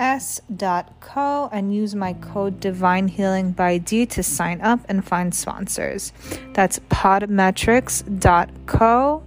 s.co 0.00 1.50
and 1.52 1.74
use 1.74 1.94
my 1.94 2.14
code 2.14 2.58
divine 2.58 3.06
healing 3.06 3.52
by 3.52 3.76
d 3.76 4.06
to 4.06 4.22
sign 4.22 4.58
up 4.62 4.80
and 4.88 5.04
find 5.04 5.34
sponsors 5.34 6.14
that's 6.54 6.78
podmetrics.co 6.88 9.22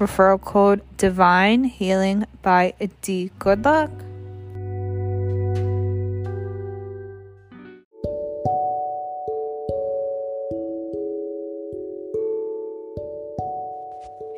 referral 0.00 0.40
code 0.40 0.80
divine 0.96 1.64
healing 1.64 2.24
by 2.40 2.72
d 3.02 3.30
good 3.38 3.62
luck 3.64 3.90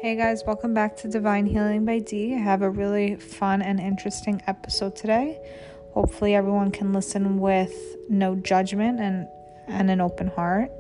Hey 0.07 0.15
guys, 0.15 0.45
welcome 0.47 0.73
back 0.73 0.97
to 0.99 1.09
Divine 1.09 1.47
Healing 1.47 1.85
by 1.85 1.99
D. 1.99 2.33
I 2.33 2.39
have 2.39 2.63
a 2.63 2.71
really 2.71 3.17
fun 3.17 3.61
and 3.61 3.81
interesting 3.81 4.41
episode 4.47 4.95
today. 4.95 5.41
Hopefully, 5.97 6.35
everyone 6.35 6.71
can 6.71 6.93
listen 6.93 7.41
with 7.41 7.97
no 8.11 8.35
judgment 8.35 9.01
and, 9.01 9.27
and 9.67 9.91
an 9.91 9.99
open 9.99 10.27
heart. 10.27 10.71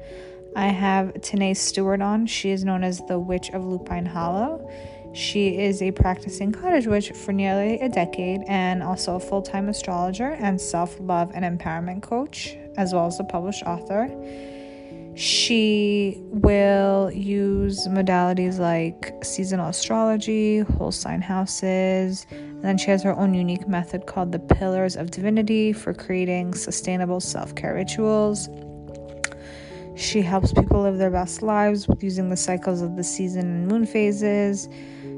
I 0.54 0.66
have 0.66 1.14
Tanae 1.14 1.56
Stewart 1.56 2.02
on. 2.02 2.26
She 2.26 2.50
is 2.50 2.66
known 2.66 2.84
as 2.84 3.00
the 3.08 3.18
Witch 3.18 3.48
of 3.48 3.64
Lupine 3.64 4.04
Hollow. 4.04 4.70
She 5.14 5.56
is 5.56 5.80
a 5.80 5.90
practicing 5.90 6.52
cottage 6.52 6.86
witch 6.86 7.12
for 7.12 7.32
nearly 7.32 7.80
a 7.80 7.88
decade 7.88 8.42
and 8.46 8.82
also 8.82 9.16
a 9.16 9.20
full 9.20 9.40
time 9.40 9.70
astrologer 9.70 10.32
and 10.32 10.60
self 10.60 11.00
love 11.00 11.30
and 11.34 11.46
empowerment 11.46 12.02
coach, 12.02 12.54
as 12.76 12.92
well 12.92 13.06
as 13.06 13.18
a 13.18 13.24
published 13.24 13.62
author. 13.62 14.10
She 15.16 16.22
will 16.26 17.10
use 17.10 17.88
modalities 17.88 18.58
like 18.58 19.14
seasonal 19.24 19.70
astrology, 19.70 20.58
whole 20.58 20.92
sign 20.92 21.22
houses, 21.22 22.26
then 22.66 22.78
she 22.78 22.90
has 22.90 23.02
her 23.02 23.16
own 23.16 23.34
unique 23.34 23.68
method 23.68 24.06
called 24.06 24.32
the 24.32 24.38
Pillars 24.38 24.96
of 24.96 25.10
Divinity 25.10 25.72
for 25.72 25.94
creating 25.94 26.54
sustainable 26.54 27.20
self 27.20 27.54
care 27.54 27.74
rituals. 27.74 28.48
She 29.96 30.20
helps 30.20 30.52
people 30.52 30.82
live 30.82 30.98
their 30.98 31.10
best 31.10 31.42
lives 31.42 31.88
using 32.00 32.28
the 32.28 32.36
cycles 32.36 32.82
of 32.82 32.96
the 32.96 33.04
season 33.04 33.46
and 33.46 33.68
moon 33.68 33.86
phases. 33.86 34.68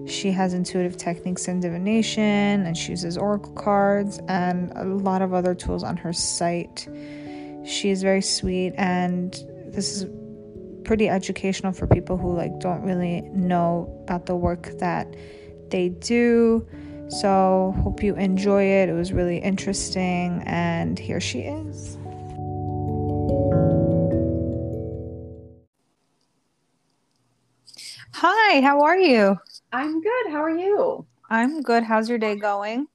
She 0.06 0.30
has 0.30 0.54
intuitive 0.54 0.96
techniques 0.96 1.48
in 1.48 1.60
divination 1.60 2.64
and 2.64 2.76
she 2.76 2.90
uses 2.90 3.18
oracle 3.18 3.52
cards 3.52 4.20
and 4.28 4.72
a 4.76 4.84
lot 4.84 5.20
of 5.20 5.34
other 5.34 5.54
tools 5.54 5.82
on 5.82 5.96
her 5.96 6.12
site. 6.12 6.88
She 7.66 7.90
is 7.90 8.02
very 8.02 8.22
sweet 8.22 8.72
and 8.76 9.32
this 9.66 9.96
is 9.96 10.06
pretty 10.84 11.08
educational 11.08 11.72
for 11.72 11.86
people 11.86 12.16
who 12.16 12.32
like 12.32 12.58
don't 12.60 12.82
really 12.82 13.22
know 13.32 13.92
about 14.04 14.26
the 14.26 14.36
work 14.36 14.70
that 14.78 15.12
they 15.70 15.88
do. 15.88 16.66
So, 17.08 17.74
hope 17.82 18.02
you 18.02 18.14
enjoy 18.16 18.64
it. 18.64 18.88
It 18.88 18.92
was 18.92 19.12
really 19.12 19.38
interesting 19.38 20.42
and 20.44 20.98
here 20.98 21.20
she 21.20 21.40
is. 21.40 21.96
Hi, 28.14 28.60
how 28.60 28.82
are 28.82 28.98
you? 28.98 29.36
I'm 29.72 30.00
good. 30.00 30.30
How 30.30 30.42
are 30.42 30.56
you? 30.56 31.06
I'm 31.30 31.62
good. 31.62 31.84
How's 31.84 32.08
your 32.08 32.18
day 32.18 32.36
going? 32.36 32.88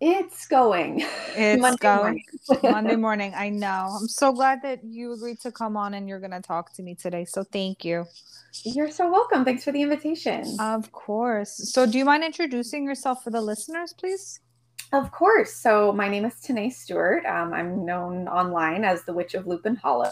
It's 0.00 0.46
going. 0.46 1.04
It's 1.36 1.60
Monday 1.60 1.78
going. 1.80 2.24
Morning. 2.48 2.60
Monday 2.72 2.96
morning. 2.96 3.32
I 3.36 3.50
know. 3.50 3.96
I'm 4.00 4.08
so 4.08 4.32
glad 4.32 4.62
that 4.62 4.82
you 4.82 5.12
agreed 5.12 5.38
to 5.40 5.52
come 5.52 5.76
on 5.76 5.94
and 5.94 6.08
you're 6.08 6.18
going 6.18 6.32
to 6.32 6.40
talk 6.40 6.72
to 6.74 6.82
me 6.82 6.96
today. 6.96 7.24
So 7.24 7.44
thank 7.44 7.84
you. 7.84 8.04
You're 8.64 8.90
so 8.90 9.08
welcome. 9.08 9.44
Thanks 9.44 9.62
for 9.62 9.70
the 9.70 9.80
invitation. 9.80 10.56
Of 10.58 10.90
course. 10.90 11.70
So, 11.72 11.86
do 11.86 11.98
you 11.98 12.04
mind 12.04 12.24
introducing 12.24 12.84
yourself 12.84 13.22
for 13.22 13.30
the 13.30 13.40
listeners, 13.40 13.92
please? 13.92 14.40
Of 14.92 15.12
course. 15.12 15.54
So, 15.54 15.92
my 15.92 16.08
name 16.08 16.24
is 16.24 16.34
Tanae 16.34 16.72
Stewart. 16.72 17.24
Um, 17.26 17.52
I'm 17.52 17.84
known 17.86 18.26
online 18.26 18.84
as 18.84 19.04
the 19.04 19.12
Witch 19.12 19.34
of 19.34 19.46
Lupine 19.46 19.76
Hollow. 19.76 20.10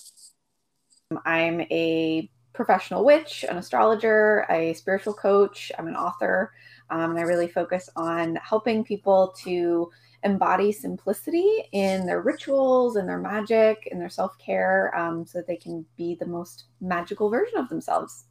I'm 1.27 1.63
a 1.63 2.31
professional 2.53 3.05
witch, 3.05 3.45
an 3.49 3.59
astrologer, 3.59 4.47
a 4.49 4.73
spiritual 4.75 5.15
coach. 5.15 5.73
I'm 5.77 5.89
an 5.89 5.97
author. 5.97 6.53
Um, 6.91 7.11
and 7.11 7.19
I 7.19 7.23
really 7.23 7.49
focus 7.49 7.89
on 7.97 8.37
helping 8.37 8.85
people 8.85 9.35
to 9.43 9.91
embody 10.25 10.73
simplicity 10.73 11.65
in 11.73 12.07
their 12.07 12.23
rituals 12.23 12.97
and 12.97 13.09
their 13.09 13.19
magic 13.19 13.89
and 13.91 14.01
their 14.01 14.09
self 14.09 14.37
care 14.39 14.97
um, 14.97 15.25
so 15.25 15.39
that 15.39 15.47
they 15.47 15.57
can 15.57 15.85
be 15.97 16.15
the 16.15 16.27
most 16.27 16.65
magical 16.81 17.31
version 17.31 17.59
of 17.59 17.69
themselves. 17.69 18.25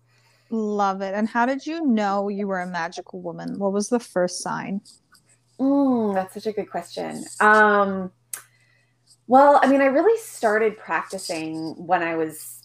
Love 0.49 1.01
it. 1.01 1.13
And 1.13 1.27
how 1.27 1.45
did 1.45 1.65
you 1.65 1.85
know 1.85 2.29
you 2.29 2.47
were 2.47 2.61
a 2.61 2.67
magical 2.67 3.21
woman? 3.21 3.59
What 3.59 3.73
was 3.73 3.89
the 3.89 3.99
first 3.99 4.41
sign? 4.41 4.81
Mm, 5.59 6.13
that's 6.13 6.33
such 6.33 6.45
a 6.45 6.53
good 6.53 6.69
question. 6.69 7.25
Um, 7.39 8.11
well, 9.27 9.59
I 9.61 9.67
mean, 9.67 9.81
I 9.81 9.85
really 9.85 10.17
started 10.21 10.77
practicing 10.77 11.73
when 11.85 12.01
I 12.01 12.15
was 12.15 12.56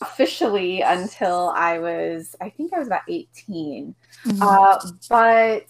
officially 0.00 0.82
until 0.82 1.52
I 1.54 1.78
was, 1.78 2.36
I 2.40 2.50
think 2.50 2.72
I 2.72 2.78
was 2.78 2.86
about 2.86 3.02
18. 3.08 3.94
Mm-hmm. 4.26 4.42
Uh, 4.42 4.78
but 5.08 5.66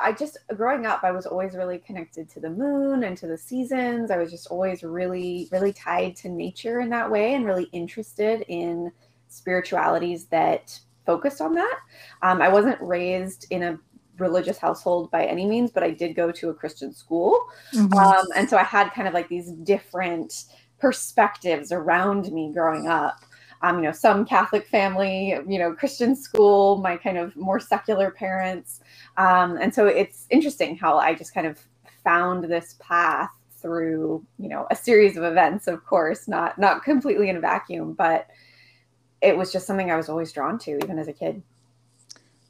I 0.00 0.12
just, 0.12 0.38
growing 0.56 0.86
up, 0.86 1.00
I 1.02 1.12
was 1.12 1.26
always 1.26 1.54
really 1.54 1.78
connected 1.78 2.28
to 2.30 2.40
the 2.40 2.50
moon 2.50 3.04
and 3.04 3.16
to 3.18 3.26
the 3.26 3.38
seasons. 3.38 4.10
I 4.10 4.18
was 4.18 4.30
just 4.30 4.48
always 4.48 4.82
really, 4.82 5.48
really 5.52 5.72
tied 5.72 6.16
to 6.16 6.28
nature 6.28 6.80
in 6.80 6.90
that 6.90 7.10
way 7.10 7.34
and 7.34 7.44
really 7.44 7.68
interested 7.72 8.44
in 8.48 8.90
spiritualities 9.28 10.26
that 10.26 10.78
focused 11.06 11.40
on 11.40 11.54
that. 11.54 11.78
Um, 12.22 12.40
I 12.40 12.48
wasn't 12.48 12.80
raised 12.80 13.46
in 13.50 13.62
a 13.62 13.78
religious 14.18 14.58
household 14.58 15.10
by 15.10 15.24
any 15.24 15.46
means, 15.46 15.70
but 15.70 15.82
I 15.82 15.90
did 15.90 16.14
go 16.14 16.30
to 16.32 16.50
a 16.50 16.54
Christian 16.54 16.92
school. 16.92 17.46
Mm-hmm. 17.74 17.94
Um, 17.94 18.26
and 18.36 18.48
so 18.48 18.56
I 18.56 18.62
had 18.62 18.92
kind 18.92 19.08
of 19.08 19.14
like 19.14 19.28
these 19.28 19.50
different 19.50 20.44
perspectives 20.78 21.72
around 21.72 22.32
me 22.32 22.52
growing 22.52 22.88
up 22.88 23.24
um, 23.62 23.76
you 23.78 23.84
know, 23.84 23.92
some 23.92 24.24
Catholic 24.24 24.66
family, 24.66 25.38
you 25.46 25.58
know, 25.58 25.72
Christian 25.72 26.16
school, 26.16 26.78
my 26.78 26.96
kind 26.96 27.16
of 27.16 27.34
more 27.36 27.60
secular 27.60 28.10
parents. 28.10 28.80
Um, 29.16 29.56
and 29.56 29.72
so 29.74 29.86
it's 29.86 30.26
interesting 30.30 30.76
how 30.76 30.98
I 30.98 31.14
just 31.14 31.32
kind 31.32 31.46
of 31.46 31.58
found 32.02 32.44
this 32.44 32.76
path 32.80 33.30
through, 33.50 34.24
you 34.38 34.48
know, 34.48 34.66
a 34.70 34.76
series 34.76 35.16
of 35.16 35.22
events, 35.22 35.68
of 35.68 35.84
course, 35.86 36.26
not 36.26 36.58
not 36.58 36.82
completely 36.82 37.28
in 37.28 37.36
a 37.36 37.40
vacuum, 37.40 37.92
but 37.92 38.26
it 39.20 39.36
was 39.36 39.52
just 39.52 39.66
something 39.66 39.90
I 39.90 39.96
was 39.96 40.08
always 40.08 40.32
drawn 40.32 40.58
to, 40.60 40.78
even 40.82 40.98
as 40.98 41.06
a 41.06 41.12
kid. 41.12 41.40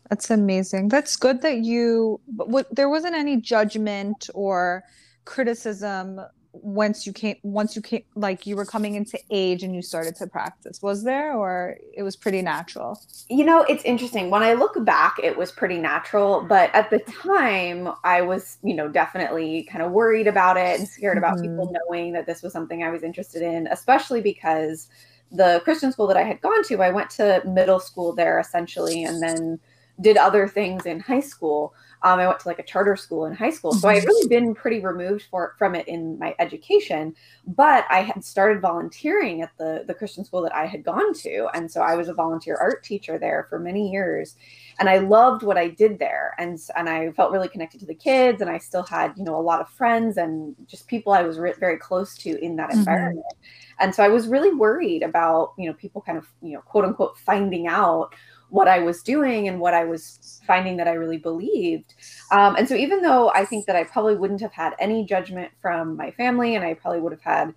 That's 0.09 0.31
amazing. 0.31 0.89
That's 0.89 1.17
good 1.17 1.43
that 1.43 1.59
you, 1.59 2.21
but 2.29 2.75
there 2.75 2.89
wasn't 2.89 3.15
any 3.15 3.37
judgment 3.37 4.29
or 4.35 4.83
criticism 5.25 6.21
once 6.53 7.07
you 7.07 7.13
came 7.13 7.37
once 7.43 7.75
you 7.75 7.83
came 7.83 8.03
like 8.15 8.47
you 8.47 8.57
were 8.57 8.67
coming 8.67 8.95
into 8.95 9.19
age 9.31 9.63
and 9.63 9.75
you 9.75 9.81
started 9.81 10.15
to 10.15 10.27
practice 10.27 10.83
was 10.83 11.03
there 11.03 11.35
or 11.35 11.79
it 11.95 12.03
was 12.03 12.15
pretty 12.15 12.43
natural? 12.43 13.01
You 13.31 13.45
know 13.45 13.63
it's 13.63 13.85
interesting. 13.85 14.31
When 14.31 14.43
i 14.43 14.53
look 14.53 14.85
back 14.85 15.17
it 15.23 15.37
was 15.37 15.51
pretty 15.53 15.79
natural 15.79 16.43
but 16.43 16.75
at 16.75 16.91
the 16.91 16.99
time 17.01 17.89
i 18.05 18.21
was 18.21 18.59
you 18.63 18.75
know 18.75 18.89
definitely 18.89 19.69
kind 19.71 19.83
of 19.83 19.93
worried 19.93 20.27
about 20.27 20.57
it 20.57 20.79
and 20.79 20.89
scared 20.89 21.19
about 21.19 21.37
mm-hmm. 21.37 21.57
people 21.57 21.73
knowing 21.73 22.13
that 22.13 22.27
this 22.27 22.43
was 22.43 22.53
something 22.53 22.83
i 22.83 22.91
was 22.91 23.03
interested 23.03 23.43
in 23.43 23.67
especially 23.69 24.21
because 24.21 24.89
the 25.31 25.61
christian 25.65 25.93
school 25.93 26.07
that 26.07 26.17
i 26.17 26.23
had 26.23 26.41
gone 26.41 26.63
to 26.65 26.83
i 26.83 26.91
went 26.91 27.11
to 27.11 27.43
middle 27.47 27.81
school 27.81 28.15
there 28.15 28.39
essentially 28.39 29.05
and 29.05 29.23
then 29.23 29.59
did 30.01 30.17
other 30.17 30.49
things 30.49 30.87
in 30.87 31.01
high 31.01 31.21
school 31.21 31.75
um, 32.05 32.19
I 32.19 32.27
went 32.27 32.41
to 32.41 32.49
like 32.49 32.59
a 32.59 32.65
charter 32.65 32.97
school 32.97 33.27
in 33.27 33.33
high 33.33 33.51
school, 33.51 33.73
so 33.73 33.89
I 33.89 33.95
had 33.95 34.05
really 34.05 34.29
been 34.29 34.55
pretty 34.55 34.81
removed 34.81 35.27
for, 35.31 35.55
from 35.57 35.77
it 35.77 35.87
in 35.87 36.19
my 36.19 36.35
education. 36.41 37.15
But 37.47 37.85
I 37.91 38.03
had 38.03 38.25
started 38.25 38.61
volunteering 38.61 39.43
at 39.43 39.51
the 39.57 39.85
the 39.87 39.95
Christian 39.95 40.25
school 40.25 40.43
that 40.43 40.55
I 40.55 40.67
had 40.67 40.83
gone 40.83 41.15
to, 41.15 41.49
and 41.55 41.71
so 41.71 41.81
I 41.81 41.95
was 41.95 42.09
a 42.09 42.15
volunteer 42.15 42.57
art 42.57 42.83
teacher 42.83 43.19
there 43.19 43.47
for 43.49 43.61
many 43.61 43.91
years, 43.91 44.35
and 44.81 44.89
I 44.89 44.99
loved 44.99 45.45
what 45.45 45.57
I 45.57 45.69
did 45.69 45.99
there, 46.01 46.35
and 46.39 46.59
and 46.77 46.89
I 46.89 47.13
felt 47.13 47.31
really 47.31 47.49
connected 47.49 47.79
to 47.81 47.87
the 47.87 47.95
kids, 47.95 48.41
and 48.41 48.51
I 48.51 48.59
still 48.59 48.83
had 48.83 49.13
you 49.17 49.25
know 49.25 49.37
a 49.37 49.41
lot 49.41 49.61
of 49.61 49.69
friends 49.69 50.17
and 50.17 50.57
just 50.67 50.89
people 50.89 51.13
I 51.13 51.23
was 51.23 51.39
re- 51.39 51.55
very 51.61 51.79
close 51.79 52.17
to 52.19 52.45
in 52.45 52.57
that 52.57 52.71
mm-hmm. 52.71 52.81
environment. 52.81 53.27
And 53.79 53.95
so 53.95 54.03
I 54.05 54.09
was 54.09 54.29
really 54.29 54.55
worried 54.55 55.03
about 55.03 55.55
you 55.57 55.69
know 55.69 55.75
people 55.75 56.01
kind 56.03 56.19
of 56.19 56.27
you 56.43 56.55
know 56.55 56.61
quote 56.63 56.85
unquote 56.85 57.17
finding 57.19 57.69
out 57.69 58.15
what 58.53 58.69
I 58.69 58.81
was 58.81 59.03
doing 59.03 59.49
and 59.49 59.59
what 59.59 59.73
I 59.73 59.85
was 59.85 60.41
finding 60.47 60.77
that 60.77 60.87
I 60.87 60.93
really 60.93 61.17
believed. 61.17 61.95
Um, 62.31 62.55
and 62.57 62.69
so, 62.69 62.75
even 62.75 63.01
though 63.01 63.31
I 63.31 63.47
think 63.47 63.65
that 63.67 63.77
I 63.77 63.85
probably 63.85 64.15
wouldn't 64.15 64.43
have 64.43 64.53
had 64.53 64.75
any 64.79 65.05
judgment 65.05 65.51
from 65.63 65.97
my 65.97 66.11
family, 66.11 66.55
and 66.55 66.65
I 66.65 66.75
probably 66.75 67.01
would 67.01 67.13
have 67.13 67.23
had 67.23 67.55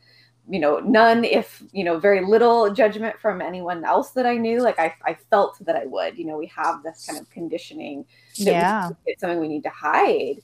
you 0.48 0.60
know, 0.60 0.80
none, 0.80 1.24
if, 1.24 1.64
you 1.72 1.84
know, 1.84 1.98
very 1.98 2.24
little 2.24 2.72
judgment 2.72 3.20
from 3.20 3.42
anyone 3.42 3.84
else 3.84 4.12
that 4.12 4.26
I 4.26 4.38
knew. 4.38 4.62
Like 4.62 4.78
I, 4.80 4.94
I 5.04 5.16
felt 5.32 5.58
that 5.66 5.76
I 5.76 5.86
would, 5.86 6.18
you 6.18 6.26
know, 6.26 6.38
we 6.38 6.46
have 6.56 6.84
this 6.84 7.06
kind 7.08 7.20
of 7.20 7.30
conditioning. 7.32 8.06
yeah. 8.36 8.90
It's 9.06 9.22
something 9.22 9.40
we 9.40 9.48
need 9.48 9.64
to 9.64 9.70
hide. 9.70 10.42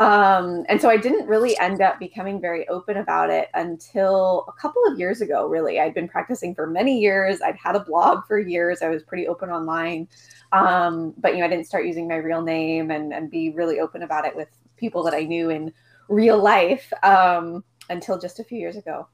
Um, 0.00 0.64
and 0.68 0.80
so 0.80 0.90
I 0.90 0.96
didn't 0.96 1.28
really 1.28 1.56
end 1.58 1.80
up 1.80 2.00
becoming 2.00 2.40
very 2.40 2.66
open 2.68 2.96
about 2.96 3.30
it 3.30 3.48
until 3.54 4.44
a 4.48 4.52
couple 4.60 4.82
of 4.86 4.98
years 4.98 5.20
ago, 5.20 5.46
really. 5.46 5.78
I'd 5.78 5.94
been 5.94 6.08
practicing 6.08 6.54
for 6.54 6.66
many 6.66 6.98
years. 6.98 7.40
I'd 7.40 7.56
had 7.56 7.76
a 7.76 7.80
blog 7.80 8.26
for 8.26 8.38
years. 8.38 8.82
I 8.82 8.88
was 8.88 9.04
pretty 9.04 9.28
open 9.28 9.50
online. 9.50 10.08
Um, 10.52 11.14
but 11.18 11.34
you 11.34 11.40
know, 11.40 11.46
I 11.46 11.48
didn't 11.48 11.66
start 11.66 11.86
using 11.86 12.08
my 12.08 12.16
real 12.16 12.42
name 12.42 12.90
and, 12.90 13.12
and 13.12 13.30
be 13.30 13.50
really 13.50 13.78
open 13.78 14.02
about 14.02 14.24
it 14.24 14.34
with 14.34 14.48
people 14.76 15.04
that 15.04 15.14
I 15.14 15.22
knew 15.22 15.50
in 15.50 15.72
real 16.08 16.42
life 16.42 16.92
um, 17.02 17.62
until 17.88 18.18
just 18.18 18.40
a 18.40 18.44
few 18.44 18.58
years 18.58 18.76
ago. 18.76 19.06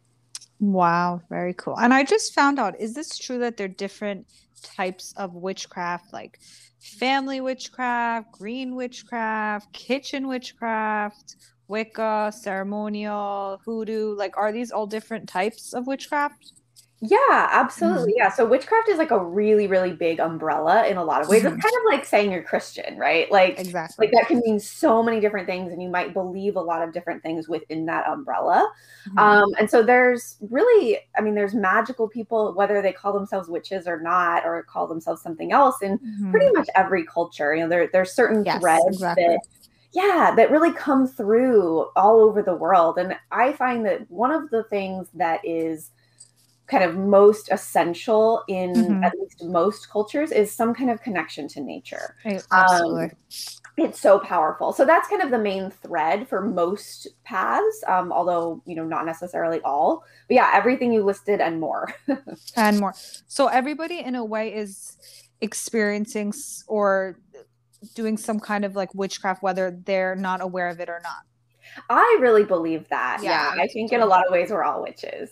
Wow, 0.61 1.23
very 1.31 1.55
cool. 1.55 1.79
And 1.79 1.93
I 1.95 2.05
just 2.05 2.35
found 2.35 2.59
out, 2.59 2.79
is 2.81 2.95
this 2.95 3.17
true 3.19 3.39
that 3.41 3.57
there 3.57 3.65
are 3.65 3.69
different 3.69 4.27
types 4.63 5.13
of 5.17 5.35
witchcraft, 5.35 6.13
like 6.13 6.39
family 6.81 7.41
witchcraft, 7.41 8.31
green 8.33 8.75
witchcraft, 8.77 9.73
kitchen 9.73 10.29
witchcraft, 10.29 11.37
Wicca, 11.69 12.33
ceremonial, 12.37 13.61
hoodoo? 13.65 14.15
Like, 14.17 14.37
are 14.37 14.53
these 14.53 14.71
all 14.71 14.87
different 14.87 15.29
types 15.29 15.73
of 15.73 15.87
witchcraft? 15.87 16.53
Yeah, 17.03 17.49
absolutely. 17.51 18.13
Mm-hmm. 18.13 18.19
Yeah. 18.19 18.31
So 18.31 18.45
witchcraft 18.45 18.91
is 18.91 18.99
like 18.99 19.11
a 19.11 19.19
really, 19.19 19.67
really 19.67 19.93
big 19.93 20.21
umbrella 20.21 20.87
in 20.87 20.99
a 20.99 21.05
lot 21.05 21.23
of 21.23 21.29
ways. 21.29 21.43
Mm-hmm. 21.43 21.55
It's 21.55 21.65
kind 21.65 21.75
of 21.75 21.83
like 21.91 22.05
saying 22.05 22.31
you're 22.31 22.43
Christian, 22.43 22.99
right? 22.99 23.31
Like 23.33 23.59
exactly. 23.59 24.07
Like 24.07 24.13
that 24.13 24.29
can 24.29 24.41
mean 24.45 24.61
so 24.61 25.03
many 25.03 25.19
different 25.19 25.47
things, 25.47 25.73
and 25.73 25.83
you 25.83 25.89
might 25.89 26.13
believe 26.13 26.57
a 26.57 26.61
lot 26.61 26.87
of 26.87 26.93
different 26.93 27.23
things 27.23 27.49
within 27.49 27.87
that 27.87 28.07
umbrella. 28.07 28.71
Mm-hmm. 29.09 29.19
Um, 29.19 29.49
and 29.59 29.71
so 29.71 29.83
there's 29.83 30.37
really, 30.51 30.99
I 31.17 31.23
mean, 31.23 31.35
there's 31.35 31.55
magical 31.55 32.07
people, 32.07 32.53
whether 32.53 32.83
they 32.83 32.93
call 32.93 33.15
themselves 33.15 33.49
witches 33.49 33.87
or 33.87 33.99
not, 34.01 34.45
or 34.45 34.63
call 34.65 34.87
themselves 34.87 35.23
something 35.23 35.53
else, 35.53 35.81
in 35.81 35.99
pretty 36.31 36.47
mm-hmm. 36.47 36.59
much 36.59 36.69
every 36.77 37.07
culture. 37.07 37.55
You 37.55 37.63
know, 37.63 37.69
there 37.71 37.89
there's 37.91 38.13
certain 38.13 38.45
yes, 38.45 38.61
threads 38.61 38.85
exactly. 38.89 39.25
that 39.25 39.41
yeah 39.93 40.33
that 40.37 40.51
really 40.53 40.73
come 40.73 41.05
through 41.07 41.89
all 41.97 42.21
over 42.21 42.43
the 42.43 42.55
world 42.55 42.97
and 42.97 43.17
i 43.33 43.51
find 43.55 43.85
that 43.85 44.09
one 44.09 44.31
of 44.31 44.49
the 44.51 44.63
things 44.71 45.09
that 45.15 45.41
is 45.45 45.91
kind 46.71 46.85
of 46.85 46.97
most 46.97 47.51
essential 47.51 48.45
in 48.47 48.73
mm-hmm. 48.73 49.05
at 49.05 49.13
least 49.19 49.45
most 49.45 49.91
cultures 49.91 50.31
is 50.31 50.55
some 50.55 50.73
kind 50.73 50.89
of 50.91 51.03
connection 51.03 51.49
to 51.49 51.61
nature. 51.61 52.17
Absolutely. 52.53 53.05
Um, 53.05 53.11
it's 53.77 53.99
so 53.99 54.19
powerful. 54.19 54.73
So 54.73 54.85
that's 54.85 55.09
kind 55.09 55.23
of 55.23 55.31
the 55.31 55.39
main 55.39 55.71
thread 55.71 56.29
for 56.29 56.41
most 56.41 57.09
paths, 57.25 57.83
um, 57.89 58.13
although 58.13 58.63
you 58.67 58.77
know 58.77 58.85
not 58.85 59.07
necessarily 59.07 59.61
all. 59.63 60.05
But 60.29 60.35
yeah, 60.35 60.51
everything 60.55 60.93
you 60.93 61.03
listed 61.03 61.41
and 61.41 61.61
more. 61.61 61.93
and 62.57 62.79
more. 62.79 62.95
So 63.27 63.49
everybody, 63.49 64.01
in 64.01 64.15
a 64.15 64.25
way, 64.25 64.55
is 64.55 64.97
experiencing 65.41 66.33
or 66.69 67.19
doing 67.95 68.17
some 68.17 68.39
kind 68.39 68.65
of 68.65 68.77
like 68.77 68.95
witchcraft, 68.95 69.43
whether 69.43 69.71
they're 69.71 70.15
not 70.15 70.41
aware 70.43 70.69
of 70.69 70.81
it 70.81 70.89
or 70.89 71.01
not. 71.03 71.23
I 71.89 72.19
really 72.21 72.45
believe 72.45 72.89
that. 72.91 73.21
Yeah, 73.23 73.55
yeah 73.57 73.63
I 73.63 73.67
think 73.69 73.93
in 73.93 74.01
a 74.01 74.07
lot 74.07 74.27
of 74.27 74.33
ways 74.33 74.51
we're 74.51 74.65
all 74.65 74.83
witches. 74.83 75.31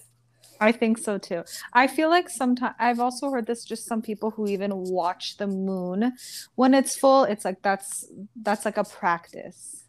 I 0.60 0.72
think 0.72 0.99
so 0.99 1.19
too. 1.19 1.44
I 1.72 1.87
feel 1.87 2.08
like 2.08 2.28
sometimes 2.28 2.75
I've 2.78 3.00
also 3.00 3.31
heard 3.31 3.46
this 3.46 3.64
just 3.64 3.87
some 3.87 4.02
people 4.02 4.31
who 4.31 4.46
even 4.49 4.72
watch 4.75 5.37
the 5.37 5.46
moon 5.46 6.12
when 6.56 6.75
it's 6.75 6.96
full. 6.96 7.25
It's 7.25 7.44
like 7.44 7.62
that's 7.62 8.10
that's 8.43 8.64
like 8.64 8.76
a 8.76 8.84
practice. 8.84 9.84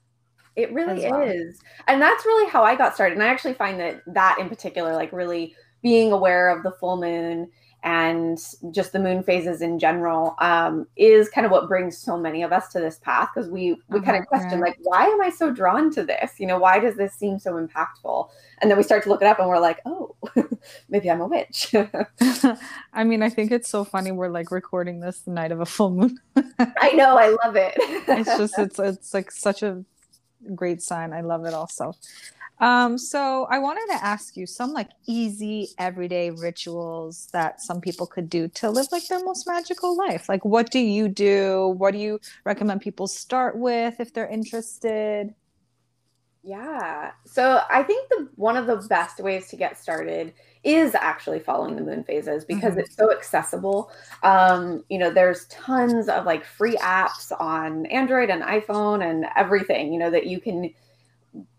It 0.55 0.73
really 0.73 1.09
well. 1.09 1.21
is. 1.21 1.59
And 1.87 2.01
that's 2.01 2.25
really 2.25 2.49
how 2.49 2.63
I 2.63 2.75
got 2.75 2.93
started. 2.93 3.13
And 3.13 3.23
I 3.23 3.27
actually 3.27 3.53
find 3.53 3.79
that 3.79 4.01
that 4.07 4.37
in 4.39 4.49
particular 4.49 4.93
like 4.93 5.11
really 5.13 5.55
being 5.81 6.11
aware 6.11 6.49
of 6.49 6.63
the 6.63 6.71
full 6.71 6.97
moon 6.97 7.49
and 7.83 8.37
just 8.71 8.91
the 8.91 8.99
moon 8.99 9.23
phases 9.23 9.61
in 9.61 9.79
general 9.79 10.35
um, 10.39 10.85
is 10.97 11.29
kind 11.29 11.45
of 11.45 11.51
what 11.51 11.67
brings 11.67 11.97
so 11.97 12.17
many 12.17 12.43
of 12.43 12.51
us 12.51 12.67
to 12.69 12.79
this 12.79 12.99
path 12.99 13.29
because 13.33 13.49
we 13.49 13.77
we 13.87 14.01
kind 14.01 14.17
of 14.17 14.25
question 14.27 14.59
like 14.59 14.77
why 14.81 15.05
am 15.05 15.21
i 15.21 15.29
so 15.29 15.51
drawn 15.51 15.89
to 15.91 16.03
this? 16.03 16.33
You 16.39 16.47
know 16.47 16.59
why 16.59 16.79
does 16.79 16.95
this 16.95 17.13
seem 17.13 17.39
so 17.39 17.53
impactful? 17.53 18.29
And 18.61 18.69
then 18.69 18.77
we 18.77 18.83
start 18.83 19.03
to 19.03 19.09
look 19.09 19.21
it 19.21 19.27
up 19.27 19.39
and 19.39 19.47
we're 19.47 19.59
like 19.59 19.79
oh 19.85 20.15
maybe 20.89 21.09
i'm 21.09 21.21
a 21.21 21.27
witch. 21.27 21.73
I 22.93 23.03
mean 23.03 23.23
i 23.23 23.29
think 23.29 23.51
it's 23.51 23.69
so 23.69 23.83
funny 23.83 24.11
we're 24.11 24.29
like 24.29 24.51
recording 24.51 24.99
this 24.99 25.21
the 25.21 25.31
night 25.31 25.51
of 25.51 25.61
a 25.61 25.65
full 25.65 25.91
moon. 25.91 26.19
I 26.35 26.91
know 26.93 27.17
i 27.17 27.29
love 27.43 27.55
it. 27.55 27.75
It's 28.09 28.37
just 28.37 28.57
it's 28.59 28.79
it's 28.79 29.13
like 29.13 29.31
such 29.31 29.63
a 29.63 29.83
great 30.55 30.81
sign. 30.81 31.13
I 31.13 31.21
love 31.21 31.45
it 31.45 31.53
also 31.53 31.95
um, 32.59 32.97
so 32.97 33.47
I 33.49 33.59
wanted 33.59 33.87
to 33.93 34.03
ask 34.03 34.35
you 34.35 34.45
some 34.45 34.73
like 34.73 34.89
easy 35.07 35.69
everyday 35.77 36.29
rituals 36.31 37.27
that 37.31 37.61
some 37.61 37.79
people 37.79 38.05
could 38.05 38.29
do 38.29 38.47
to 38.49 38.69
live 38.69 38.87
like 38.91 39.07
their 39.07 39.23
most 39.23 39.47
magical 39.47 39.95
life. 39.95 40.27
Like 40.27 40.43
what 40.43 40.69
do 40.69 40.79
you 40.79 41.07
do? 41.07 41.75
What 41.77 41.91
do 41.91 41.99
you 41.99 42.19
recommend 42.43 42.81
people 42.81 43.07
start 43.07 43.57
with 43.57 43.99
if 43.99 44.13
they're 44.13 44.27
interested? 44.27 45.33
Yeah. 46.43 47.11
So 47.25 47.61
I 47.69 47.83
think 47.83 48.09
the 48.09 48.29
one 48.35 48.55
of 48.57 48.65
the 48.65 48.77
best 48.87 49.19
ways 49.19 49.49
to 49.49 49.55
get 49.55 49.77
started 49.77 50.33
is 50.63 50.95
actually 50.95 51.39
following 51.39 51.75
the 51.75 51.81
moon 51.81 52.03
phases 52.03 52.43
because 52.43 52.71
mm-hmm. 52.71 52.79
it's 52.79 52.95
so 52.95 53.11
accessible. 53.11 53.91
Um, 54.23 54.83
you 54.89 54.97
know, 54.97 55.11
there's 55.11 55.45
tons 55.47 56.09
of 56.09 56.25
like 56.25 56.45
free 56.45 56.75
apps 56.77 57.31
on 57.39 57.85
Android 57.87 58.29
and 58.29 58.41
iPhone 58.41 59.09
and 59.09 59.25
everything, 59.37 59.93
you 59.93 59.99
know, 59.99 60.11
that 60.11 60.27
you 60.27 60.39
can 60.39 60.73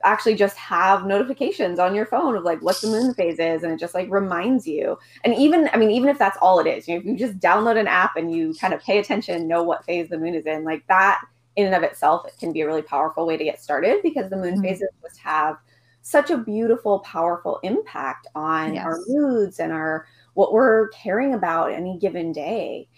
actually 0.02 0.34
just 0.34 0.56
have 0.56 1.06
notifications 1.06 1.78
on 1.78 1.94
your 1.94 2.06
phone 2.06 2.37
of 2.37 2.43
like 2.43 2.61
what 2.61 2.81
the 2.81 2.88
moon 2.88 3.14
phase 3.14 3.38
is 3.38 3.62
and 3.62 3.72
it 3.72 3.78
just 3.78 3.94
like 3.94 4.11
reminds 4.11 4.67
you 4.67 4.99
and 5.25 5.34
even 5.34 5.70
i 5.72 5.76
mean 5.76 5.90
even 5.90 6.08
if 6.08 6.19
that's 6.19 6.37
all 6.43 6.58
it 6.58 6.67
is 6.67 6.88
you 6.88 6.94
know 6.94 7.00
if 7.00 7.06
you 7.06 7.17
just 7.17 7.38
download 7.38 7.78
an 7.78 7.87
app 7.87 8.17
and 8.17 8.34
you 8.34 8.52
kind 8.55 8.75
of 8.75 8.81
pay 8.81 8.99
attention 8.99 9.46
know 9.46 9.62
what 9.62 9.84
phase 9.84 10.08
the 10.08 10.19
moon 10.19 10.34
is 10.34 10.46
in 10.46 10.64
like 10.64 10.84
that 10.88 11.20
in 11.56 11.67
and 11.67 11.75
of 11.75 11.82
itself 11.82 12.26
it 12.26 12.34
can 12.38 12.52
be 12.52 12.62
a 12.62 12.67
really 12.67 12.82
powerful 12.82 13.26
way 13.26 13.37
to 13.37 13.44
get 13.44 13.62
started 13.62 14.00
because 14.02 14.28
the 14.28 14.37
moon 14.37 14.55
mm-hmm. 14.55 14.62
phases 14.62 14.88
just 15.02 15.19
have 15.19 15.56
such 16.02 16.31
a 16.31 16.38
beautiful 16.38 16.99
powerful 17.00 17.61
impact 17.62 18.26
on 18.34 18.75
yes. 18.75 18.84
our 18.84 18.99
moods 19.06 19.61
and 19.61 19.73
our 19.73 20.06
what 20.34 20.52
we're 20.52 20.88
caring 20.88 21.34
about 21.34 21.70
any 21.70 21.96
given 21.99 22.32
day 22.32 22.88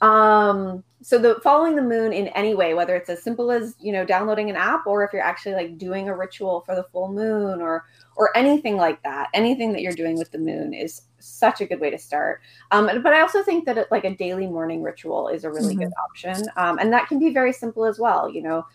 um, 0.00 0.82
so 1.02 1.18
the 1.18 1.40
following 1.42 1.76
the 1.76 1.82
moon 1.82 2.12
in 2.12 2.28
any 2.28 2.54
way, 2.54 2.74
whether 2.74 2.94
it's 2.94 3.08
as 3.08 3.22
simple 3.22 3.50
as 3.50 3.74
you 3.80 3.92
know 3.92 4.04
downloading 4.04 4.50
an 4.50 4.56
app, 4.56 4.86
or 4.86 5.04
if 5.04 5.12
you're 5.12 5.22
actually 5.22 5.54
like 5.54 5.78
doing 5.78 6.08
a 6.08 6.16
ritual 6.16 6.60
for 6.60 6.74
the 6.74 6.84
full 6.84 7.12
moon, 7.12 7.60
or 7.60 7.86
or 8.16 8.36
anything 8.36 8.76
like 8.76 9.02
that, 9.02 9.28
anything 9.32 9.72
that 9.72 9.82
you're 9.82 9.92
doing 9.92 10.18
with 10.18 10.30
the 10.30 10.38
moon 10.38 10.74
is 10.74 11.02
such 11.18 11.60
a 11.60 11.66
good 11.66 11.80
way 11.80 11.90
to 11.90 11.98
start. 11.98 12.40
Um, 12.70 12.90
but 13.02 13.14
I 13.14 13.20
also 13.20 13.42
think 13.42 13.64
that 13.66 13.78
it, 13.78 13.88
like 13.90 14.04
a 14.04 14.14
daily 14.14 14.46
morning 14.46 14.82
ritual 14.82 15.28
is 15.28 15.44
a 15.44 15.50
really 15.50 15.74
mm-hmm. 15.74 15.84
good 15.84 15.92
option, 16.04 16.48
um, 16.56 16.78
and 16.78 16.92
that 16.92 17.08
can 17.08 17.18
be 17.18 17.32
very 17.32 17.52
simple 17.52 17.84
as 17.86 17.98
well. 17.98 18.28
You 18.28 18.42
know, 18.42 18.66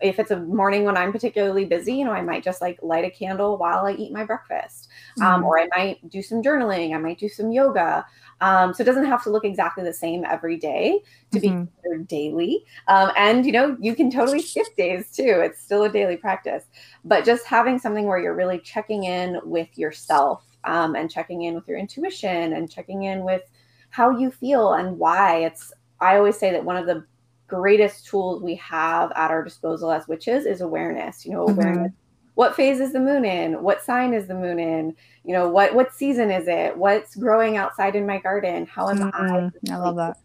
if 0.00 0.18
it's 0.18 0.30
a 0.30 0.40
morning 0.40 0.84
when 0.84 0.96
I'm 0.96 1.12
particularly 1.12 1.64
busy, 1.64 1.94
you 1.94 2.04
know, 2.04 2.12
I 2.12 2.22
might 2.22 2.42
just 2.42 2.60
like 2.60 2.78
light 2.82 3.04
a 3.04 3.10
candle 3.10 3.56
while 3.56 3.86
I 3.86 3.92
eat 3.92 4.12
my 4.12 4.24
breakfast, 4.24 4.85
um, 5.20 5.40
mm-hmm. 5.40 5.44
or 5.44 5.60
I 5.60 5.68
might 5.76 6.10
do 6.10 6.22
some 6.22 6.42
journaling. 6.42 6.94
I 6.94 6.98
might 6.98 7.18
do 7.18 7.28
some 7.28 7.50
yoga. 7.50 8.04
Um, 8.40 8.74
so 8.74 8.82
it 8.82 8.86
doesn't 8.86 9.06
have 9.06 9.22
to 9.24 9.30
look 9.30 9.44
exactly 9.44 9.82
the 9.82 9.92
same 9.92 10.24
every 10.24 10.56
day 10.56 11.00
to 11.32 11.40
mm-hmm. 11.40 11.64
be 11.64 11.70
considered 11.70 12.08
daily. 12.08 12.64
Um, 12.88 13.10
and 13.16 13.46
you 13.46 13.52
know, 13.52 13.76
you 13.80 13.94
can 13.94 14.10
totally 14.10 14.42
skip 14.42 14.66
days 14.76 15.10
too. 15.10 15.40
It's 15.42 15.60
still 15.60 15.84
a 15.84 15.88
daily 15.88 16.16
practice. 16.16 16.64
But 17.04 17.24
just 17.24 17.46
having 17.46 17.78
something 17.78 18.06
where 18.06 18.18
you're 18.18 18.34
really 18.34 18.58
checking 18.58 19.04
in 19.04 19.40
with 19.44 19.76
yourself 19.78 20.44
um, 20.64 20.96
and 20.96 21.10
checking 21.10 21.42
in 21.42 21.54
with 21.54 21.66
your 21.66 21.78
intuition 21.78 22.52
and 22.52 22.70
checking 22.70 23.04
in 23.04 23.24
with 23.24 23.42
how 23.90 24.10
you 24.10 24.30
feel 24.30 24.74
and 24.74 24.98
why. 24.98 25.38
It's 25.38 25.72
I 26.00 26.16
always 26.16 26.38
say 26.38 26.50
that 26.52 26.64
one 26.64 26.76
of 26.76 26.86
the 26.86 27.06
greatest 27.46 28.06
tools 28.06 28.42
we 28.42 28.56
have 28.56 29.12
at 29.12 29.30
our 29.30 29.42
disposal 29.42 29.90
as 29.90 30.08
witches 30.08 30.44
is 30.44 30.60
awareness. 30.60 31.24
You 31.24 31.32
know, 31.32 31.46
awareness. 31.46 31.88
Mm-hmm 31.88 32.05
what 32.36 32.54
phase 32.54 32.80
is 32.80 32.92
the 32.92 33.00
moon 33.00 33.24
in 33.24 33.62
what 33.62 33.82
sign 33.82 34.12
is 34.14 34.28
the 34.28 34.34
moon 34.34 34.58
in 34.58 34.94
you 35.24 35.32
know 35.32 35.48
what 35.48 35.74
what 35.74 35.92
season 35.92 36.30
is 36.30 36.46
it 36.46 36.76
what's 36.76 37.16
growing 37.16 37.56
outside 37.56 37.96
in 37.96 38.06
my 38.06 38.18
garden 38.18 38.64
how 38.66 38.88
am 38.88 38.98
mm-hmm. 38.98 39.70
i 39.70 39.74
i 39.74 39.76
love 39.76 39.96
that 39.96 40.16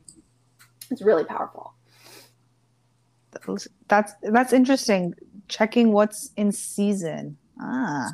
it's 0.92 1.02
really 1.02 1.24
powerful 1.24 1.74
that's 3.88 4.14
that's 4.24 4.54
interesting 4.54 5.16
checking 5.48 5.92
what's 5.92 6.32
in 6.38 6.52
season 6.52 7.36
ah 7.60 8.10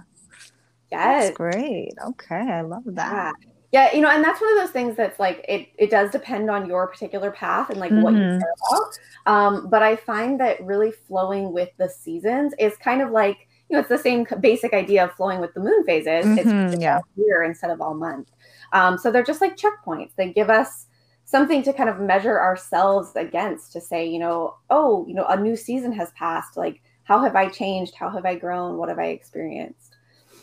yes 0.91 1.25
that's 1.25 1.37
great 1.37 1.91
okay 2.05 2.35
i 2.35 2.61
love 2.61 2.83
that 2.85 3.33
yeah. 3.41 3.49
Yeah, 3.73 3.93
you 3.93 3.99
know, 3.99 4.09
and 4.09 4.23
that's 4.23 4.39
one 4.39 4.57
of 4.57 4.63
those 4.63 4.71
things 4.71 4.95
that's 4.95 5.19
like 5.19 5.43
it. 5.47 5.67
It 5.77 5.89
does 5.89 6.09
depend 6.09 6.49
on 6.49 6.67
your 6.67 6.87
particular 6.87 7.31
path 7.31 7.69
and 7.69 7.77
like 7.81 7.91
mm-hmm. 7.91 8.01
what 8.01 8.13
you 8.13 8.21
mm-hmm. 8.21 8.39
care 8.39 8.53
about. 8.71 8.99
Um, 9.25 9.69
but 9.69 9.83
I 9.83 9.97
find 9.97 10.39
that 10.39 10.63
really 10.63 10.93
flowing 11.05 11.51
with 11.51 11.69
the 11.77 11.89
seasons 11.89 12.53
is 12.59 12.77
kind 12.77 13.01
of 13.01 13.11
like 13.11 13.46
you 13.69 13.75
know, 13.75 13.79
it's 13.79 13.89
the 13.89 13.97
same 13.97 14.25
basic 14.39 14.73
idea 14.73 15.03
of 15.05 15.13
flowing 15.13 15.39
with 15.39 15.53
the 15.53 15.59
moon 15.59 15.83
phases. 15.85 16.25
Mm-hmm, 16.25 16.73
it's 16.73 16.81
yeah. 16.81 16.99
year 17.15 17.43
instead 17.43 17.69
of 17.69 17.81
all 17.81 17.93
month. 17.93 18.29
Um, 18.73 18.97
so 18.97 19.11
they're 19.11 19.23
just 19.23 19.41
like 19.41 19.57
checkpoints. 19.57 20.11
They 20.15 20.31
give 20.31 20.49
us 20.49 20.85
something 21.25 21.61
to 21.63 21.73
kind 21.73 21.89
of 21.89 21.99
measure 21.99 22.39
ourselves 22.39 23.11
against 23.15 23.73
to 23.73 23.81
say, 23.81 24.07
you 24.07 24.19
know, 24.19 24.55
oh, 24.69 25.05
you 25.07 25.13
know, 25.13 25.25
a 25.25 25.39
new 25.39 25.55
season 25.57 25.91
has 25.91 26.11
passed. 26.11 26.55
Like, 26.55 26.81
how 27.03 27.21
have 27.21 27.35
I 27.35 27.49
changed? 27.49 27.95
How 27.95 28.09
have 28.09 28.25
I 28.25 28.35
grown? 28.35 28.77
What 28.77 28.89
have 28.89 28.99
I 28.99 29.07
experienced? 29.07 29.95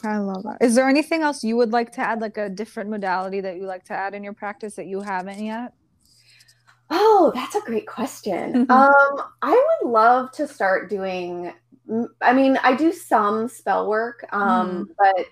I 0.02 0.18
love 0.18 0.42
that. 0.42 0.58
Is 0.60 0.74
there 0.74 0.88
anything 0.88 1.22
else 1.22 1.42
you 1.42 1.56
would 1.56 1.72
like 1.72 1.92
to 1.92 2.00
add, 2.02 2.20
like 2.20 2.36
a 2.36 2.50
different 2.50 2.90
modality 2.90 3.40
that 3.40 3.56
you 3.56 3.64
like 3.64 3.84
to 3.84 3.94
add 3.94 4.14
in 4.14 4.22
your 4.22 4.34
practice 4.34 4.74
that 4.74 4.86
you 4.86 5.00
haven't 5.00 5.42
yet? 5.42 5.72
Oh, 6.90 7.32
that's 7.34 7.54
a 7.54 7.60
great 7.60 7.86
question. 7.86 8.66
um, 8.70 9.22
I 9.42 9.78
would 9.82 9.90
love 9.90 10.32
to 10.32 10.46
start 10.46 10.90
doing. 10.90 11.52
I 12.20 12.32
mean, 12.32 12.58
I 12.62 12.74
do 12.74 12.92
some 12.92 13.48
spell 13.48 13.88
work, 13.88 14.26
um, 14.32 14.86
mm. 14.86 14.94
but 14.98 15.26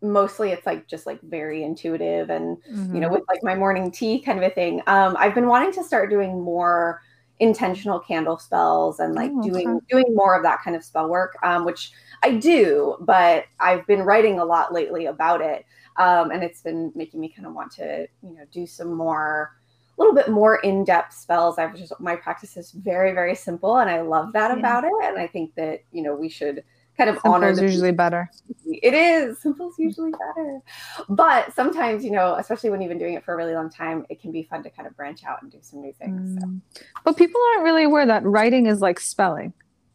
mostly 0.00 0.50
it's 0.50 0.66
like 0.66 0.86
just 0.86 1.06
like 1.06 1.20
very 1.22 1.64
intuitive 1.64 2.30
and 2.30 2.56
mm-hmm. 2.58 2.94
you 2.94 3.00
know 3.00 3.08
mm-hmm. 3.08 3.14
with 3.14 3.24
like 3.28 3.42
my 3.42 3.54
morning 3.54 3.90
tea 3.90 4.20
kind 4.20 4.38
of 4.38 4.44
a 4.44 4.54
thing. 4.54 4.82
Um, 4.86 5.16
I've 5.18 5.34
been 5.34 5.46
wanting 5.46 5.72
to 5.72 5.84
start 5.84 6.10
doing 6.10 6.42
more 6.42 7.00
intentional 7.40 8.00
candle 8.00 8.38
spells 8.38 8.98
and 8.98 9.14
like 9.14 9.30
oh, 9.32 9.42
doing 9.42 9.68
okay. 9.68 9.86
doing 9.90 10.14
more 10.14 10.36
of 10.36 10.42
that 10.42 10.62
kind 10.62 10.76
of 10.76 10.84
spell 10.84 11.08
work, 11.08 11.36
um, 11.42 11.64
which 11.64 11.92
I 12.22 12.32
do, 12.32 12.96
but 13.00 13.44
I've 13.60 13.86
been 13.86 14.02
writing 14.02 14.40
a 14.40 14.44
lot 14.44 14.72
lately 14.72 15.06
about 15.06 15.40
it, 15.40 15.64
um, 15.96 16.30
and 16.30 16.42
it's 16.42 16.62
been 16.62 16.92
making 16.94 17.20
me 17.20 17.28
kind 17.28 17.46
of 17.46 17.54
want 17.54 17.72
to 17.72 18.08
you 18.22 18.34
know 18.34 18.44
do 18.52 18.66
some 18.66 18.92
more 18.92 19.57
little 19.98 20.14
bit 20.14 20.28
more 20.28 20.56
in-depth 20.60 21.12
spells. 21.12 21.58
I've 21.58 21.76
just 21.76 21.92
my 22.00 22.16
practice 22.16 22.56
is 22.56 22.70
very, 22.72 23.12
very 23.12 23.34
simple 23.34 23.78
and 23.78 23.90
I 23.90 24.00
love 24.00 24.32
that 24.32 24.50
yeah. 24.50 24.58
about 24.58 24.84
it. 24.84 24.92
And 25.02 25.18
I 25.18 25.26
think 25.26 25.54
that, 25.56 25.80
you 25.92 26.02
know, 26.02 26.14
we 26.14 26.28
should 26.28 26.62
kind 26.96 27.08
of 27.08 27.16
Simple 27.16 27.34
honor 27.34 27.48
is 27.48 27.60
usually 27.60 27.92
better. 27.92 28.28
It 28.66 28.92
is. 28.92 29.40
Simple 29.40 29.70
is 29.70 29.76
usually 29.78 30.10
better. 30.10 30.60
But 31.08 31.54
sometimes, 31.54 32.04
you 32.04 32.10
know, 32.10 32.34
especially 32.34 32.70
when 32.70 32.80
you've 32.80 32.88
been 32.88 32.98
doing 32.98 33.14
it 33.14 33.24
for 33.24 33.34
a 33.34 33.36
really 33.36 33.54
long 33.54 33.70
time, 33.70 34.04
it 34.10 34.20
can 34.20 34.32
be 34.32 34.42
fun 34.42 34.62
to 34.64 34.70
kind 34.70 34.86
of 34.86 34.96
branch 34.96 35.24
out 35.24 35.42
and 35.42 35.50
do 35.50 35.58
some 35.60 35.80
new 35.80 35.92
things. 35.92 36.38
Mm. 36.38 36.60
So. 36.74 36.82
But 37.04 37.16
people 37.16 37.40
aren't 37.52 37.64
really 37.64 37.84
aware 37.84 38.04
that 38.04 38.24
writing 38.24 38.66
is 38.66 38.80
like 38.80 38.98
spelling. 39.00 39.52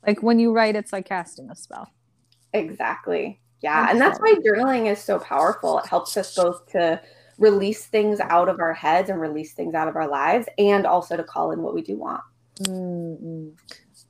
Like 0.07 0.23
when 0.23 0.39
you 0.39 0.53
write, 0.53 0.75
it's 0.75 0.93
like 0.93 1.05
casting 1.05 1.49
a 1.49 1.55
spell. 1.55 1.91
Exactly. 2.53 3.39
Yeah. 3.61 3.89
and 3.89 3.99
that's 3.99 4.19
why 4.19 4.35
journaling 4.45 4.91
is 4.91 4.99
so 4.99 5.19
powerful. 5.19 5.79
It 5.79 5.87
helps 5.87 6.17
us 6.17 6.35
both 6.35 6.67
to 6.71 7.01
release 7.43 7.85
things 7.85 8.21
out 8.21 8.47
of 8.47 8.61
our 8.61 8.73
heads 8.73 9.09
and 9.09 9.19
release 9.19 9.53
things 9.53 9.75
out 9.75 9.89
of 9.89 9.97
our 9.97 10.07
lives 10.07 10.47
and 10.57 10.87
also 10.87 11.17
to 11.17 11.23
call 11.23 11.51
in 11.51 11.61
what 11.61 11.73
we 11.73 11.81
do 11.81 11.97
want. 11.97 12.21
Mm-hmm. 12.61 13.49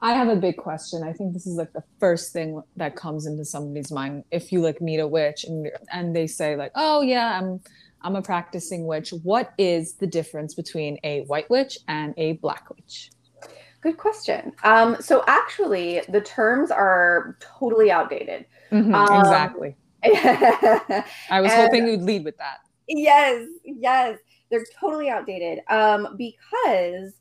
I 0.01 0.13
have 0.13 0.27
a 0.27 0.35
big 0.35 0.57
question. 0.57 1.01
I 1.01 1.13
think 1.13 1.33
this 1.33 1.47
is 1.47 1.55
like 1.55 1.73
the 1.73 1.83
first 1.99 2.31
thing 2.31 2.61
that 2.75 2.95
comes 2.95 3.25
into 3.25 3.43
somebody's 3.43 3.91
mind 3.91 4.25
if 4.31 4.51
you 4.51 4.61
like 4.61 4.81
meet 4.81 4.99
a 4.99 5.07
witch 5.07 5.45
and 5.45 5.71
and 5.91 6.15
they 6.15 6.27
say 6.27 6.55
like, 6.55 6.73
"Oh 6.75 7.01
yeah, 7.01 7.39
I'm 7.39 7.61
I'm 8.01 8.15
a 8.15 8.21
practicing 8.21 8.85
witch." 8.85 9.11
What 9.23 9.53
is 9.57 9.93
the 9.93 10.07
difference 10.07 10.53
between 10.53 10.99
a 11.03 11.21
white 11.21 11.49
witch 11.49 11.79
and 11.87 12.13
a 12.17 12.33
black 12.33 12.69
witch? 12.69 13.11
Good 13.81 13.97
question. 13.97 14.51
Um, 14.63 14.97
so 14.99 15.23
actually, 15.27 16.01
the 16.09 16.21
terms 16.21 16.69
are 16.69 17.37
totally 17.39 17.89
outdated. 17.89 18.45
Mm-hmm, 18.71 18.93
um, 18.93 19.19
exactly. 19.19 19.75
I 20.03 21.39
was 21.39 21.51
and, 21.51 21.61
hoping 21.61 21.87
you'd 21.87 22.01
lead 22.01 22.25
with 22.25 22.37
that. 22.37 22.57
Yes, 22.95 23.47
yes. 23.63 24.19
They're 24.50 24.65
totally 24.79 25.09
outdated. 25.09 25.59
Um, 25.69 26.15
because 26.17 27.13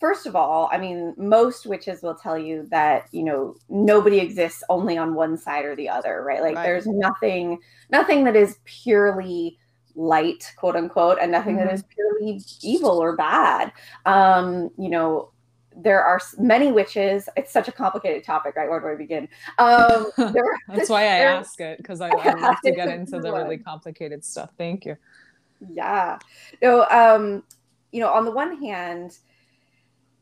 first 0.00 0.26
of 0.26 0.36
all, 0.36 0.68
I 0.70 0.78
mean, 0.78 1.14
most 1.16 1.64
witches 1.66 2.02
will 2.02 2.14
tell 2.14 2.36
you 2.36 2.66
that, 2.70 3.06
you 3.10 3.24
know, 3.24 3.56
nobody 3.70 4.18
exists 4.18 4.62
only 4.68 4.98
on 4.98 5.14
one 5.14 5.38
side 5.38 5.64
or 5.64 5.74
the 5.74 5.88
other, 5.88 6.22
right? 6.22 6.42
Like 6.42 6.56
right. 6.56 6.62
there's 6.64 6.86
nothing, 6.86 7.58
nothing 7.90 8.24
that 8.24 8.36
is 8.36 8.58
purely 8.64 9.58
light, 9.94 10.52
quote 10.56 10.76
unquote, 10.76 11.18
and 11.20 11.32
nothing 11.32 11.56
mm-hmm. 11.56 11.66
that 11.66 11.74
is 11.74 11.84
purely 11.84 12.40
evil 12.62 12.98
or 12.98 13.16
bad. 13.16 13.72
Um, 14.04 14.68
you 14.76 14.90
know, 14.90 15.30
there 15.76 16.04
are 16.04 16.20
many 16.38 16.70
witches. 16.70 17.28
It's 17.36 17.52
such 17.52 17.68
a 17.68 17.72
complicated 17.72 18.24
topic, 18.24 18.56
right? 18.56 18.68
Where 18.68 18.80
do 18.80 18.88
I 18.88 18.94
begin? 18.94 19.28
Um, 19.58 20.10
That's 20.68 20.88
why 20.88 21.02
I 21.02 21.16
ask 21.20 21.60
it 21.60 21.78
because 21.78 22.00
I, 22.00 22.10
I 22.10 22.34
love 22.34 22.56
to 22.64 22.72
get 22.72 22.88
into 22.98 23.18
the 23.18 23.32
really 23.32 23.58
complicated 23.58 24.24
stuff. 24.24 24.50
Thank 24.56 24.84
you. 24.84 24.96
Yeah. 25.72 26.18
So, 26.62 26.88
um, 26.90 27.42
you 27.92 28.00
know, 28.00 28.10
on 28.10 28.24
the 28.24 28.30
one 28.30 28.56
hand, 28.60 29.18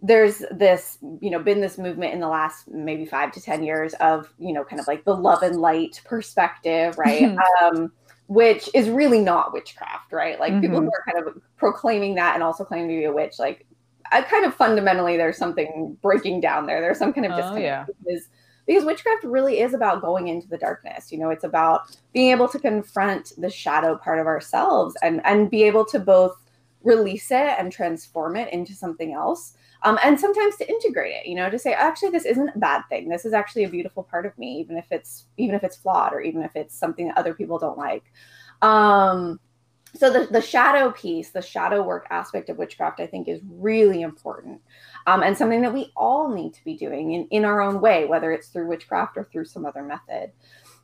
there's 0.00 0.42
this, 0.50 0.99
you 1.20 1.30
know, 1.30 1.38
been 1.38 1.61
this 1.61 1.78
movement 1.78 2.12
in 2.12 2.20
the 2.20 2.28
last 2.28 2.68
maybe 2.68 3.06
five 3.06 3.30
to 3.32 3.40
10 3.40 3.62
years 3.62 3.94
of, 3.94 4.32
you 4.38 4.52
know, 4.52 4.64
kind 4.64 4.80
of 4.80 4.88
like 4.88 5.04
the 5.04 5.14
love 5.14 5.42
and 5.42 5.61
light 5.61 6.00
perspective, 6.04 6.99
right? 6.99 7.37
um, 7.62 7.92
which 8.26 8.68
is 8.75 8.88
really 8.88 9.20
not 9.20 9.52
witchcraft, 9.52 10.12
right? 10.12 10.40
Like 10.40 10.52
mm-hmm. 10.52 10.62
people 10.62 10.80
who 10.80 10.87
are 10.88 11.12
kind 11.12 11.26
of 11.26 11.40
proclaiming 11.56 12.16
that 12.16 12.34
and 12.34 12.42
also 12.42 12.64
claiming 12.64 12.88
to 12.88 12.96
be 12.96 13.04
a 13.04 13.12
witch, 13.12 13.38
like 13.38 13.66
I 14.11 14.22
kind 14.22 14.44
of 14.44 14.54
fundamentally 14.54 15.16
there's 15.16 15.38
something 15.38 15.96
breaking 16.02 16.40
down 16.40 16.66
there. 16.66 16.80
There's 16.80 16.99
some 16.99 17.12
kind 17.12 17.26
of 17.26 17.32
disconnect 17.32 17.56
oh, 17.56 17.61
yeah. 17.61 17.84
because 18.04 18.28
because 18.66 18.85
witchcraft 18.85 19.25
really 19.25 19.61
is 19.61 19.75
about 19.75 20.00
going 20.00 20.28
into 20.28 20.49
the 20.49 20.59
darkness. 20.59 21.11
You 21.11 21.19
know, 21.19 21.31
it's 21.31 21.45
about 21.45 21.97
being 22.12 22.31
able 22.31 22.49
to 22.49 22.59
confront 22.59 23.33
the 23.38 23.50
shadow 23.50 23.97
part 23.97 24.19
of 24.19 24.26
ourselves 24.26 24.97
and 25.02 25.21
and 25.25 25.50
be 25.50 25.62
able 25.64 25.85
to 25.87 25.99
both 25.99 26.37
release 26.83 27.31
it 27.31 27.54
and 27.59 27.73
transform 27.73 28.37
it 28.37 28.52
into 28.52 28.75
something 28.75 29.12
else. 29.12 29.54
Um, 29.85 29.99
and 30.04 30.19
sometimes 30.19 30.57
to 30.57 30.69
integrate 30.69 31.14
it, 31.14 31.26
you 31.26 31.35
know, 31.35 31.50
to 31.50 31.59
say, 31.59 31.73
actually, 31.73 32.11
this 32.11 32.25
isn't 32.25 32.50
a 32.54 32.59
bad 32.59 32.83
thing. 32.88 33.09
This 33.09 33.25
is 33.25 33.33
actually 33.33 33.64
a 33.64 33.69
beautiful 33.69 34.04
part 34.04 34.26
of 34.26 34.37
me, 34.38 34.61
even 34.61 34.76
if 34.76 34.87
it's 34.90 35.26
even 35.37 35.54
if 35.54 35.64
it's 35.64 35.76
flawed 35.76 36.12
or 36.12 36.21
even 36.21 36.42
if 36.42 36.54
it's 36.54 36.75
something 36.75 37.09
that 37.09 37.19
other 37.19 37.35
people 37.35 37.59
don't 37.59 37.78
like. 37.78 38.04
Um, 38.62 39.40
so 39.95 40.11
the, 40.11 40.26
the 40.31 40.40
shadow 40.40 40.90
piece 40.90 41.31
the 41.31 41.42
shadow 41.42 41.83
work 41.83 42.07
aspect 42.11 42.49
of 42.49 42.57
witchcraft 42.57 43.00
i 43.00 43.07
think 43.07 43.28
is 43.28 43.40
really 43.45 44.02
important 44.02 44.61
um, 45.06 45.23
and 45.23 45.37
something 45.37 45.62
that 45.62 45.73
we 45.73 45.92
all 45.97 46.32
need 46.32 46.54
to 46.54 46.64
be 46.64 46.76
doing 46.76 47.12
in, 47.12 47.26
in 47.28 47.44
our 47.44 47.61
own 47.61 47.80
way 47.80 48.04
whether 48.04 48.32
it's 48.32 48.49
through 48.49 48.66
witchcraft 48.66 49.16
or 49.16 49.25
through 49.25 49.44
some 49.44 49.66
other 49.66 49.82
method 49.82 50.32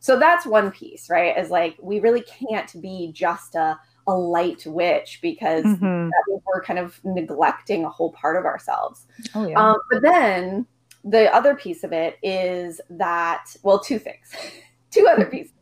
so 0.00 0.18
that's 0.18 0.46
one 0.46 0.70
piece 0.70 1.10
right 1.10 1.36
is 1.36 1.50
like 1.50 1.76
we 1.80 2.00
really 2.00 2.22
can't 2.22 2.80
be 2.80 3.10
just 3.12 3.54
a, 3.54 3.78
a 4.06 4.12
light 4.12 4.64
witch 4.66 5.18
because 5.22 5.64
mm-hmm. 5.64 6.10
we're 6.46 6.62
kind 6.62 6.78
of 6.78 7.00
neglecting 7.04 7.84
a 7.84 7.90
whole 7.90 8.12
part 8.12 8.36
of 8.36 8.44
ourselves 8.44 9.06
oh, 9.34 9.46
yeah. 9.46 9.58
um, 9.58 9.76
but 9.90 10.02
then 10.02 10.66
the 11.04 11.32
other 11.34 11.54
piece 11.54 11.84
of 11.84 11.92
it 11.92 12.18
is 12.22 12.80
that 12.90 13.54
well 13.62 13.78
two 13.78 13.98
things 13.98 14.32
two 14.90 15.06
other 15.06 15.26
pieces 15.26 15.52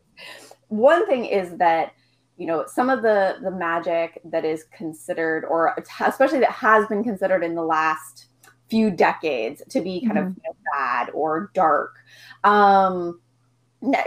one 0.69 1.05
thing 1.07 1.25
is 1.25 1.57
that 1.57 1.93
you 2.37 2.45
know 2.45 2.65
some 2.67 2.89
of 2.89 3.01
the 3.01 3.37
the 3.43 3.51
magic 3.51 4.19
that 4.23 4.45
is 4.45 4.65
considered 4.75 5.43
or 5.45 5.73
especially 6.01 6.39
that 6.39 6.51
has 6.51 6.85
been 6.87 7.03
considered 7.03 7.43
in 7.43 7.55
the 7.55 7.63
last 7.63 8.26
few 8.69 8.91
decades 8.91 9.61
to 9.69 9.81
be 9.81 10.01
kind 10.05 10.17
mm-hmm. 10.17 10.27
of 10.27 10.35
you 10.35 10.43
know, 10.45 10.55
bad 10.73 11.09
or 11.13 11.51
dark 11.53 11.95
um 12.43 13.19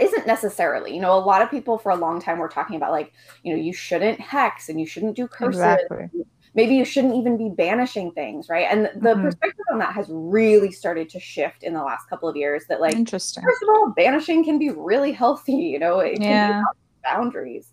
isn't 0.01 0.27
necessarily 0.27 0.93
you 0.93 1.01
know 1.01 1.17
a 1.17 1.19
lot 1.19 1.41
of 1.41 1.49
people 1.49 1.77
for 1.77 1.91
a 1.91 1.95
long 1.95 2.21
time 2.21 2.37
were 2.37 2.49
talking 2.49 2.75
about 2.75 2.91
like 2.91 3.13
you 3.43 3.53
know 3.53 3.61
you 3.61 3.73
shouldn't 3.73 4.19
hex 4.19 4.69
and 4.69 4.79
you 4.79 4.85
shouldn't 4.85 5.15
do 5.15 5.27
curses 5.27 5.61
exactly. 5.61 6.09
maybe 6.55 6.75
you 6.75 6.83
shouldn't 6.83 7.15
even 7.15 7.37
be 7.37 7.49
banishing 7.49 8.11
things 8.11 8.49
right 8.49 8.67
and 8.69 8.85
the 9.01 9.13
mm-hmm. 9.13 9.23
perspective 9.23 9.65
on 9.71 9.79
that 9.79 9.93
has 9.93 10.07
really 10.09 10.71
started 10.71 11.09
to 11.09 11.19
shift 11.19 11.63
in 11.63 11.73
the 11.73 11.81
last 11.81 12.09
couple 12.09 12.27
of 12.27 12.35
years 12.35 12.65
that 12.67 12.81
like 12.81 12.93
interesting 12.93 13.43
first 13.43 13.63
of 13.63 13.69
all 13.69 13.93
banishing 13.95 14.43
can 14.43 14.59
be 14.59 14.69
really 14.71 15.13
healthy 15.13 15.53
you 15.53 15.79
know 15.79 15.99
it 15.99 16.21
yeah. 16.21 16.47
Can 16.47 16.63
be 16.63 17.09
boundaries 17.09 17.71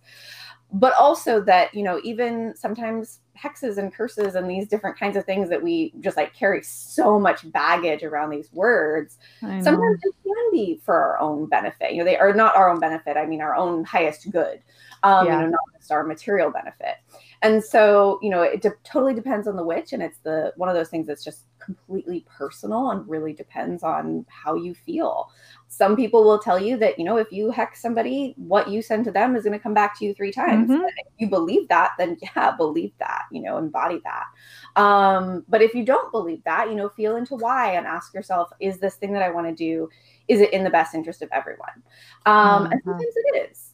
but 0.72 0.92
also 0.98 1.40
that 1.40 1.72
you 1.75 1.82
know 1.82 2.00
even 2.04 2.54
sometimes 2.54 3.20
hexes 3.38 3.78
and 3.78 3.94
curses 3.94 4.34
and 4.34 4.50
these 4.50 4.66
different 4.66 4.98
kinds 4.98 5.16
of 5.16 5.25
things 5.25 5.48
that 5.48 5.62
we 5.62 5.92
just 6.00 6.16
like 6.16 6.34
carry 6.34 6.62
so 6.62 7.18
much 7.18 7.50
baggage 7.52 8.02
around 8.02 8.30
these 8.30 8.52
words 8.52 9.18
sometimes 9.40 10.00
it 10.02 10.14
can 10.25 10.50
be 10.52 10.80
for 10.84 10.94
our 10.94 11.20
own 11.20 11.46
benefit. 11.46 11.92
You 11.92 11.98
know 11.98 12.04
they 12.04 12.16
are 12.16 12.34
not 12.34 12.56
our 12.56 12.68
own 12.68 12.80
benefit 12.80 13.16
i 13.16 13.25
mean 13.25 13.40
our 13.40 13.54
own 13.54 13.84
highest 13.84 14.30
good 14.30 14.60
um 15.02 15.26
yeah. 15.26 15.37
you 15.37 15.45
know 15.45 15.50
not 15.50 15.61
just 15.76 15.90
our 15.93 16.05
material 16.05 16.50
benefit 16.50 16.97
and 17.43 17.62
so 17.62 18.19
you 18.23 18.31
know 18.31 18.43
it 18.43 18.61
de- 18.61 18.73
totally 18.85 19.14
depends 19.14 19.47
on 19.47 19.57
the 19.57 19.64
witch 19.64 19.93
and 19.93 20.02
it's 20.02 20.19
the 20.19 20.52
one 20.57 20.69
of 20.69 20.75
those 20.75 20.88
things 20.88 21.07
that's 21.07 21.25
just 21.25 21.45
completely 21.59 22.25
personal 22.28 22.90
and 22.90 23.07
really 23.09 23.33
depends 23.33 23.83
on 23.83 24.25
how 24.28 24.55
you 24.55 24.75
feel 24.75 25.31
some 25.69 25.95
people 25.95 26.25
will 26.25 26.38
tell 26.38 26.59
you 26.59 26.76
that 26.78 26.99
you 26.99 27.05
know 27.05 27.19
if 27.19 27.31
you 27.31 27.50
hex 27.50 27.83
somebody 27.83 28.35
what 28.38 28.71
you 28.71 28.81
send 28.81 29.05
to 29.05 29.11
them 29.11 29.37
is 29.37 29.45
going 29.45 29.52
to 29.52 29.59
come 29.59 29.75
back 29.75 29.99
to 29.99 30.05
you 30.05 30.14
three 30.14 30.33
times 30.33 30.71
mm-hmm. 30.71 30.83
if 30.83 31.07
you 31.19 31.28
believe 31.28 31.69
that 31.69 31.93
then 31.99 32.17
yeah 32.23 32.57
believe 32.57 32.93
that 32.99 33.25
you 33.31 33.43
know 33.43 33.59
embody 33.59 34.00
that 34.05 34.25
um, 34.81 35.45
but 35.49 35.61
if 35.61 35.75
you 35.75 35.85
don't 35.85 36.11
believe 36.11 36.43
that 36.45 36.69
you 36.69 36.75
know 36.75 36.88
feel 36.88 37.17
into 37.17 37.35
why 37.35 37.73
and 37.73 37.87
ask 37.87 38.14
yourself 38.14 38.50
is 38.61 38.78
this 38.78 38.95
thing 38.95 39.12
that 39.12 39.23
i 39.23 39.31
want 39.31 39.47
to 39.47 39.55
do 39.55 39.88
is 40.28 40.40
it 40.40 40.52
in 40.52 40.64
the 40.64 40.71
best 40.71 40.95
interest 40.95 41.23
of 41.23 41.28
everyone 41.33 41.83
um, 42.26 42.64
mm-hmm. 42.64 42.73
and 42.73 42.83
sometimes 42.85 43.14
it 43.17 43.50
is 43.50 43.67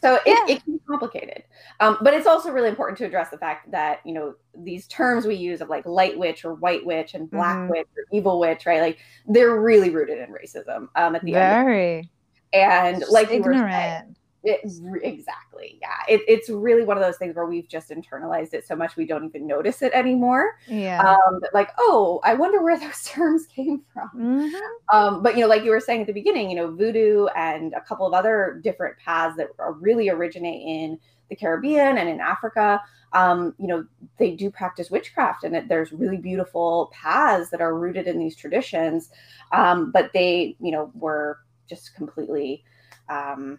so 0.00 0.14
it, 0.14 0.22
yeah. 0.26 0.54
it 0.54 0.64
can 0.64 0.74
be 0.74 0.80
complicated. 0.88 1.44
Um, 1.80 1.98
but 2.02 2.14
it's 2.14 2.26
also 2.26 2.50
really 2.50 2.68
important 2.68 2.98
to 2.98 3.04
address 3.04 3.30
the 3.30 3.38
fact 3.38 3.70
that, 3.70 4.00
you 4.04 4.12
know, 4.12 4.34
these 4.56 4.86
terms 4.88 5.26
we 5.26 5.34
use 5.34 5.60
of 5.60 5.68
like 5.68 5.86
light 5.86 6.18
witch 6.18 6.44
or 6.44 6.54
white 6.54 6.84
witch 6.84 7.14
and 7.14 7.30
black 7.30 7.56
mm-hmm. 7.56 7.70
witch 7.70 7.88
or 7.96 8.04
evil 8.12 8.38
witch, 8.38 8.66
right? 8.66 8.80
Like 8.80 8.98
they're 9.26 9.60
really 9.60 9.90
rooted 9.90 10.18
in 10.18 10.30
racism 10.30 10.88
um, 10.96 11.16
at 11.16 11.24
the 11.24 11.32
Very. 11.32 11.98
end. 11.98 12.08
And 12.52 13.04
like 13.10 13.30
ignorant. 13.30 14.17
It, 14.48 14.60
exactly. 15.02 15.78
Yeah. 15.80 15.88
It, 16.08 16.22
it's 16.26 16.48
really 16.48 16.84
one 16.84 16.96
of 16.96 17.02
those 17.02 17.16
things 17.16 17.36
where 17.36 17.46
we've 17.46 17.68
just 17.68 17.90
internalized 17.90 18.54
it 18.54 18.66
so 18.66 18.74
much 18.74 18.96
we 18.96 19.06
don't 19.06 19.24
even 19.24 19.46
notice 19.46 19.82
it 19.82 19.92
anymore. 19.92 20.58
Yeah. 20.66 21.02
Um, 21.02 21.40
like, 21.52 21.70
oh, 21.78 22.20
I 22.24 22.34
wonder 22.34 22.62
where 22.62 22.78
those 22.80 23.02
terms 23.04 23.46
came 23.46 23.82
from. 23.92 24.10
Mm-hmm. 24.16 24.96
Um, 24.96 25.22
but 25.22 25.34
you 25.34 25.42
know, 25.42 25.48
like 25.48 25.64
you 25.64 25.70
were 25.70 25.80
saying 25.80 26.02
at 26.02 26.06
the 26.06 26.12
beginning, 26.12 26.50
you 26.50 26.56
know, 26.56 26.74
voodoo 26.74 27.26
and 27.36 27.74
a 27.74 27.80
couple 27.80 28.06
of 28.06 28.14
other 28.14 28.60
different 28.62 28.96
paths 28.98 29.36
that 29.36 29.48
are 29.58 29.72
really 29.72 30.08
originate 30.08 30.62
in 30.66 30.98
the 31.28 31.36
Caribbean 31.36 31.98
and 31.98 32.08
in 32.08 32.20
Africa. 32.20 32.80
Um, 33.12 33.54
you 33.58 33.66
know, 33.66 33.86
they 34.18 34.32
do 34.32 34.50
practice 34.50 34.90
witchcraft, 34.90 35.44
and 35.44 35.56
it, 35.56 35.68
there's 35.68 35.92
really 35.92 36.18
beautiful 36.18 36.90
paths 36.92 37.50
that 37.50 37.60
are 37.60 37.78
rooted 37.78 38.06
in 38.06 38.18
these 38.18 38.36
traditions. 38.36 39.10
Um, 39.52 39.92
but 39.92 40.12
they, 40.12 40.56
you 40.60 40.70
know, 40.70 40.90
were 40.94 41.38
just 41.68 41.94
completely 41.94 42.64
um, 43.08 43.58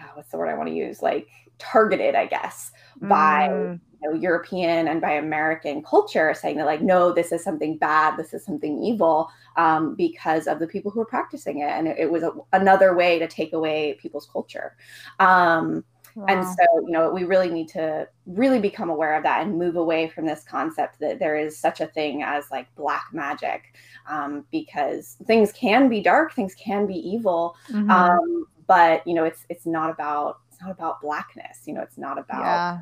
uh, 0.00 0.10
what's 0.14 0.30
the 0.30 0.38
word 0.38 0.48
I 0.48 0.54
want 0.54 0.68
to 0.68 0.74
use? 0.74 1.02
Like 1.02 1.28
targeted, 1.58 2.14
I 2.14 2.26
guess, 2.26 2.72
by 3.02 3.48
Mm. 3.48 3.80
you 4.02 4.10
know, 4.10 4.16
European 4.16 4.88
and 4.88 4.98
by 4.98 5.12
American 5.12 5.82
culture, 5.82 6.32
saying 6.32 6.56
that 6.56 6.64
like, 6.64 6.80
no, 6.80 7.12
this 7.12 7.32
is 7.32 7.44
something 7.44 7.76
bad, 7.76 8.16
this 8.16 8.32
is 8.32 8.42
something 8.42 8.82
evil, 8.82 9.28
um, 9.58 9.94
because 9.94 10.46
of 10.46 10.58
the 10.58 10.66
people 10.66 10.90
who 10.90 11.02
are 11.02 11.06
practicing 11.06 11.60
it, 11.60 11.68
and 11.70 11.86
it, 11.86 11.98
it 11.98 12.10
was 12.10 12.22
a, 12.22 12.32
another 12.54 12.96
way 12.96 13.18
to 13.18 13.28
take 13.28 13.52
away 13.52 13.98
people's 14.00 14.26
culture. 14.32 14.74
Um, 15.18 15.84
and 16.28 16.46
so, 16.46 16.64
you 16.86 16.90
know, 16.90 17.10
we 17.10 17.24
really 17.24 17.50
need 17.50 17.68
to 17.68 18.08
really 18.26 18.58
become 18.58 18.90
aware 18.90 19.14
of 19.16 19.22
that 19.22 19.42
and 19.42 19.58
move 19.58 19.76
away 19.76 20.08
from 20.08 20.26
this 20.26 20.44
concept 20.44 20.98
that 21.00 21.18
there 21.18 21.36
is 21.36 21.58
such 21.58 21.80
a 21.80 21.86
thing 21.86 22.22
as 22.22 22.50
like 22.50 22.74
black 22.74 23.04
magic, 23.12 23.74
um, 24.08 24.44
because 24.50 25.16
things 25.26 25.52
can 25.52 25.88
be 25.88 26.00
dark, 26.00 26.32
things 26.32 26.54
can 26.54 26.86
be 26.86 26.94
evil, 26.94 27.54
Mhm. 27.70 28.44
But 28.70 29.04
you 29.04 29.14
know, 29.14 29.24
it's 29.24 29.44
it's 29.48 29.66
not 29.66 29.90
about 29.90 30.38
it's 30.48 30.60
not 30.60 30.70
about 30.70 31.00
blackness. 31.00 31.62
You 31.66 31.74
know, 31.74 31.80
it's 31.80 31.98
not 31.98 32.18
about 32.18 32.40
yeah. 32.40 32.78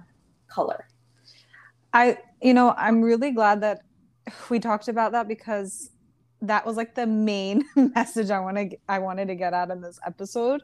color. 0.46 0.86
I, 1.94 2.18
you 2.42 2.52
know, 2.52 2.74
I'm 2.76 3.00
really 3.00 3.30
glad 3.30 3.62
that 3.62 3.80
we 4.50 4.60
talked 4.60 4.88
about 4.88 5.12
that 5.12 5.26
because 5.26 5.88
that 6.42 6.66
was 6.66 6.76
like 6.76 6.94
the 6.94 7.06
main 7.06 7.64
message 7.76 8.30
I 8.30 8.38
want 8.38 8.58
to 8.58 8.76
I 8.86 8.98
wanted 8.98 9.28
to 9.28 9.34
get 9.34 9.54
out 9.54 9.70
in 9.70 9.80
this 9.80 9.98
episode 10.06 10.60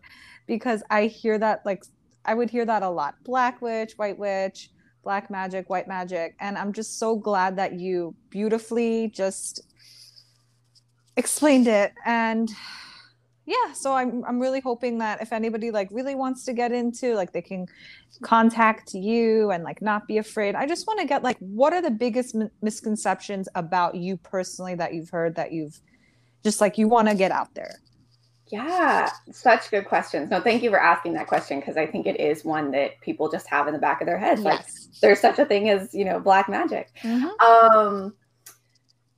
because 0.47 0.83
I 0.91 1.07
hear 1.07 1.39
that 1.39 1.63
like 1.65 1.85
I 2.27 2.35
would 2.35 2.51
hear 2.51 2.67
that 2.67 2.83
a 2.83 2.91
lot. 2.91 3.15
Black 3.25 3.63
witch, 3.63 3.95
white 3.97 4.19
witch, 4.19 4.69
black 5.03 5.31
magic, 5.31 5.71
white 5.71 5.89
magic, 5.89 6.35
and 6.39 6.59
I'm 6.59 6.75
just 6.75 6.99
so 6.99 7.17
glad 7.17 7.57
that 7.57 7.81
you 7.81 8.15
beautifully 8.29 9.09
just 9.09 9.63
explained 11.17 11.67
it 11.67 11.95
and 12.05 12.51
yeah, 13.47 13.73
so 13.75 13.93
I'm 13.93 14.25
I'm 14.25 14.41
really 14.41 14.61
hoping 14.61 14.99
that 14.99 15.21
if 15.21 15.33
anybody 15.33 15.71
like 15.71 15.89
really 15.91 16.15
wants 16.15 16.45
to 16.45 16.55
get 16.55 16.73
into 16.73 17.15
like 17.15 17.33
they 17.33 17.43
can 17.43 17.67
contact 18.23 18.95
you 18.95 19.51
and 19.51 19.65
like 19.65 19.83
not 19.83 20.07
be 20.07 20.19
afraid. 20.19 20.55
I 20.55 20.67
just 20.67 20.87
want 20.87 21.01
to 21.01 21.07
get 21.07 21.23
like 21.23 21.37
what 21.41 21.73
are 21.73 21.83
the 21.83 21.91
biggest 21.91 22.35
m- 22.35 22.51
misconceptions 22.63 23.49
about 23.55 23.97
you 23.97 24.17
personally 24.17 24.75
that 24.77 24.95
you've 24.95 25.11
heard 25.11 25.35
that 25.37 25.53
you've 25.53 25.79
just 26.43 26.61
like 26.61 26.79
you 26.79 26.89
want 26.89 27.09
to 27.09 27.15
get 27.15 27.33
out 27.33 27.55
there. 27.55 27.81
Yeah, 28.49 29.11
such 29.33 29.71
good 29.71 29.87
questions. 29.87 30.31
No, 30.31 30.41
thank 30.41 30.63
you 30.63 30.71
for 30.71 30.81
asking 30.81 31.15
that 31.15 31.27
question 31.27 31.61
because 31.61 31.77
I 31.77 31.87
think 31.87 32.07
it 32.07 32.21
is 32.21 32.45
one 32.45 32.71
that 32.71 33.01
people 33.01 33.31
just 33.31 33.47
have 33.49 33.67
in 33.67 33.75
the 33.75 33.81
back 33.81 34.01
of 34.01 34.07
their 34.07 34.19
heads. 34.19 34.43
Like 34.43 34.65
there's 35.03 35.21
such 35.21 35.39
a 35.39 35.45
thing 35.45 35.69
as, 35.69 35.93
you 35.95 36.05
know, 36.05 36.19
black 36.19 36.49
magic. 36.49 36.91
Mhm. 37.03 37.31
Um 37.41 38.15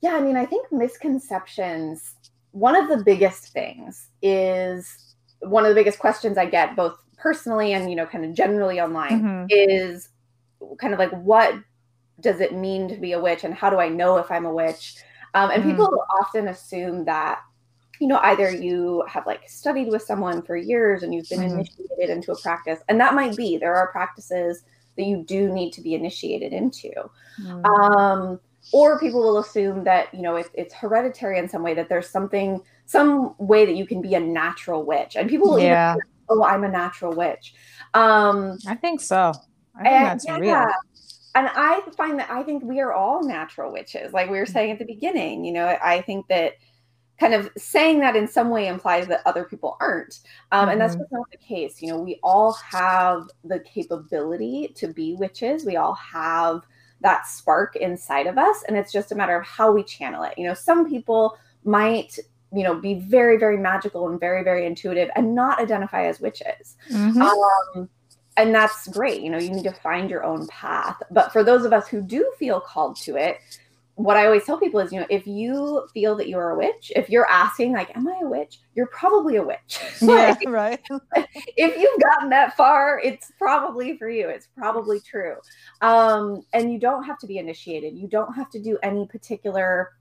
yeah, 0.00 0.14
I 0.14 0.20
mean, 0.20 0.36
I 0.36 0.46
think 0.46 0.70
misconceptions 0.70 2.15
one 2.56 2.74
of 2.76 2.88
the 2.88 3.04
biggest 3.04 3.52
things 3.52 4.08
is 4.22 4.98
one 5.40 5.64
of 5.64 5.68
the 5.68 5.74
biggest 5.74 5.98
questions 5.98 6.38
I 6.38 6.46
get 6.46 6.74
both 6.76 6.96
personally 7.18 7.74
and, 7.74 7.90
you 7.90 7.96
know, 7.96 8.06
kind 8.06 8.24
of 8.24 8.32
generally 8.34 8.80
online 8.80 9.26
Mhm. 9.26 9.50
is 9.50 10.08
kind 10.80 10.94
of 10.94 10.98
like 10.98 11.12
what 11.12 11.54
does 12.20 12.40
it 12.40 12.54
mean 12.54 12.88
to 12.88 12.96
be 12.96 13.12
a 13.12 13.20
witch 13.20 13.44
and 13.44 13.54
how 13.54 13.70
do 13.70 13.78
I 13.78 13.88
know 13.90 14.16
if 14.18 14.30
I'm 14.30 14.46
a 14.46 14.54
witch? 14.54 14.96
Um, 15.34 15.50
and 15.50 15.62
Mm. 15.62 15.64
people 15.64 16.04
often 16.20 16.48
assume 16.48 17.04
that 17.06 17.40
you 18.00 18.08
know 18.08 18.18
either 18.24 18.50
you 18.50 19.04
have 19.08 19.26
like 19.26 19.48
studied 19.48 19.88
with 19.90 20.02
someone 20.02 20.42
for 20.42 20.56
years 20.56 21.02
and 21.02 21.14
you've 21.14 21.28
been 21.28 21.42
Mhm. 21.42 21.42
initiated 21.42 22.10
into 22.10 22.32
a 22.32 22.36
practice 22.36 22.80
and 22.88 23.00
that 23.00 23.14
might 23.14 23.36
be 23.36 23.56
there 23.58 23.74
are 23.76 23.90
practices 23.92 24.64
that 24.96 25.04
you 25.04 25.24
do 25.24 25.50
need 25.52 25.72
to 25.72 25.80
be 25.82 25.94
initiated 25.94 26.52
into 26.52 26.90
Mm. 27.38 27.64
um, 27.64 28.40
or 28.72 28.98
people 28.98 29.20
will 29.20 29.38
assume 29.38 29.84
that 29.84 30.12
you 30.12 30.22
know 30.22 30.36
it, 30.36 30.50
it's 30.54 30.74
hereditary 30.74 31.38
in 31.38 31.48
some 31.48 31.62
way 31.62 31.74
that 31.74 31.88
there's 31.88 32.08
something 32.08 32.60
some 32.84 33.34
way 33.38 33.64
that 33.64 33.76
you 33.76 33.86
can 33.86 34.00
be 34.00 34.14
a 34.14 34.20
natural 34.20 34.84
witch 34.84 35.16
and 35.16 35.28
people 35.28 35.48
will 35.50 35.58
even 35.58 35.70
yeah, 35.70 35.94
say, 35.94 36.00
oh 36.28 36.42
i'm 36.44 36.64
a 36.64 36.68
natural 36.68 37.12
witch 37.14 37.54
um, 37.94 38.58
I 38.66 38.74
think 38.74 39.00
so. 39.00 39.32
I 39.74 39.82
think 39.82 39.92
and, 39.92 40.04
that's 40.04 40.26
yeah, 40.26 40.38
real. 40.38 40.70
and 41.34 41.48
I 41.54 41.80
find 41.96 42.18
that 42.18 42.30
I 42.30 42.42
think 42.42 42.62
we 42.62 42.80
are 42.80 42.92
all 42.92 43.22
natural 43.24 43.72
witches, 43.72 44.12
like 44.12 44.28
we 44.28 44.38
were 44.38 44.46
saying 44.46 44.72
at 44.72 44.78
the 44.78 44.84
beginning. 44.84 45.44
You 45.44 45.52
know, 45.52 45.78
I 45.82 46.02
think 46.02 46.26
that 46.28 46.54
kind 47.18 47.32
of 47.32 47.50
saying 47.56 48.00
that 48.00 48.14
in 48.16 48.28
some 48.28 48.50
way 48.50 48.68
implies 48.68 49.06
that 49.06 49.22
other 49.24 49.44
people 49.44 49.78
aren't, 49.80 50.20
um, 50.52 50.68
and 50.68 50.78
that's 50.80 50.94
Mhm. 50.94 51.00
just 51.00 51.12
not 51.12 51.30
the 51.30 51.38
case. 51.38 51.80
You 51.80 51.88
know, 51.88 51.98
we 51.98 52.20
all 52.22 52.52
have 52.52 53.28
the 53.44 53.60
capability 53.60 54.72
to 54.76 54.88
be 54.88 55.14
witches. 55.14 55.64
We 55.64 55.76
all 55.76 55.94
have 55.94 56.60
that 57.00 57.26
spark 57.26 57.76
inside 57.76 58.26
of 58.26 58.38
us, 58.38 58.64
and 58.66 58.76
it's 58.76 58.92
just 58.92 59.12
a 59.12 59.14
matter 59.14 59.36
of 59.38 59.46
how 59.46 59.70
we 59.72 59.82
channel 59.82 60.22
it. 60.22 60.34
You 60.36 60.46
know, 60.46 60.54
some 60.54 60.88
people 60.88 61.36
might 61.64 62.18
you 62.52 62.62
know 62.62 62.76
be 62.76 62.94
very 62.94 63.36
very 63.36 63.56
magical 63.56 64.08
and 64.08 64.20
very 64.20 64.44
very 64.44 64.64
intuitive 64.64 65.10
and 65.16 65.34
not 65.34 65.58
identify 65.58 66.06
as 66.06 66.20
witches 66.20 66.76
Mhm. 66.92 67.20
um, 67.22 67.88
and 68.36 68.54
that's 68.54 68.86
great 68.86 69.20
you 69.20 69.30
know 69.30 69.38
you 69.38 69.50
need 69.50 69.64
to 69.64 69.72
find 69.72 70.08
your 70.08 70.22
own 70.22 70.46
path 70.46 71.02
but 71.10 71.32
for 71.32 71.42
those 71.42 71.64
of 71.64 71.72
us 71.72 71.88
who 71.88 72.00
do 72.00 72.32
feel 72.38 72.60
called 72.60 72.94
to 72.98 73.16
it 73.16 73.38
what 73.96 74.16
i 74.16 74.24
always 74.26 74.44
tell 74.44 74.58
people 74.58 74.78
is 74.78 74.92
you 74.92 75.00
know 75.00 75.06
if 75.10 75.26
you 75.26 75.86
feel 75.92 76.14
that 76.14 76.28
you're 76.28 76.50
a 76.50 76.56
witch 76.56 76.92
if 76.94 77.10
you're 77.10 77.28
asking 77.28 77.72
like 77.72 77.94
am 77.96 78.06
i 78.06 78.18
a 78.22 78.28
witch? 78.28 78.60
You're 78.74 78.88
probably 78.88 79.36
a 79.36 79.42
witch. 79.42 79.80
Yeah, 80.02 80.34
right. 80.46 80.80
if 81.56 81.76
you've 81.78 82.00
gotten 82.02 82.28
that 82.30 82.56
far 82.56 83.00
it's 83.02 83.32
probably 83.38 83.96
for 83.96 84.08
you. 84.08 84.28
It's 84.28 84.48
probably 84.56 85.00
true. 85.00 85.36
Um, 85.80 86.44
and 86.52 86.72
you 86.72 86.78
don't 86.78 87.04
have 87.04 87.18
to 87.20 87.26
be 87.26 87.38
initiated. 87.38 87.96
You 87.96 88.06
don't 88.06 88.32
have 88.34 88.50
to 88.50 88.60
do 88.60 88.78
any 88.82 89.06
particular 89.06 89.92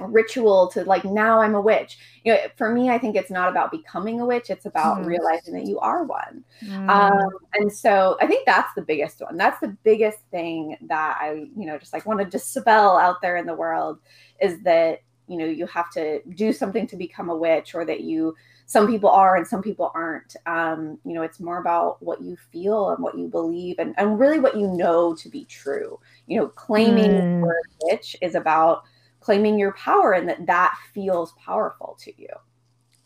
ritual 0.00 0.68
to 0.68 0.84
like 0.84 1.04
now 1.04 1.40
i'm 1.40 1.54
a 1.54 1.60
witch 1.60 1.98
you 2.24 2.32
know 2.32 2.38
for 2.56 2.70
me 2.70 2.90
i 2.90 2.98
think 2.98 3.16
it's 3.16 3.30
not 3.30 3.48
about 3.48 3.70
becoming 3.70 4.20
a 4.20 4.26
witch 4.26 4.50
it's 4.50 4.66
about 4.66 4.96
Mhm. 4.96 5.04
realizing 5.04 5.54
that 5.54 5.66
you 5.66 5.78
are 5.80 6.04
one 6.04 6.44
Mm. 6.62 6.88
um, 6.88 7.18
and 7.54 7.72
so 7.72 8.16
I 8.20 8.26
think 8.26 8.46
that's 8.46 8.72
the 8.74 8.82
biggest 8.82 9.20
one. 9.20 9.36
That's 9.36 9.60
the 9.60 9.76
biggest 9.84 10.18
thing 10.30 10.76
that 10.88 11.18
I, 11.20 11.32
you 11.56 11.66
know, 11.66 11.78
just 11.78 11.92
like 11.92 12.06
want 12.06 12.20
to 12.20 12.26
dispel 12.26 12.96
out 12.96 13.20
there 13.22 13.36
in 13.36 13.46
the 13.46 13.54
world 13.54 13.98
is 14.40 14.60
that, 14.62 15.00
you 15.26 15.38
know, 15.38 15.46
you 15.46 15.66
have 15.66 15.90
to 15.92 16.20
do 16.34 16.52
something 16.52 16.86
to 16.88 16.96
become 16.96 17.30
a 17.30 17.36
witch 17.36 17.74
or 17.74 17.84
that 17.86 18.00
you, 18.00 18.34
some 18.66 18.86
people 18.86 19.08
are 19.10 19.36
and 19.36 19.46
some 19.46 19.62
people 19.62 19.90
aren't. 19.94 20.36
Um, 20.46 20.98
you 21.04 21.12
know, 21.14 21.22
it's 21.22 21.40
more 21.40 21.58
about 21.58 22.02
what 22.02 22.20
you 22.22 22.36
feel 22.52 22.90
and 22.90 23.02
what 23.02 23.16
you 23.16 23.28
believe 23.28 23.76
and, 23.78 23.94
and 23.98 24.18
really 24.18 24.38
what 24.40 24.56
you 24.56 24.66
know 24.68 25.14
to 25.16 25.28
be 25.28 25.44
true. 25.46 25.98
You 26.26 26.40
know, 26.40 26.48
claiming 26.48 27.12
Mm. 27.14 27.22
you're 27.40 27.50
a 27.50 27.92
witch 27.94 28.16
is 28.20 28.34
about 28.34 28.82
claiming 29.24 29.58
your 29.58 29.72
power 29.72 30.12
and 30.12 30.28
that 30.28 30.46
that 30.46 30.74
feels 30.92 31.32
powerful 31.44 31.96
to 32.00 32.12
you. 32.20 32.28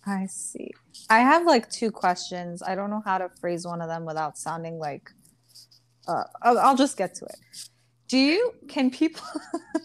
I 0.05 0.27
see. 0.27 0.73
I 1.09 1.21
have 1.21 1.47
like 1.47 1.71
two 1.71 1.93
questions. 1.93 2.61
I 2.63 2.75
don't 2.75 2.91
know 2.91 3.03
how 3.05 3.19
to 3.19 3.31
phrase 3.41 3.65
one 3.65 3.81
of 3.81 3.89
them 3.89 4.05
without 4.05 4.37
sounding 4.37 4.79
like. 4.79 5.11
Uh, 6.09 6.25
I'll, 6.43 6.59
I'll 6.59 6.77
just 6.77 6.97
get 6.97 7.15
to 7.17 7.27
it. 7.27 7.37
Do 8.09 8.19
you 8.19 8.53
can 8.69 8.91
people 8.91 9.23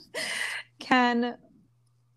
can 0.80 1.38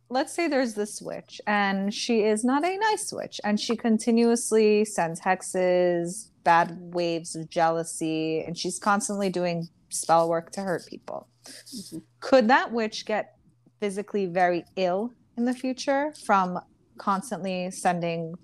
let's 0.08 0.32
say 0.32 0.46
there's 0.48 0.74
this 0.74 1.02
witch 1.02 1.40
and 1.46 1.92
she 1.92 2.22
is 2.22 2.44
not 2.44 2.64
a 2.64 2.76
nice 2.76 3.12
witch 3.12 3.40
and 3.44 3.58
she 3.58 3.76
continuously 3.76 4.84
sends 4.84 5.20
hexes, 5.20 6.30
bad 6.44 6.78
waves 6.80 7.34
of 7.34 7.50
jealousy, 7.50 8.40
and 8.46 8.56
she's 8.56 8.78
constantly 8.78 9.28
doing 9.30 9.68
spell 9.90 10.28
work 10.28 10.52
to 10.52 10.60
hurt 10.60 10.86
people. 10.86 11.28
Mhm. 11.44 12.02
Could 12.20 12.48
that 12.48 12.72
witch 12.72 13.04
get 13.04 13.35
physically 13.80 14.26
very 14.26 14.64
ill 14.76 15.12
in 15.36 15.44
the 15.44 15.54
future 15.54 16.12
from 16.24 16.58
constantly 16.98 17.70
sending 17.70 18.34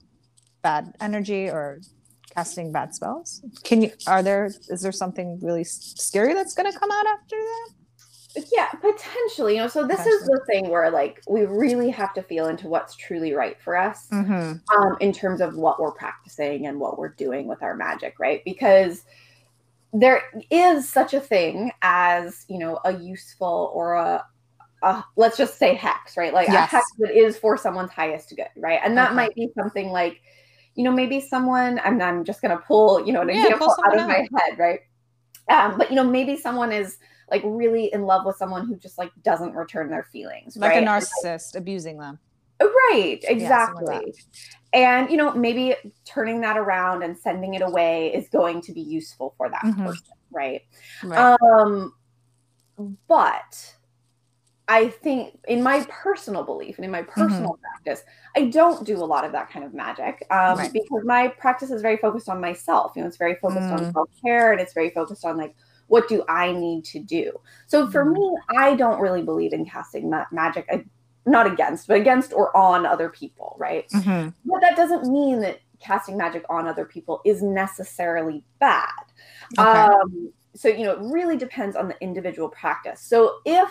bad 0.63 0.95
energy 1.01 1.49
or 1.49 1.81
casting 2.35 2.73
bad 2.73 2.95
spells 2.95 3.43
can 3.63 3.83
you 3.83 3.91
are 4.07 4.23
there 4.23 4.47
is 4.47 4.81
there 4.81 4.93
something 4.93 5.39
really 5.43 5.65
scary 5.65 6.33
that's 6.33 6.55
going 6.55 6.71
to 6.71 6.79
come 6.79 6.91
out 6.91 7.07
after 7.07 7.37
that 7.37 7.69
Yeah, 8.53 8.69
potentially. 8.81 9.57
You 9.57 9.63
know, 9.63 9.69
so 9.69 9.87
this 9.87 10.07
is 10.07 10.25
the 10.25 10.41
thing 10.47 10.71
where 10.71 10.91
like 10.91 11.21
we 11.29 11.45
really 11.45 11.91
have 11.91 12.15
to 12.15 12.23
feel 12.23 12.47
into 12.47 12.69
what's 12.69 12.97
truly 12.97 13.35
right 13.35 13.61
for 13.61 13.77
us 13.77 14.07
mm-hmm. 14.11 14.55
um, 14.83 14.97
in 15.01 15.13
terms 15.13 15.41
of 15.41 15.57
what 15.57 15.81
we're 15.81 15.93
practicing 15.93 16.67
and 16.67 16.81
what 16.81 16.99
we're 16.99 17.11
doing 17.11 17.47
with 17.47 17.63
our 17.63 17.77
magic, 17.77 18.15
right? 18.19 18.43
Because 18.45 19.05
there 19.93 20.23
is 20.51 20.89
such 20.89 21.13
a 21.13 21.21
thing 21.21 21.73
as 21.83 22.47
you 22.49 22.59
know 22.59 22.81
a 22.85 22.97
useful 22.97 23.71
or 23.75 23.95
a, 23.95 24.25
a 24.83 25.05
let's 25.17 25.37
just 25.37 25.59
say 25.59 25.75
hex, 25.75 26.17
right? 26.17 26.35
Like 26.35 26.49
a 26.49 26.53
Yes. 26.53 26.71
hex 26.71 26.87
that 26.99 27.11
is 27.17 27.39
for 27.39 27.57
someone's 27.57 27.91
highest 27.91 28.35
good, 28.37 28.49
right? 28.57 28.81
And 28.85 28.97
that 28.99 29.09
Okay. 29.09 29.17
might 29.17 29.35
be 29.35 29.49
something 29.57 29.91
like 29.91 30.21
you 30.75 30.85
know, 30.85 30.93
maybe 30.93 31.21
someone, 31.21 31.81
I'm, 31.85 32.01
I'm 32.01 32.25
just 32.25 32.41
going 32.41 32.57
to 32.57 32.63
pull, 32.65 33.07
you 33.07 33.13
know, 33.13 33.23
an 33.23 33.29
yeah, 33.29 33.43
example 33.43 33.75
out 33.85 33.99
of 33.99 34.07
my 34.07 34.27
head, 34.37 34.59
right? 34.59 34.81
Um, 35.49 35.77
but, 35.77 35.91
you 35.91 35.97
know, 35.97 36.05
maybe 36.05 36.37
someone 36.37 36.73
is 36.73 36.99
like 37.31 37.43
really 37.45 37.93
in 37.93 38.03
love 38.03 38.25
with 38.25 38.37
someone 38.37 38.67
who 38.67 38.77
just 38.77 38.99
like 38.99 39.11
doesn't 39.23 39.55
return 39.55 39.91
their 39.91 40.05
feelings. 40.05 40.57
Like 40.57 40.75
right? 40.75 40.83
a 40.83 40.87
narcissist 40.87 41.55
like, 41.55 41.61
abusing 41.61 41.99
them. 41.99 42.19
Right, 42.61 43.19
exactly. 43.25 44.15
Yeah, 44.73 44.99
and, 44.99 45.11
you 45.11 45.17
know, 45.17 45.35
maybe 45.35 45.75
turning 46.07 46.41
that 46.41 46.57
around 46.57 47.03
and 47.03 47.19
sending 47.19 47.55
it 47.55 47.63
away 47.63 48.15
is 48.15 48.29
going 48.31 48.63
to 48.63 48.73
be 48.73 48.81
useful 48.81 49.35
for 49.37 49.51
that 49.51 49.63
mm-hmm. 49.65 49.85
person, 49.85 50.07
right? 50.31 50.63
right? 51.03 51.37
Um, 51.43 51.93
but 53.09 53.75
I 54.69 54.89
think, 54.89 55.39
in 55.49 55.63
my 55.63 55.85
personal 55.91 56.45
belief 56.45 56.79
and 56.79 56.85
in 56.85 56.91
my 56.91 57.03
personal 57.03 57.53
mm-hmm. 57.53 57.83
practice, 57.85 58.05
I 58.37 58.47
don't 58.47 58.87
do 58.87 58.97
a 58.97 59.05
lot 59.05 59.25
of 59.25 59.33
that 59.33 59.51
kind 59.51 59.65
of 59.65 59.75
magic 59.75 60.25
um, 60.31 60.59
right. 60.59 60.73
because 60.73 61.05
my 61.05 61.29
practice 61.29 61.71
is 61.71 61.83
very 61.83 61.97
focused 61.97 62.29
on 62.29 62.41
myself. 62.41 62.93
You 62.95 63.03
know, 63.03 63.09
it's 63.09 63.17
very 63.17 63.35
focused 63.37 63.67
mm. 63.67 63.73
on 63.73 63.93
self 63.93 64.09
care 64.25 64.53
and 64.53 64.61
it's 64.61 64.73
very 64.73 64.91
focused 64.91 65.25
on 65.25 65.37
like, 65.37 65.55
what 65.89 66.09
do 66.09 66.25
I 66.29 66.53
need 66.53 66.85
to 66.87 67.01
do? 67.01 67.33
So 67.67 67.91
for 67.91 68.05
mm. 68.05 68.13
me, 68.13 68.37
I 68.57 68.75
don't 68.75 69.01
really 69.01 69.23
believe 69.23 69.53
in 69.53 69.67
casting 69.67 70.09
ma- 70.09 70.27
magic. 70.31 70.67
I, 70.71 70.85
not 71.27 71.47
against, 71.47 71.87
but 71.87 71.97
against 71.97 72.33
or 72.33 72.57
on 72.57 72.87
other 72.87 73.09
people, 73.09 73.57
right? 73.59 73.89
Mm-hmm. 73.91 74.31
But 74.45 74.61
that 74.61 74.77
doesn't 74.77 75.11
mean 75.11 75.41
that 75.41 75.61
casting 75.81 76.17
magic 76.17 76.45
on 76.49 76.67
other 76.67 76.85
people 76.85 77.21
is 77.25 77.43
necessarily 77.43 78.45
bad. 78.59 78.89
Okay. 79.59 79.69
Um, 79.69 80.33
so 80.55 80.69
you 80.69 80.85
know 80.85 80.93
it 80.93 80.99
really 81.01 81.37
depends 81.37 81.77
on 81.77 81.89
the 81.89 81.97
individual 82.01 82.49
practice 82.49 83.01
so 83.01 83.39
if 83.45 83.71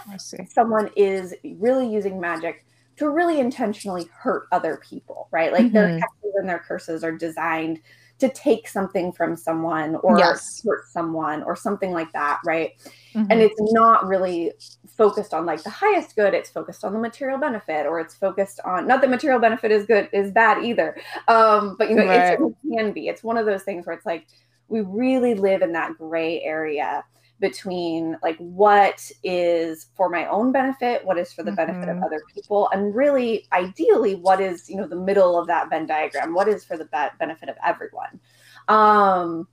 someone 0.52 0.90
is 0.96 1.34
really 1.58 1.88
using 1.88 2.20
magic 2.20 2.66
to 2.98 3.10
really 3.10 3.40
intentionally 3.40 4.10
hurt 4.14 4.48
other 4.52 4.82
people 4.88 5.28
right 5.32 5.52
like 5.52 5.66
mm-hmm. 5.66 5.74
their 5.74 5.88
hexes 5.88 6.40
and 6.40 6.50
their 6.50 6.60
curses 6.60 7.04
are 7.04 7.12
designed 7.12 7.80
to 8.20 8.30
take 8.30 8.68
something 8.68 9.12
from 9.12 9.36
someone 9.36 9.96
or 9.96 10.16
yes. 10.20 10.62
hurt 10.64 10.88
someone 10.88 11.42
or 11.42 11.56
something 11.56 11.92
like 11.92 12.12
that 12.14 12.40
right 12.46 12.74
mm-hmm. 13.14 13.26
and 13.32 13.42
it's 13.42 13.60
not 13.74 14.06
really 14.08 14.52
focused 14.88 15.34
on 15.34 15.46
like 15.46 15.64
the 15.64 15.70
highest 15.70 16.16
good 16.16 16.34
it's 16.34 16.50
focused 16.50 16.84
on 16.84 16.94
the 16.94 17.00
material 17.00 17.40
benefit 17.40 17.88
or 17.88 18.00
it's 18.00 18.14
focused 18.14 18.60
on 18.64 18.88
not 18.88 19.02
that 19.02 19.10
material 19.10 19.40
benefit 19.40 19.72
is 19.72 19.86
good 19.86 20.08
is 20.14 20.32
bad 20.32 20.64
either 20.64 20.96
um 21.28 21.76
but 21.80 21.90
you 21.90 21.96
know 21.96 22.06
right. 22.06 22.40
it 22.40 22.56
can 22.72 22.92
be 22.92 23.08
it's 23.08 23.24
one 23.24 23.38
of 23.38 23.46
those 23.48 23.64
things 23.64 23.88
where 23.88 23.96
it's 23.96 24.06
like 24.06 24.28
we 24.72 24.82
really 24.82 25.36
live 25.36 25.62
in 25.62 25.74
that 25.74 25.98
gray 25.98 26.42
area 26.42 27.04
between 27.42 28.18
like 28.22 28.38
what 28.38 29.12
is 29.24 29.88
for 29.98 30.10
my 30.10 30.28
own 30.28 30.52
benefit 30.52 31.04
what 31.04 31.18
is 31.18 31.34
for 31.34 31.44
the 31.44 31.52
mm-hmm. 31.52 31.56
benefit 31.58 31.90
of 31.90 31.96
mm-hmm. 31.96 32.04
other 32.04 32.22
people 32.34 32.70
and 32.72 32.96
really 32.96 33.46
ideally 33.52 34.16
what 34.16 34.40
is 34.40 34.70
you 34.70 34.78
know 34.78 34.88
the 34.88 34.96
middle 34.96 35.38
of 35.38 35.48
that 35.48 35.70
venn 35.70 35.86
diagram 35.86 36.34
what 36.34 36.48
is 36.48 36.64
for 36.64 36.78
the 36.78 36.86
be- 36.86 37.18
benefit 37.20 37.50
of 37.50 37.56
everyone 37.66 38.20
um 38.68 39.48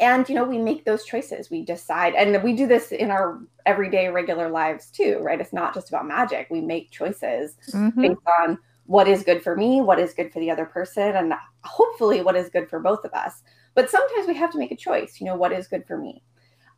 and 0.00 0.28
you 0.30 0.34
know 0.34 0.44
we 0.44 0.58
make 0.58 0.84
those 0.86 1.04
choices 1.04 1.50
we 1.50 1.62
decide 1.62 2.14
and 2.14 2.42
we 2.42 2.54
do 2.54 2.66
this 2.66 2.90
in 2.90 3.10
our 3.10 3.38
everyday 3.66 4.08
regular 4.08 4.48
lives 4.48 4.90
too 4.90 5.18
right 5.20 5.40
it's 5.40 5.52
not 5.52 5.74
just 5.74 5.90
about 5.90 6.08
magic 6.08 6.48
we 6.50 6.62
make 6.62 6.90
choices 6.90 7.56
mm-hmm. 7.70 8.00
based 8.00 8.20
on 8.40 8.58
what 8.86 9.06
is 9.06 9.22
good 9.22 9.42
for 9.42 9.54
me 9.54 9.82
what 9.82 10.00
is 10.00 10.14
good 10.14 10.32
for 10.32 10.40
the 10.40 10.50
other 10.50 10.64
person 10.64 11.16
and 11.16 11.34
hopefully 11.64 12.22
what 12.22 12.34
is 12.34 12.48
good 12.48 12.68
for 12.68 12.80
both 12.80 13.04
of 13.04 13.12
us 13.12 13.42
but 13.74 13.90
sometimes 13.90 14.26
we 14.26 14.34
have 14.34 14.52
to 14.52 14.58
make 14.58 14.72
a 14.72 14.76
choice, 14.76 15.20
you 15.20 15.26
know, 15.26 15.36
what 15.36 15.52
is 15.52 15.68
good 15.68 15.86
for 15.86 15.96
me. 15.96 16.22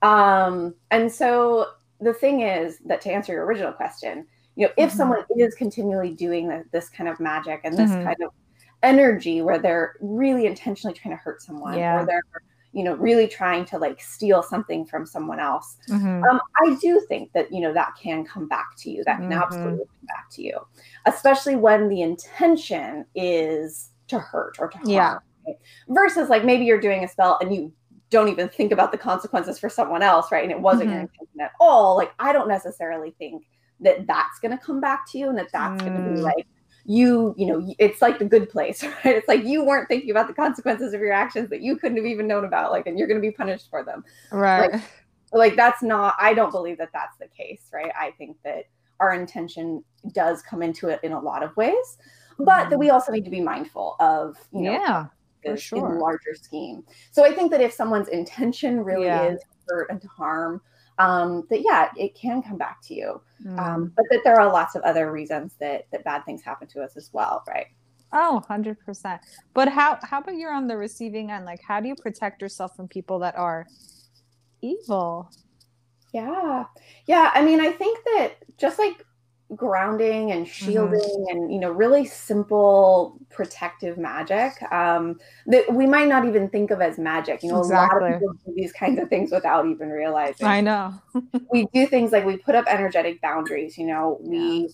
Um, 0.02 0.74
and 0.90 1.10
so 1.10 1.68
the 2.00 2.12
thing 2.12 2.40
is 2.40 2.78
that 2.86 3.00
to 3.02 3.12
answer 3.12 3.32
your 3.32 3.44
original 3.44 3.72
question, 3.72 4.26
you 4.56 4.66
know, 4.66 4.72
if 4.76 4.90
mm-hmm. 4.90 4.98
someone 4.98 5.24
is 5.38 5.54
continually 5.54 6.10
doing 6.10 6.48
this, 6.48 6.66
this, 6.72 6.88
kind 6.88 7.08
of 7.08 7.18
magic 7.20 7.60
and 7.64 7.76
this 7.76 7.90
mm-hmm. 7.90 8.04
kind 8.04 8.16
of 8.22 8.32
energy 8.82 9.42
where 9.42 9.58
they're 9.58 9.94
really 10.00 10.46
intentionally 10.46 10.96
trying 10.96 11.16
to 11.16 11.22
hurt 11.22 11.40
someone 11.40 11.78
yeah. 11.78 12.00
or 12.00 12.06
they're 12.06 12.22
you 12.72 12.82
know 12.82 12.94
really 12.94 13.28
trying 13.28 13.64
to 13.66 13.78
like 13.78 14.00
steal 14.00 14.42
something 14.42 14.84
from 14.84 15.06
someone 15.06 15.38
else 15.38 15.76
mm-hmm. 15.88 16.22
um, 16.24 16.40
i 16.64 16.74
do 16.80 17.00
think 17.06 17.30
that 17.32 17.52
you 17.52 17.60
know 17.60 17.72
that 17.72 17.92
can 18.00 18.24
come 18.24 18.48
back 18.48 18.74
to 18.76 18.90
you 18.90 19.04
that 19.04 19.18
can 19.18 19.28
mm-hmm. 19.28 19.42
absolutely 19.42 19.84
come 19.84 20.06
back 20.06 20.28
to 20.30 20.42
you 20.42 20.58
especially 21.06 21.54
when 21.54 21.88
the 21.88 22.02
intention 22.02 23.04
is 23.14 23.90
to 24.08 24.18
hurt 24.18 24.56
or 24.58 24.68
to 24.68 24.78
harm 24.78 24.88
yeah 24.88 25.18
versus 25.88 26.28
like 26.28 26.44
maybe 26.44 26.64
you're 26.64 26.80
doing 26.80 27.04
a 27.04 27.08
spell 27.08 27.38
and 27.40 27.54
you 27.54 27.72
don't 28.10 28.28
even 28.28 28.48
think 28.48 28.72
about 28.72 28.92
the 28.92 28.98
consequences 28.98 29.58
for 29.58 29.68
someone 29.68 30.02
else, 30.02 30.30
right? 30.30 30.42
And 30.42 30.52
it 30.52 30.60
wasn't 30.60 30.84
mm-hmm. 30.84 30.92
your 30.92 31.00
intention 31.00 31.40
at 31.40 31.52
all. 31.58 31.96
Like 31.96 32.12
I 32.18 32.32
don't 32.32 32.48
necessarily 32.48 33.14
think 33.18 33.44
that 33.80 34.06
that's 34.06 34.38
going 34.40 34.56
to 34.56 34.64
come 34.64 34.80
back 34.80 35.10
to 35.10 35.18
you 35.18 35.28
and 35.28 35.38
that 35.38 35.48
that's 35.52 35.82
mm. 35.82 35.86
going 35.86 36.04
to 36.04 36.14
be 36.14 36.20
like 36.20 36.46
you, 36.84 37.34
you 37.38 37.46
know, 37.46 37.74
it's 37.78 38.02
like 38.02 38.18
the 38.18 38.24
good 38.24 38.48
place, 38.50 38.82
right? 39.04 39.16
It's 39.16 39.28
like 39.28 39.44
you 39.44 39.64
weren't 39.64 39.88
thinking 39.88 40.10
about 40.10 40.26
the 40.26 40.34
consequences 40.34 40.92
of 40.94 41.00
your 41.00 41.12
actions 41.12 41.48
that 41.50 41.62
you 41.62 41.76
couldn't 41.76 41.96
have 41.96 42.06
even 42.06 42.26
known 42.26 42.44
about, 42.44 42.72
like, 42.72 42.86
and 42.86 42.98
you're 42.98 43.06
going 43.06 43.20
to 43.20 43.26
be 43.26 43.32
punished 43.32 43.70
for 43.70 43.84
them, 43.84 44.04
right? 44.30 44.72
Like, 44.72 44.82
like 45.32 45.56
that's 45.56 45.82
not. 45.82 46.14
I 46.18 46.34
don't 46.34 46.50
believe 46.50 46.78
that 46.78 46.90
that's 46.92 47.16
the 47.18 47.28
case, 47.28 47.70
right? 47.72 47.92
I 47.98 48.10
think 48.18 48.36
that 48.44 48.64
our 49.00 49.14
intention 49.14 49.84
does 50.12 50.42
come 50.42 50.62
into 50.62 50.88
it 50.88 51.00
in 51.02 51.12
a 51.12 51.20
lot 51.20 51.42
of 51.42 51.56
ways, 51.56 51.98
but 52.38 52.44
mm. 52.44 52.46
that 52.46 52.70
mm-hmm. 52.70 52.78
we 52.78 52.90
also 52.90 53.12
need 53.12 53.24
to 53.24 53.30
be 53.30 53.40
mindful 53.40 53.96
of, 54.00 54.36
you 54.52 54.62
know, 54.62 54.72
yeah 54.72 55.06
for 55.50 55.56
sure. 55.56 55.94
in 55.94 56.00
larger 56.00 56.34
scheme. 56.34 56.82
So 57.10 57.24
I 57.24 57.32
think 57.32 57.50
that 57.50 57.60
if 57.60 57.72
someone's 57.72 58.08
intention 58.08 58.80
really 58.80 59.06
yeah. 59.06 59.32
is 59.32 59.42
hurt 59.68 59.90
and 59.90 60.00
to 60.00 60.08
harm, 60.08 60.60
um, 60.98 61.46
that 61.50 61.62
yeah, 61.62 61.88
it 61.96 62.14
can 62.14 62.42
come 62.42 62.58
back 62.58 62.80
to 62.84 62.94
you. 62.94 63.20
Mm. 63.44 63.58
Um, 63.58 63.92
but 63.96 64.04
that 64.10 64.20
there 64.24 64.40
are 64.40 64.52
lots 64.52 64.74
of 64.74 64.82
other 64.82 65.10
reasons 65.10 65.54
that 65.60 65.86
that 65.92 66.04
bad 66.04 66.24
things 66.24 66.42
happen 66.42 66.68
to 66.68 66.82
us 66.82 66.96
as 66.96 67.10
well, 67.12 67.42
right? 67.48 67.66
Oh, 68.12 68.42
100%. 68.48 69.18
But 69.54 69.68
how 69.68 69.98
how 70.02 70.18
about 70.18 70.36
you're 70.36 70.52
on 70.52 70.66
the 70.66 70.76
receiving 70.76 71.30
end? 71.30 71.44
Like 71.44 71.60
how 71.66 71.80
do 71.80 71.88
you 71.88 71.94
protect 71.94 72.42
yourself 72.42 72.76
from 72.76 72.88
people 72.88 73.18
that 73.20 73.36
are 73.36 73.66
evil? 74.60 75.30
Yeah. 76.12 76.64
Yeah, 77.06 77.30
I 77.34 77.42
mean, 77.42 77.60
I 77.60 77.72
think 77.72 77.98
that 78.04 78.34
just 78.58 78.78
like 78.78 79.04
grounding 79.56 80.32
and 80.32 80.46
mm-hmm. 80.46 80.70
shielding 80.70 81.00
mm-hmm. 81.00 81.36
and 81.36 81.52
you 81.52 81.58
know 81.58 81.70
really 81.70 82.04
simple 82.04 83.18
protective 83.30 83.98
magic 83.98 84.62
um, 84.72 85.18
that 85.46 85.72
we 85.72 85.86
might 85.86 86.08
not 86.08 86.24
even 86.24 86.48
think 86.48 86.70
of 86.70 86.80
as 86.80 86.98
magic 86.98 87.42
you 87.42 87.50
know 87.50 87.60
exactly. 87.60 87.98
a 87.98 88.02
lot 88.02 88.14
of 88.14 88.20
people 88.20 88.34
do 88.46 88.54
these 88.54 88.72
kinds 88.72 88.98
of 88.98 89.08
things 89.08 89.30
without 89.30 89.66
even 89.66 89.90
realizing 89.90 90.46
i 90.46 90.60
know 90.60 90.94
we 91.52 91.66
do 91.72 91.86
things 91.86 92.12
like 92.12 92.24
we 92.24 92.36
put 92.36 92.54
up 92.54 92.64
energetic 92.66 93.20
boundaries 93.20 93.76
you 93.76 93.86
know 93.86 94.18
we 94.20 94.68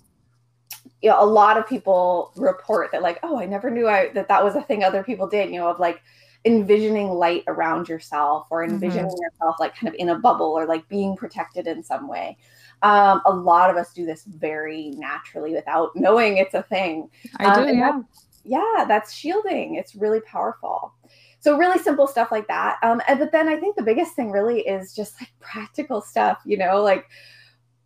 you 1.01 1.11
know, 1.11 1.23
a 1.23 1.27
lot 1.27 1.57
of 1.57 1.67
people 1.69 2.33
report 2.37 2.91
that 2.93 3.03
like 3.03 3.19
oh 3.23 3.39
i 3.39 3.47
never 3.47 3.71
knew 3.71 3.89
I, 3.89 4.09
that 4.11 4.29
that 4.29 4.45
was 4.45 4.55
a 4.55 4.63
thing 4.63 4.85
other 4.85 5.03
people 5.03 5.27
did 5.27 5.51
you 5.51 5.57
know 5.57 5.69
of 5.69 5.81
like 5.81 6.01
envisioning 6.45 7.09
light 7.09 7.43
around 7.49 7.89
yourself 7.89 8.47
or 8.51 8.63
envisioning 8.63 9.07
mm-hmm. 9.07 9.23
yourself 9.23 9.57
like 9.59 9.75
kind 9.75 9.89
of 9.89 9.95
in 9.99 10.11
a 10.11 10.19
bubble 10.19 10.53
or 10.53 10.67
like 10.67 10.89
being 10.89 11.17
protected 11.17 11.67
in 11.67 11.83
some 11.83 12.07
way 12.09 12.37
um, 12.83 13.23
a 13.27 13.33
lot 13.33 13.71
of 13.71 13.77
us 13.77 13.93
do 13.93 14.07
this 14.07 14.25
very 14.25 14.91
naturally 14.97 15.53
without 15.53 15.91
knowing 15.95 16.39
it's 16.39 16.55
a 16.55 16.63
thing. 16.63 17.11
I 17.37 17.55
do, 17.55 17.69
um, 17.69 17.77
yeah. 17.77 18.01
Yeah, 18.45 18.85
that's 18.87 19.13
shielding. 19.13 19.75
It's 19.75 19.95
really 19.95 20.21
powerful. 20.21 20.95
So 21.41 21.57
really 21.57 21.79
simple 21.79 22.07
stuff 22.07 22.33
like 22.33 22.49
that. 22.49 22.79
Um, 22.83 23.03
and, 23.07 23.19
but 23.19 23.31
then 23.31 23.49
I 23.49 23.57
think 23.57 23.77
the 23.77 23.83
biggest 23.83 24.15
thing 24.15 24.31
really 24.31 24.61
is 24.61 24.95
just 24.95 25.21
like 25.21 25.31
practical 25.41 26.01
stuff, 26.01 26.39
you 26.47 26.57
know, 26.57 26.83
like 26.83 27.07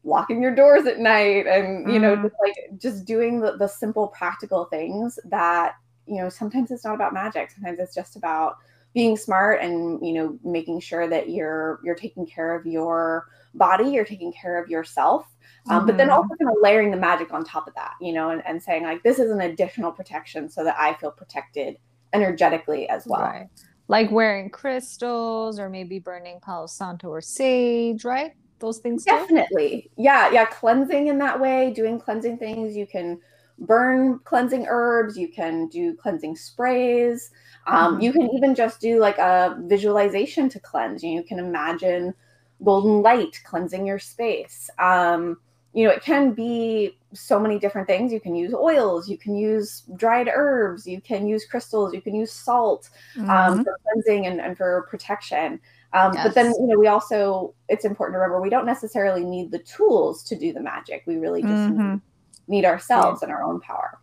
locking 0.05 0.43
your 0.43 0.55
doors 0.55 0.87
at 0.87 0.99
night 0.99 1.47
and 1.47 1.93
you 1.93 1.99
know 1.99 2.17
mm. 2.17 2.23
just 2.23 2.35
like 2.43 2.55
just 2.79 3.05
doing 3.05 3.41
the, 3.41 3.57
the 3.57 3.69
simple 3.69 4.09
practical 4.09 4.65
things 4.65 5.19
that 5.25 5.75
you 6.07 6.21
know 6.21 6.29
sometimes 6.29 6.71
it's 6.71 6.85
not 6.85 6.95
about 6.95 7.15
magic 7.15 7.51
sometimes 7.51 7.79
it's 7.79 7.95
just 7.95 8.17
about 8.17 8.57
being 8.95 9.17
smart 9.17 9.61
and 9.61 10.05
you 10.05 10.13
know 10.13 10.37
making 10.45 10.81
sure 10.81 11.09
that 11.09 11.31
you're 11.31 11.81
you're 11.85 11.95
taking 11.95 12.27
care 12.27 12.55
of 12.55 12.67
your 12.67 13.29
body 13.55 13.91
you're 13.91 14.05
taking 14.05 14.33
care 14.33 14.63
of 14.63 14.69
yourself 14.69 15.27
um, 15.69 15.79
mm-hmm. 15.79 15.87
but 15.87 15.97
then 15.97 16.09
mm-hmm. 16.09 16.17
also 16.17 16.35
kind 16.37 16.51
of 16.51 16.57
layering 16.61 16.91
the 16.91 16.97
magic 16.97 17.33
on 17.33 17.45
top 17.45 17.67
of 17.67 17.75
that 17.75 17.95
you 18.01 18.13
know 18.13 18.31
and, 18.31 18.43
and 18.47 18.63
saying 18.63 18.83
like 18.83 19.03
this 19.03 19.19
is 19.19 19.31
an 19.31 19.43
additional 19.43 19.93
protection 19.93 20.49
so 20.49 20.65
that 20.65 20.77
i 20.79 20.95
feel 20.95 21.11
protected 21.11 21.77
energetically 22.13 22.89
as 22.89 23.07
well 23.07 23.21
right. 23.21 23.49
like 23.89 24.11
wearing 24.11 24.51
crystals 24.51 25.59
or 25.59 25.69
maybe 25.69 25.99
burning 25.99 26.39
palo 26.41 26.67
santo 26.67 27.09
or 27.09 27.21
sage 27.21 28.05
right 28.05 28.33
those 28.59 28.79
things 28.79 29.05
definitely 29.05 29.83
too? 29.83 30.03
yeah 30.03 30.31
yeah 30.31 30.45
cleansing 30.47 31.09
in 31.09 31.19
that 31.19 31.39
way 31.39 31.73
doing 31.73 31.99
cleansing 31.99 32.39
things 32.39 32.77
you 32.77 32.87
can 32.87 33.19
burn 33.59 34.19
cleansing 34.21 34.67
herbs 34.69 35.17
you 35.17 35.29
can 35.29 35.69
do 35.69 35.95
cleansing 35.95 36.35
sprays 36.35 37.31
um, 37.67 37.95
mm-hmm. 37.95 38.03
you 38.03 38.13
can 38.13 38.29
even 38.35 38.55
just 38.55 38.81
do 38.81 38.99
like 38.99 39.19
a 39.19 39.57
visualization 39.63 40.49
to 40.49 40.59
cleanse 40.59 41.03
you 41.03 41.23
can 41.23 41.39
imagine 41.39 42.15
golden 42.65 43.03
light 43.03 43.41
cleansing 43.45 43.87
your 43.87 43.99
space. 43.99 44.71
Um, 44.79 45.39
you 45.73 45.85
know, 45.85 45.91
it 45.91 46.03
can 46.03 46.33
be 46.33 46.99
so 47.15 47.41
many 47.41 47.59
different 47.59 47.87
things. 47.87 48.13
You 48.13 48.21
can 48.21 48.35
use 48.35 48.53
oils, 48.53 49.09
you 49.09 49.17
can 49.17 49.35
use 49.35 49.85
dried 49.97 50.29
herbs, 50.33 50.87
you 50.87 51.01
can 51.01 51.27
use 51.27 51.47
crystals, 51.47 51.95
you 51.95 52.03
can 52.03 52.15
use 52.15 52.31
salt 52.31 52.91
um, 53.19 53.27
mm-hmm. 53.27 53.63
for 53.63 53.79
cleansing 53.83 54.27
and, 54.27 54.41
and 54.41 54.57
for 54.57 54.87
protection. 54.91 55.61
Um, 55.95 56.13
yes. 56.15 56.27
But 56.27 56.35
then, 56.35 56.47
you 56.59 56.67
know, 56.67 56.79
we 56.79 56.89
also, 56.89 57.55
it's 57.69 57.85
important 57.85 58.15
to 58.15 58.19
remember 58.19 58.41
we 58.41 58.51
don't 58.51 58.67
necessarily 58.67 59.25
need 59.25 59.51
the 59.51 59.59
tools 59.61 60.23
to 60.25 60.37
do 60.37 60.53
the 60.53 60.61
magic. 60.61 61.05
We 61.07 61.17
really 61.17 61.43
just 61.43 61.55
mm-hmm. 61.55 61.93
need, 61.93 62.01
need, 62.49 62.65
ourselves 62.65 63.21
yeah. 63.21 63.27
and 63.29 63.35
our 63.35 63.43
own 63.43 63.61
power. 63.61 63.99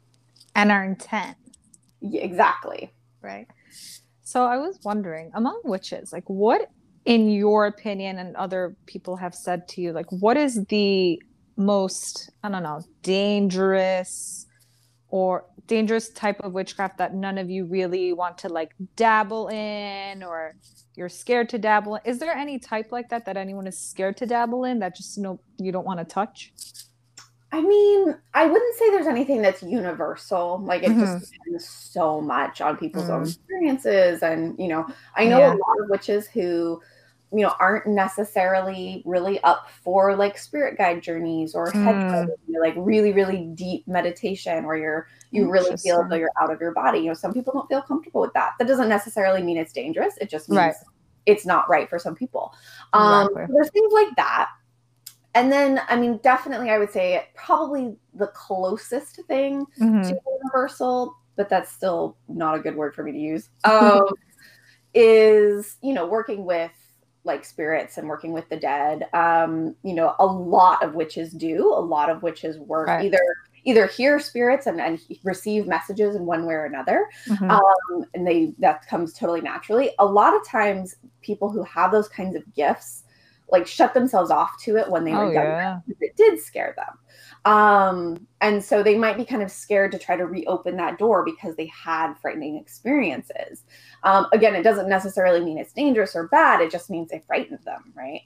And 0.56 0.72
our 0.72 0.84
intent. 0.84 1.38
Yeah, 2.02 2.22
exactly. 2.22 2.92
right 3.22 3.48
so 4.30 4.46
i 4.46 4.58
was 4.58 4.80
wondering 4.84 5.32
among 5.34 5.60
witches 5.64 6.14
like 6.14 6.24
what 6.30 6.70
in 7.10 7.28
your 7.28 7.66
opinion 7.66 8.20
and 8.20 8.36
other 8.36 8.76
people 8.86 9.16
have 9.16 9.34
said 9.34 9.68
to 9.68 9.82
you 9.82 9.92
like 9.92 10.06
what 10.12 10.38
is 10.38 10.64
the 10.66 11.20
most 11.58 12.30
i 12.44 12.50
don't 12.50 12.62
know 12.62 12.80
dangerous 13.02 14.46
or 15.08 15.44
dangerous 15.66 16.10
type 16.10 16.40
of 16.42 16.54
witchcraft 16.54 17.00
that 17.00 17.16
none 17.16 17.40
of 17.40 17.50
you 17.50 17.66
really 17.66 18.14
want 18.14 18.38
to 18.38 18.48
like 18.48 18.76
dabble 18.96 19.48
in 19.48 20.22
or 20.22 20.56
you're 20.96 21.10
scared 21.10 21.50
to 21.50 21.58
dabble 21.58 21.96
in? 21.96 22.02
is 22.06 22.20
there 22.20 22.32
any 22.32 22.60
type 22.60 22.92
like 22.92 23.10
that 23.10 23.26
that 23.26 23.36
anyone 23.36 23.66
is 23.66 23.78
scared 23.78 24.16
to 24.16 24.28
dabble 24.28 24.64
in 24.64 24.78
that 24.78 24.96
just 24.96 25.18
you 25.18 25.24
know 25.24 25.40
you 25.58 25.72
don't 25.72 25.88
want 25.88 25.98
to 25.98 26.06
touch 26.06 26.54
I 27.52 27.62
mean, 27.62 28.16
I 28.36 28.46
wouldn't 28.46 28.78
say 28.78 28.92
there's 28.92 29.08
anything 29.08 29.42
that's 29.42 29.64
universal. 29.64 30.62
Like 30.64 30.84
it 30.84 30.92
mm-hmm. 30.92 31.02
just 31.02 31.32
depends 31.32 31.68
so 31.68 32.22
much 32.22 32.62
on 32.62 32.78
people's 32.78 33.08
mm. 33.08 33.16
own 33.16 33.24
experiences. 33.24 34.22
And, 34.22 34.56
you 34.60 34.68
know, 34.68 34.86
I 35.16 35.26
know 35.26 35.40
yeah. 35.40 35.54
a 35.54 35.58
lot 35.58 35.82
of 35.82 35.90
witches 35.90 36.28
who, 36.28 36.80
you 37.32 37.42
know, 37.42 37.54
aren't 37.60 37.88
necessarily 37.88 39.04
really 39.06 39.40
up 39.42 39.70
for 39.84 40.16
like 40.16 40.38
spirit 40.38 40.78
guide 40.78 41.04
journeys 41.04 41.54
or 41.54 41.72
mm. 41.72 42.28
like 42.62 42.74
really, 42.78 43.12
really 43.12 43.46
deep 43.54 43.88
meditation 43.88 44.66
where 44.66 44.78
you're 44.78 45.08
you 45.32 45.50
really 45.50 45.78
feel 45.78 46.02
as 46.02 46.10
though 46.10 46.16
you're 46.16 46.32
out 46.42 46.52
of 46.52 46.60
your 46.60 46.72
body. 46.74 47.00
You 47.00 47.08
know, 47.08 47.14
some 47.14 47.34
people 47.34 47.54
don't 47.54 47.68
feel 47.68 47.82
comfortable 47.84 48.22
with 48.22 48.34
that. 48.34 48.54
That 48.58 48.68
doesn't 48.68 48.90
necessarily 48.90 49.44
mean 49.44 49.58
it's 49.58 49.74
dangerous. 49.74 50.16
It 50.20 50.30
just 50.30 50.50
means 50.50 50.58
right. 50.58 50.74
it's 51.28 51.46
not 51.46 51.70
right 51.70 51.88
for 51.88 52.00
some 52.00 52.16
people. 52.16 52.54
Um, 52.94 53.28
exactly. 53.28 53.56
there's 53.56 53.70
things 53.70 53.94
like 53.94 54.16
that 54.16 54.50
and 55.36 55.52
then 55.52 55.82
i 55.90 55.96
mean 55.96 56.18
definitely 56.24 56.70
i 56.70 56.78
would 56.78 56.92
say 56.92 57.28
probably 57.36 57.96
the 58.16 58.28
closest 58.28 59.22
thing 59.28 59.66
mm-hmm. 59.80 60.02
to 60.02 60.20
universal 60.44 61.16
but 61.36 61.50
that's 61.50 61.72
still 61.72 62.18
not 62.28 62.56
a 62.56 62.60
good 62.60 62.76
word 62.76 62.94
for 62.94 63.04
me 63.04 63.12
to 63.12 63.18
use 63.18 63.50
um, 63.64 64.02
is 64.94 65.78
you 65.82 65.94
know 65.94 66.06
working 66.06 66.46
with 66.46 66.72
like 67.24 67.44
spirits 67.44 67.98
and 67.98 68.08
working 68.08 68.32
with 68.32 68.48
the 68.50 68.58
dead 68.58 69.08
um, 69.14 69.76
you 69.84 69.94
know 69.94 70.16
a 70.20 70.26
lot 70.26 70.84
of 70.84 70.96
witches 70.96 71.32
do 71.32 71.68
a 71.74 71.82
lot 71.82 72.10
of 72.10 72.24
witches 72.24 72.58
work 72.60 72.88
right. 72.88 73.06
either 73.06 73.20
either 73.66 73.88
hear 73.88 74.20
spirits 74.20 74.68
and, 74.68 74.80
and 74.80 75.00
receive 75.24 75.68
messages 75.68 76.16
in 76.16 76.26
one 76.26 76.46
way 76.46 76.54
or 76.54 76.66
another 76.66 77.08
mm-hmm. 77.28 77.52
um, 77.52 78.06
and 78.14 78.26
they 78.26 78.54
that 78.58 78.88
comes 78.88 79.14
totally 79.14 79.42
naturally 79.42 79.92
a 80.00 80.06
lot 80.06 80.36
of 80.36 80.46
times 80.48 80.96
people 81.22 81.50
who 81.50 81.64
have 81.64 81.92
those 81.92 82.08
kinds 82.08 82.36
of 82.36 82.54
gifts 82.56 83.04
like 83.52 83.68
shut 83.68 83.94
themselves 83.94 84.32
off 84.32 84.58
to 84.62 84.78
it 84.78 84.90
when 84.90 85.04
they 85.04 85.12
were 85.12 85.26
oh, 85.26 85.32
younger 85.32 85.82
yeah. 85.88 85.96
it 86.00 86.16
did 86.16 86.40
scare 86.40 86.76
them 86.76 86.98
um 87.46 88.28
and 88.42 88.64
so 88.64 88.84
they 88.84 88.98
might 88.98 89.18
be 89.18 89.24
kind 89.24 89.42
of 89.42 89.50
scared 89.50 89.92
to 89.92 89.98
try 89.98 90.16
to 90.16 90.26
reopen 90.26 90.76
that 90.76 90.98
door 90.98 91.24
because 91.24 91.56
they 91.56 91.68
had 91.68 92.14
frightening 92.16 92.58
experiences 92.58 93.64
um 94.04 94.28
again 94.34 94.56
it 94.56 94.64
doesn't 94.64 94.90
necessarily 94.90 95.44
mean 95.44 95.58
it's 95.58 95.74
dangerous 95.74 96.16
or 96.16 96.28
bad 96.28 96.60
it 96.60 96.72
just 96.72 96.90
means 96.90 97.12
it 97.12 97.24
frightened 97.26 97.60
them 97.64 97.94
right 97.96 98.22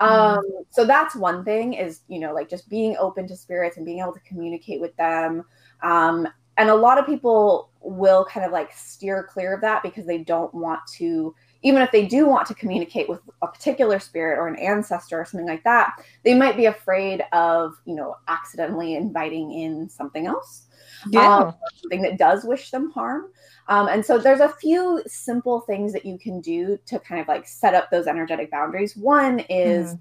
mm. 0.00 0.06
um 0.06 0.44
so 0.70 0.84
that's 0.84 1.14
one 1.14 1.44
thing 1.44 1.74
is 1.74 2.00
you 2.08 2.18
know 2.18 2.32
like 2.32 2.48
just 2.48 2.68
being 2.68 2.96
open 2.98 3.28
to 3.28 3.36
spirits 3.36 3.76
and 3.76 3.84
being 3.84 4.00
able 4.00 4.14
to 4.14 4.20
communicate 4.20 4.80
with 4.80 4.96
them 4.96 5.44
um 5.82 6.26
and 6.56 6.70
a 6.70 6.74
lot 6.74 6.98
of 6.98 7.06
people 7.06 7.70
will 7.80 8.24
kind 8.24 8.46
of 8.46 8.52
like 8.52 8.72
steer 8.72 9.24
clear 9.24 9.54
of 9.54 9.60
that 9.60 9.82
because 9.82 10.06
they 10.06 10.18
don't 10.18 10.54
want 10.54 10.80
to 10.96 11.34
even 11.64 11.80
if 11.80 11.90
they 11.90 12.06
do 12.06 12.28
want 12.28 12.46
to 12.46 12.54
communicate 12.54 13.08
with 13.08 13.20
a 13.42 13.48
particular 13.48 13.98
spirit 13.98 14.38
or 14.38 14.46
an 14.46 14.56
ancestor 14.56 15.18
or 15.18 15.24
something 15.24 15.48
like 15.48 15.64
that, 15.64 15.94
they 16.22 16.34
might 16.34 16.58
be 16.58 16.66
afraid 16.66 17.24
of, 17.32 17.74
you 17.86 17.94
know, 17.94 18.16
accidentally 18.28 18.94
inviting 18.94 19.50
in 19.50 19.88
something 19.88 20.26
else. 20.26 20.66
Yeah. 21.10 21.38
Um, 21.38 21.54
something 21.80 22.02
that 22.02 22.18
does 22.18 22.44
wish 22.44 22.70
them 22.70 22.90
harm. 22.90 23.30
Um, 23.68 23.88
and 23.88 24.04
so 24.04 24.18
there's 24.18 24.40
a 24.40 24.50
few 24.50 25.02
simple 25.06 25.62
things 25.62 25.94
that 25.94 26.04
you 26.04 26.18
can 26.18 26.42
do 26.42 26.78
to 26.84 26.98
kind 27.00 27.18
of 27.18 27.28
like 27.28 27.48
set 27.48 27.74
up 27.74 27.90
those 27.90 28.06
energetic 28.06 28.50
boundaries. 28.50 28.94
One 28.94 29.40
is 29.48 29.94
mm. 29.94 30.00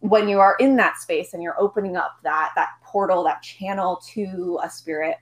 when 0.00 0.28
you 0.28 0.40
are 0.40 0.56
in 0.58 0.74
that 0.76 0.98
space 0.98 1.32
and 1.32 1.40
you're 1.40 1.60
opening 1.60 1.96
up 1.96 2.16
that 2.24 2.50
that 2.56 2.70
portal, 2.82 3.22
that 3.22 3.40
channel 3.40 4.02
to 4.14 4.58
a 4.64 4.68
spirit 4.68 5.18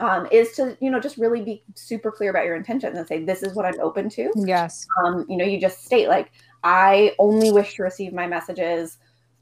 um, 0.00 0.26
is 0.32 0.52
to 0.52 0.76
you 0.80 0.90
know 0.90 0.98
just 0.98 1.16
really 1.16 1.42
be 1.42 1.62
super 1.74 2.10
clear 2.10 2.30
about 2.30 2.46
your 2.46 2.56
intentions 2.56 2.96
and 2.96 3.06
say 3.06 3.22
this 3.22 3.42
is 3.42 3.54
what 3.54 3.66
i'm 3.66 3.78
open 3.80 4.08
to. 4.10 4.32
Yes. 4.34 4.86
Um, 5.04 5.26
you 5.28 5.36
know 5.36 5.44
you 5.44 5.60
just 5.60 5.84
state 5.84 6.08
like 6.08 6.32
i 6.64 7.14
only 7.18 7.52
wish 7.52 7.74
to 7.74 7.82
receive 7.82 8.12
my 8.12 8.26
messages 8.26 8.98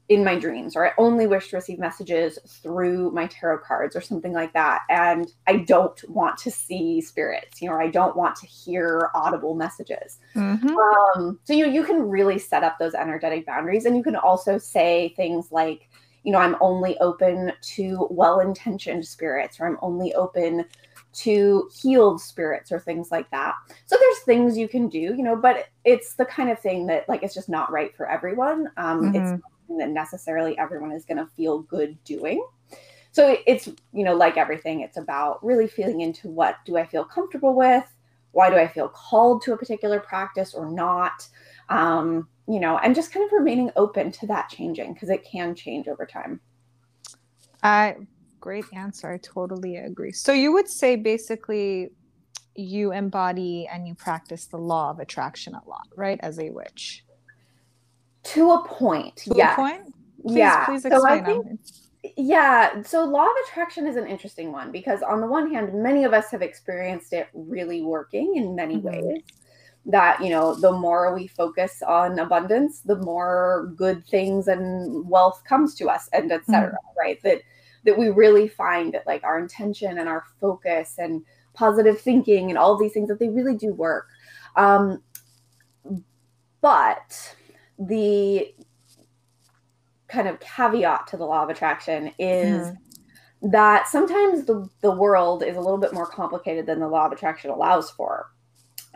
in 0.09 0.23
my 0.23 0.37
dreams 0.37 0.75
or 0.75 0.87
i 0.87 0.91
only 0.97 1.27
wish 1.27 1.49
to 1.49 1.57
receive 1.57 1.77
messages 1.77 2.39
through 2.47 3.11
my 3.11 3.27
tarot 3.27 3.59
cards 3.59 3.95
or 3.95 4.01
something 4.01 4.33
like 4.33 4.53
that. 4.53 4.81
And 4.89 5.31
i 5.47 5.57
don't 5.57 6.01
want 6.09 6.37
to 6.39 6.51
see 6.51 7.01
spirits 7.01 7.61
you 7.61 7.69
know 7.69 7.77
i 7.77 7.89
don't 7.89 8.15
want 8.15 8.35
to 8.37 8.47
hear 8.47 9.09
audible 9.15 9.55
messages. 9.55 10.19
Mm-hmm. 10.35 10.75
um, 10.75 11.39
so 11.45 11.53
you 11.53 11.67
you 11.67 11.83
can 11.83 12.01
really 12.01 12.37
set 12.37 12.63
up 12.63 12.77
those 12.79 12.93
energetic 12.93 13.45
boundaries. 13.45 13.85
And 13.85 13.95
you 13.95 14.03
can 14.03 14.15
also 14.15 14.57
say 14.57 15.13
things 15.15 15.51
like 15.51 15.89
you 16.23 16.31
know, 16.31 16.39
I'm 16.39 16.57
only 16.61 16.97
open 16.99 17.53
to 17.61 18.07
well 18.09 18.39
intentioned 18.39 19.05
spirits, 19.05 19.59
or 19.59 19.67
I'm 19.67 19.77
only 19.81 20.13
open 20.13 20.65
to 21.11 21.69
healed 21.73 22.21
spirits, 22.21 22.71
or 22.71 22.79
things 22.79 23.11
like 23.11 23.29
that. 23.31 23.55
So 23.85 23.97
there's 23.99 24.19
things 24.19 24.57
you 24.57 24.67
can 24.67 24.89
do, 24.89 24.99
you 24.99 25.23
know, 25.23 25.35
but 25.35 25.67
it's 25.83 26.13
the 26.13 26.25
kind 26.25 26.49
of 26.49 26.59
thing 26.59 26.85
that, 26.87 27.09
like, 27.09 27.23
it's 27.23 27.33
just 27.33 27.49
not 27.49 27.71
right 27.71 27.95
for 27.95 28.09
everyone. 28.09 28.69
Um, 28.77 29.01
mm-hmm. 29.01 29.15
It's 29.15 29.29
something 29.29 29.77
that 29.79 29.89
necessarily 29.89 30.57
everyone 30.57 30.91
is 30.91 31.05
going 31.05 31.17
to 31.17 31.25
feel 31.35 31.59
good 31.59 32.01
doing. 32.03 32.45
So 33.11 33.37
it's, 33.47 33.67
you 33.91 34.03
know, 34.03 34.15
like 34.15 34.37
everything, 34.37 34.81
it's 34.81 34.97
about 34.97 35.43
really 35.43 35.67
feeling 35.67 36.01
into 36.01 36.29
what 36.29 36.57
do 36.65 36.77
I 36.77 36.85
feel 36.85 37.03
comfortable 37.03 37.55
with? 37.55 37.85
Why 38.31 38.51
do 38.51 38.55
I 38.57 38.67
feel 38.67 38.87
called 38.87 39.41
to 39.43 39.53
a 39.53 39.57
particular 39.57 39.99
practice 39.99 40.53
or 40.53 40.69
not? 40.69 41.27
Um, 41.69 42.27
you 42.47 42.59
know, 42.59 42.79
and 42.79 42.95
just 42.95 43.11
kind 43.13 43.25
of 43.25 43.31
remaining 43.31 43.71
open 43.75 44.11
to 44.11 44.27
that 44.27 44.49
changing 44.49 44.93
because 44.93 45.09
it 45.09 45.23
can 45.23 45.53
change 45.53 45.87
over 45.87 46.05
time. 46.05 46.39
I 47.61 47.95
great 48.39 48.65
answer. 48.73 49.11
I 49.11 49.17
totally 49.17 49.77
agree. 49.77 50.11
So 50.11 50.31
you 50.31 50.51
would 50.53 50.67
say 50.67 50.95
basically 50.95 51.91
you 52.55 52.91
embody 52.91 53.67
and 53.71 53.87
you 53.87 53.95
practice 53.95 54.45
the 54.45 54.57
law 54.57 54.89
of 54.89 54.99
attraction 54.99 55.53
a 55.53 55.61
lot, 55.69 55.87
right? 55.95 56.19
As 56.21 56.39
a 56.39 56.49
witch. 56.49 57.05
To 58.23 58.51
a 58.51 58.67
point. 58.67 59.17
To 59.17 59.33
yeah. 59.35 59.53
a 59.53 59.55
point? 59.55 59.93
Please, 60.21 60.37
yeah. 60.37 60.65
Please 60.65 60.85
explain. 60.85 61.25
So 61.25 61.43
think, 61.43 61.59
yeah. 62.17 62.81
So 62.81 63.05
law 63.05 63.25
of 63.25 63.35
attraction 63.47 63.87
is 63.87 63.95
an 63.95 64.07
interesting 64.07 64.51
one 64.51 64.71
because 64.71 65.01
on 65.01 65.21
the 65.21 65.27
one 65.27 65.51
hand, 65.51 65.73
many 65.73 66.03
of 66.03 66.13
us 66.13 66.31
have 66.31 66.41
experienced 66.41 67.13
it 67.13 67.27
really 67.33 67.81
working 67.81 68.35
in 68.35 68.55
many 68.55 68.77
mm-hmm. 68.77 68.87
ways 68.87 69.21
that 69.85 70.21
you 70.21 70.29
know 70.29 70.53
the 70.55 70.71
more 70.71 71.13
we 71.13 71.27
focus 71.27 71.81
on 71.87 72.19
abundance 72.19 72.81
the 72.81 72.97
more 72.97 73.71
good 73.75 74.05
things 74.07 74.47
and 74.47 75.07
wealth 75.09 75.41
comes 75.47 75.73
to 75.73 75.87
us 75.87 76.09
and 76.13 76.31
etc 76.31 76.69
mm-hmm. 76.69 76.99
right 76.99 77.21
that 77.23 77.41
that 77.85 77.97
we 77.97 78.09
really 78.09 78.47
find 78.47 78.93
that 78.93 79.07
like 79.07 79.23
our 79.23 79.39
intention 79.39 79.97
and 79.97 80.09
our 80.09 80.25
focus 80.41 80.95
and 80.97 81.23
positive 81.53 81.99
thinking 81.99 82.49
and 82.49 82.57
all 82.57 82.77
these 82.77 82.93
things 82.93 83.07
that 83.07 83.19
they 83.19 83.29
really 83.29 83.55
do 83.55 83.73
work 83.73 84.07
um 84.57 85.01
but 86.61 87.35
the 87.79 88.53
kind 90.09 90.27
of 90.27 90.39
caveat 90.39 91.07
to 91.07 91.15
the 91.15 91.25
law 91.25 91.43
of 91.43 91.49
attraction 91.49 92.11
is 92.19 92.67
mm-hmm. 92.67 93.49
that 93.51 93.87
sometimes 93.87 94.43
the, 94.43 94.67
the 94.81 94.91
world 94.91 95.41
is 95.43 95.55
a 95.55 95.61
little 95.61 95.77
bit 95.77 95.93
more 95.93 96.07
complicated 96.07 96.65
than 96.65 96.79
the 96.79 96.87
law 96.87 97.05
of 97.05 97.11
attraction 97.11 97.49
allows 97.49 97.89
for 97.91 98.31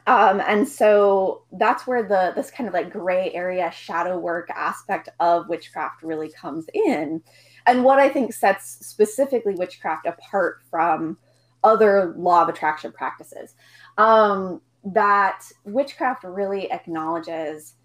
um, 0.07 0.41
and 0.41 0.67
so 0.67 1.43
that's 1.53 1.87
where 1.87 2.03
the 2.03 2.33
this 2.35 2.51
kind 2.51 2.67
of 2.67 2.73
like 2.73 2.91
gray 2.91 3.31
area 3.33 3.71
shadow 3.71 4.17
work 4.17 4.49
aspect 4.49 5.09
of 5.19 5.47
witchcraft 5.47 6.03
really 6.03 6.29
comes 6.29 6.65
in. 6.73 7.21
And 7.65 7.83
what 7.83 7.99
i 7.99 8.09
think 8.09 8.33
sets 8.33 8.85
specifically 8.85 9.55
witchcraft 9.55 10.05
apart 10.05 10.59
from 10.69 11.17
other 11.63 12.13
law 12.17 12.41
of 12.41 12.49
attraction 12.49 12.91
practices 12.91 13.55
um, 13.97 14.61
that 14.83 15.43
witchcraft 15.63 16.23
really 16.23 16.69
acknowledges 16.71 17.75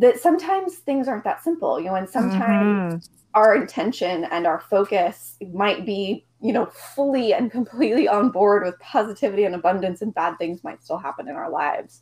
that 0.00 0.18
sometimes 0.18 0.74
things 0.76 1.06
aren't 1.06 1.24
that 1.24 1.42
simple 1.42 1.78
you 1.78 1.86
know 1.86 1.94
and 1.94 2.08
sometimes 2.08 2.94
mm-hmm. 2.94 3.14
our 3.34 3.54
intention 3.54 4.24
and 4.24 4.46
our 4.46 4.60
focus 4.60 5.36
might 5.52 5.86
be 5.86 6.26
you 6.42 6.52
know, 6.52 6.66
fully 6.66 7.34
and 7.34 7.50
completely 7.50 8.08
on 8.08 8.30
board 8.30 8.64
with 8.64 8.78
positivity 8.78 9.44
and 9.44 9.54
abundance, 9.54 10.00
and 10.00 10.14
bad 10.14 10.38
things 10.38 10.64
might 10.64 10.82
still 10.82 10.96
happen 10.96 11.28
in 11.28 11.36
our 11.36 11.50
lives. 11.50 12.00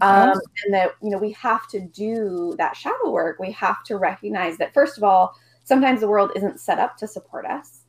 Um, 0.00 0.38
and 0.64 0.74
that, 0.74 0.92
you 1.02 1.10
know, 1.10 1.18
we 1.18 1.32
have 1.32 1.68
to 1.68 1.80
do 1.80 2.54
that 2.58 2.76
shadow 2.76 3.10
work. 3.10 3.40
We 3.40 3.50
have 3.52 3.82
to 3.84 3.96
recognize 3.96 4.58
that, 4.58 4.72
first 4.72 4.96
of 4.96 5.02
all, 5.02 5.34
sometimes 5.64 6.00
the 6.00 6.08
world 6.08 6.30
isn't 6.36 6.60
set 6.60 6.78
up 6.78 6.96
to 6.98 7.08
support 7.08 7.46
us 7.46 7.79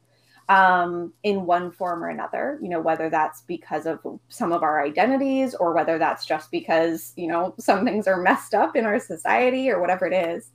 um, 0.51 1.13
in 1.23 1.45
one 1.45 1.71
form 1.71 2.03
or 2.03 2.09
another, 2.09 2.59
you 2.61 2.67
know, 2.67 2.81
whether 2.81 3.09
that's 3.09 3.39
because 3.43 3.85
of 3.85 3.99
some 4.27 4.51
of 4.51 4.63
our 4.63 4.83
identities 4.83 5.55
or 5.55 5.71
whether 5.73 5.97
that's 5.97 6.25
just 6.25 6.51
because, 6.51 7.13
you 7.15 7.27
know, 7.27 7.55
some 7.57 7.85
things 7.85 8.05
are 8.05 8.21
messed 8.21 8.53
up 8.53 8.75
in 8.75 8.85
our 8.85 8.99
society 8.99 9.69
or 9.69 9.79
whatever 9.79 10.05
it 10.05 10.13
is. 10.13 10.51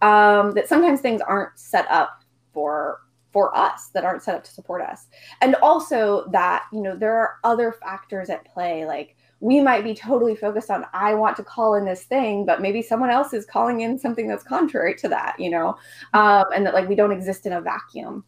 Um, 0.00 0.52
that 0.52 0.66
sometimes 0.66 1.02
things 1.02 1.20
aren't 1.20 1.58
set 1.58 1.86
up 1.90 2.24
for 2.54 3.00
for 3.32 3.54
us 3.54 3.88
that 3.92 4.04
aren't 4.04 4.22
set 4.22 4.34
up 4.36 4.44
to 4.44 4.50
support 4.50 4.80
us 4.80 5.08
and 5.40 5.56
also 5.56 6.24
that 6.30 6.66
you 6.72 6.80
know 6.80 6.94
there 6.96 7.12
are 7.12 7.34
other 7.42 7.72
factors 7.72 8.30
at 8.30 8.44
play 8.44 8.84
like 8.86 9.16
we 9.40 9.60
might 9.60 9.82
be 9.82 9.92
totally 9.92 10.36
focused 10.36 10.70
on 10.70 10.86
i 10.92 11.12
want 11.12 11.36
to 11.36 11.42
call 11.42 11.74
in 11.74 11.84
this 11.84 12.04
thing 12.04 12.46
but 12.46 12.62
maybe 12.62 12.80
someone 12.80 13.10
else 13.10 13.32
is 13.32 13.44
calling 13.44 13.80
in 13.80 13.98
something 13.98 14.28
that's 14.28 14.44
contrary 14.44 14.94
to 14.94 15.08
that 15.08 15.34
you 15.36 15.50
know 15.50 15.76
um, 16.12 16.44
and 16.54 16.64
that 16.64 16.74
like 16.74 16.88
we 16.88 16.94
don't 16.94 17.10
exist 17.10 17.44
in 17.44 17.54
a 17.54 17.60
vacuum 17.60 18.24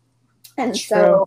and 0.56 0.74
True. 0.74 1.26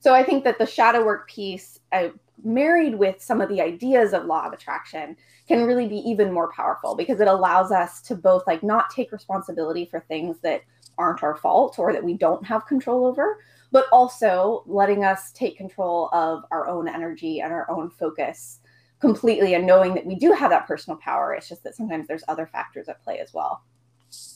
so 0.00 0.14
i 0.14 0.22
think 0.22 0.44
that 0.44 0.58
the 0.58 0.66
shadow 0.66 1.04
work 1.04 1.28
piece 1.28 1.80
uh, 1.92 2.08
married 2.42 2.96
with 2.96 3.22
some 3.22 3.40
of 3.40 3.48
the 3.48 3.60
ideas 3.60 4.12
of 4.12 4.24
law 4.24 4.46
of 4.46 4.52
attraction 4.52 5.16
can 5.46 5.64
really 5.64 5.86
be 5.86 5.98
even 5.98 6.32
more 6.32 6.50
powerful 6.52 6.94
because 6.94 7.20
it 7.20 7.28
allows 7.28 7.70
us 7.70 8.00
to 8.02 8.14
both 8.14 8.46
like 8.46 8.62
not 8.62 8.90
take 8.90 9.12
responsibility 9.12 9.86
for 9.90 10.00
things 10.00 10.38
that 10.40 10.62
aren't 10.98 11.22
our 11.22 11.36
fault 11.36 11.78
or 11.78 11.92
that 11.92 12.02
we 12.04 12.14
don't 12.14 12.44
have 12.44 12.66
control 12.66 13.06
over 13.06 13.38
but 13.74 13.86
also 13.90 14.62
letting 14.66 15.04
us 15.04 15.32
take 15.32 15.56
control 15.56 16.08
of 16.12 16.44
our 16.52 16.68
own 16.68 16.86
energy 16.86 17.40
and 17.40 17.52
our 17.52 17.68
own 17.68 17.90
focus 17.90 18.60
completely 19.00 19.54
and 19.54 19.66
knowing 19.66 19.94
that 19.94 20.06
we 20.06 20.14
do 20.14 20.32
have 20.32 20.50
that 20.50 20.66
personal 20.66 20.96
power. 20.96 21.34
It's 21.34 21.48
just 21.48 21.64
that 21.64 21.74
sometimes 21.74 22.06
there's 22.06 22.22
other 22.28 22.46
factors 22.46 22.88
at 22.88 23.02
play 23.02 23.18
as 23.18 23.34
well. 23.34 23.62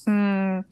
Mm. 0.06 0.64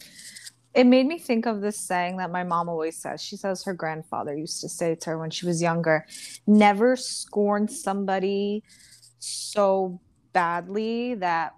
It 0.77 0.87
made 0.87 1.07
me 1.07 1.19
think 1.19 1.47
of 1.47 1.61
this 1.61 1.79
saying 1.79 2.19
that 2.19 2.31
my 2.31 2.45
mom 2.45 2.69
always 2.69 2.97
says. 2.97 3.23
She 3.23 3.37
says 3.37 3.65
her 3.65 3.75
grandfather 3.75 4.37
used 4.37 4.61
to 4.61 4.69
say 4.69 4.95
to 4.95 5.11
her 5.11 5.19
when 5.19 5.31
she 5.31 5.47
was 5.47 5.61
younger 5.61 6.07
never 6.47 6.97
scorn 6.97 7.67
somebody 7.69 8.62
so 9.19 10.01
badly 10.33 11.15
that 11.15 11.55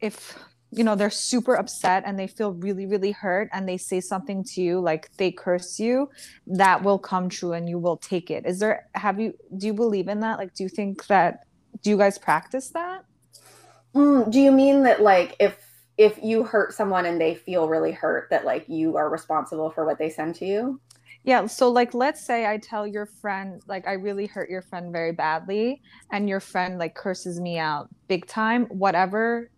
if 0.00 0.36
you 0.70 0.84
know 0.84 0.94
they're 0.94 1.08
super 1.08 1.54
upset 1.54 2.02
and 2.04 2.18
they 2.18 2.26
feel 2.26 2.52
really 2.52 2.84
really 2.84 3.12
hurt 3.12 3.48
and 3.52 3.66
they 3.66 3.78
say 3.78 4.00
something 4.00 4.44
to 4.44 4.60
you 4.60 4.80
like 4.80 5.08
they 5.16 5.30
curse 5.30 5.78
you 5.78 6.10
that 6.46 6.82
will 6.82 6.98
come 6.98 7.28
true 7.28 7.52
and 7.52 7.68
you 7.68 7.78
will 7.78 7.96
take 7.96 8.30
it 8.30 8.44
is 8.44 8.58
there 8.58 8.86
have 8.94 9.18
you 9.18 9.32
do 9.56 9.66
you 9.66 9.72
believe 9.72 10.08
in 10.08 10.20
that 10.20 10.36
like 10.36 10.52
do 10.52 10.62
you 10.64 10.68
think 10.68 11.06
that 11.06 11.46
do 11.82 11.90
you 11.90 11.96
guys 11.96 12.18
practice 12.18 12.70
that? 12.70 13.04
Mm, 13.94 14.30
do 14.30 14.40
you 14.40 14.52
mean 14.52 14.82
that 14.82 15.02
like 15.02 15.36
if 15.38 15.67
if 15.98 16.20
you 16.22 16.44
hurt 16.44 16.72
someone 16.72 17.04
and 17.06 17.20
they 17.20 17.34
feel 17.34 17.68
really 17.68 17.90
hurt 17.90 18.30
that 18.30 18.44
like 18.44 18.64
you 18.68 18.96
are 18.96 19.10
responsible 19.10 19.68
for 19.68 19.84
what 19.84 19.98
they 19.98 20.08
send 20.08 20.36
to 20.36 20.46
you? 20.46 20.80
Yeah, 21.24 21.46
so 21.46 21.68
like 21.68 21.92
let's 21.92 22.24
say 22.24 22.46
I 22.46 22.56
tell 22.58 22.86
your 22.86 23.04
friend 23.04 23.60
like 23.66 23.86
I 23.86 23.94
really 23.94 24.26
hurt 24.26 24.48
your 24.48 24.62
friend 24.62 24.92
very 24.92 25.12
badly 25.12 25.82
and 26.12 26.28
your 26.28 26.38
friend 26.40 26.78
like 26.78 26.94
curses 26.94 27.40
me 27.40 27.58
out 27.58 27.88
big 28.06 28.26
time, 28.26 28.66
whatever 28.66 29.50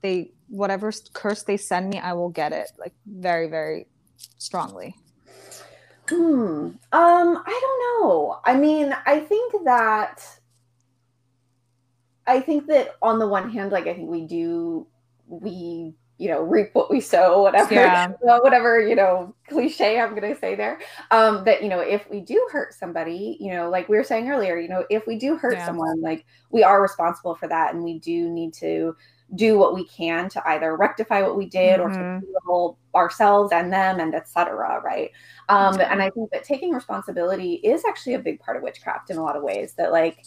they 0.00 0.30
whatever 0.46 0.92
curse 1.12 1.42
they 1.42 1.56
send 1.56 1.90
me, 1.90 1.98
I 1.98 2.12
will 2.12 2.30
get 2.30 2.52
it 2.52 2.70
like 2.78 2.94
very 3.04 3.48
very 3.48 3.88
strongly. 4.38 4.94
Hmm. 6.08 6.70
Um, 6.92 7.42
I 7.44 7.60
don't 7.60 8.02
know. 8.06 8.38
I 8.44 8.54
mean, 8.54 8.96
I 9.04 9.18
think 9.18 9.64
that 9.64 10.24
I 12.28 12.40
think 12.40 12.66
that 12.68 12.94
on 13.02 13.18
the 13.18 13.26
one 13.26 13.50
hand, 13.50 13.72
like 13.72 13.88
I 13.88 13.94
think 13.94 14.08
we 14.08 14.22
do 14.22 14.86
we 15.28 15.94
you 16.18 16.28
know 16.28 16.42
reap 16.42 16.70
what 16.72 16.90
we 16.90 17.00
sow 17.00 17.42
whatever 17.42 17.74
yeah. 17.74 18.12
whatever 18.40 18.80
you 18.80 18.94
know 18.94 19.34
cliche 19.48 20.00
i'm 20.00 20.10
going 20.10 20.34
to 20.34 20.38
say 20.38 20.54
there 20.54 20.78
um 21.10 21.44
that 21.44 21.62
you 21.62 21.68
know 21.68 21.80
if 21.80 22.08
we 22.10 22.20
do 22.20 22.48
hurt 22.52 22.74
somebody 22.74 23.36
you 23.40 23.52
know 23.52 23.70
like 23.70 23.88
we 23.88 23.96
were 23.96 24.04
saying 24.04 24.28
earlier 24.28 24.58
you 24.58 24.68
know 24.68 24.84
if 24.90 25.06
we 25.06 25.16
do 25.16 25.36
hurt 25.36 25.54
yeah. 25.54 25.64
someone 25.64 26.00
like 26.00 26.26
we 26.50 26.62
are 26.62 26.82
responsible 26.82 27.34
for 27.34 27.48
that 27.48 27.72
and 27.72 27.82
we 27.82 27.98
do 28.00 28.28
need 28.28 28.52
to 28.52 28.94
do 29.34 29.58
what 29.58 29.74
we 29.74 29.84
can 29.86 30.28
to 30.28 30.48
either 30.48 30.74
rectify 30.76 31.20
what 31.20 31.36
we 31.36 31.46
did 31.46 31.78
mm-hmm. 31.78 31.90
or 31.90 31.92
to 31.92 31.98
mm-hmm. 31.98 32.26
heal 32.46 32.78
ourselves 32.94 33.52
and 33.52 33.72
them 33.72 34.00
and 34.00 34.14
etc 34.14 34.80
right 34.82 35.10
um 35.48 35.78
and 35.80 36.02
i 36.02 36.10
think 36.10 36.30
that 36.32 36.42
taking 36.42 36.72
responsibility 36.72 37.54
is 37.56 37.84
actually 37.84 38.14
a 38.14 38.18
big 38.18 38.40
part 38.40 38.56
of 38.56 38.62
witchcraft 38.62 39.10
in 39.10 39.18
a 39.18 39.22
lot 39.22 39.36
of 39.36 39.42
ways 39.42 39.74
that 39.74 39.92
like 39.92 40.24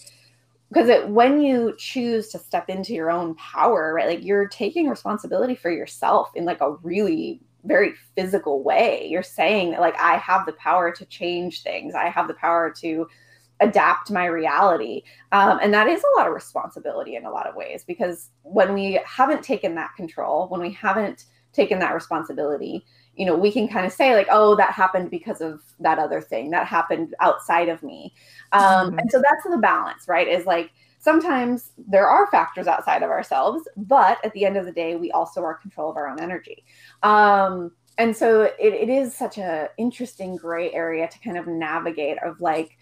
because 0.72 0.88
it, 0.88 1.10
when 1.10 1.42
you 1.42 1.76
choose 1.78 2.30
to 2.30 2.40
step 2.40 2.70
into 2.70 2.94
your 2.94 3.12
own 3.12 3.36
power 3.36 3.94
right 3.94 4.08
like 4.08 4.24
you're 4.24 4.48
taking 4.48 4.88
responsibility 4.88 5.56
for 5.56 5.70
yourself 5.70 6.30
in 6.36 6.46
like 6.46 6.62
a 6.62 6.72
really 6.78 7.42
very 7.64 7.94
physical 8.16 8.64
way. 8.64 9.08
You're 9.10 9.24
saying 9.24 9.72
that 9.72 9.82
like 9.82 10.00
i 10.00 10.18
have 10.18 10.46
the 10.46 10.54
power 10.54 10.92
to 10.92 11.06
change 11.06 11.64
things. 11.64 11.94
I 11.96 12.10
have 12.10 12.28
the 12.28 12.34
power 12.36 12.74
to 12.80 13.08
adapt 13.60 14.10
my 14.10 14.26
reality. 14.26 15.04
Um, 15.32 15.60
and 15.62 15.74
that 15.74 15.88
is 15.88 16.02
a 16.04 16.18
lot 16.18 16.28
of 16.28 16.34
responsibility 16.34 17.16
in 17.16 17.26
a 17.26 17.32
lot 17.32 17.48
of 17.48 17.56
ways 17.56 17.84
because 17.86 18.30
when 18.42 18.74
we 18.74 19.00
haven't 19.06 19.44
taken 19.44 19.76
that 19.76 19.92
control 19.96 20.48
when 20.50 20.62
we 20.62 20.72
haven't 20.72 21.26
taken 21.54 21.80
that 21.80 21.94
responsibility 21.94 22.86
you 23.16 23.26
know 23.26 23.36
we 23.36 23.52
can 23.52 23.68
kind 23.68 23.86
of 23.86 23.92
say 23.92 24.16
like 24.16 24.28
oh 24.32 24.56
that 24.56 24.72
happened 24.72 25.10
because 25.10 25.42
of 25.42 25.62
that 25.80 26.00
other 26.00 26.22
thing 26.22 26.50
that 26.50 26.68
happened 26.68 27.14
outside 27.20 27.70
of 27.70 27.84
me 27.84 28.14
um, 28.52 28.90
mm-hmm. 28.90 29.00
and 29.00 29.12
so 29.12 29.22
that's 29.22 29.44
the 29.50 29.58
balance 29.58 30.08
right 30.08 30.28
is 30.28 30.46
like 30.46 30.72
sometimes 31.00 31.72
there 31.78 32.08
are 32.08 32.30
factors 32.32 32.68
outside 32.68 33.04
of 33.04 33.10
ourselves 33.10 33.68
but 33.76 34.24
at 34.24 34.32
the 34.34 34.46
end 34.46 34.58
of 34.58 34.66
the 34.66 34.72
day 34.72 34.96
we 34.96 35.12
also 35.12 35.42
are 35.42 35.56
control 35.56 35.90
of 35.90 35.98
our 35.98 36.08
own 36.08 36.20
energy 36.20 36.64
um, 37.04 37.72
and 37.98 38.16
so 38.16 38.44
it, 38.44 38.56
it 38.60 38.90
is 38.90 39.16
such 39.16 39.38
a 39.38 39.70
interesting 39.78 40.36
gray 40.36 40.72
area 40.74 41.08
to 41.08 41.20
kind 41.20 41.38
of 41.38 41.48
navigate 41.48 42.18
of 42.24 42.40
like 42.40 42.78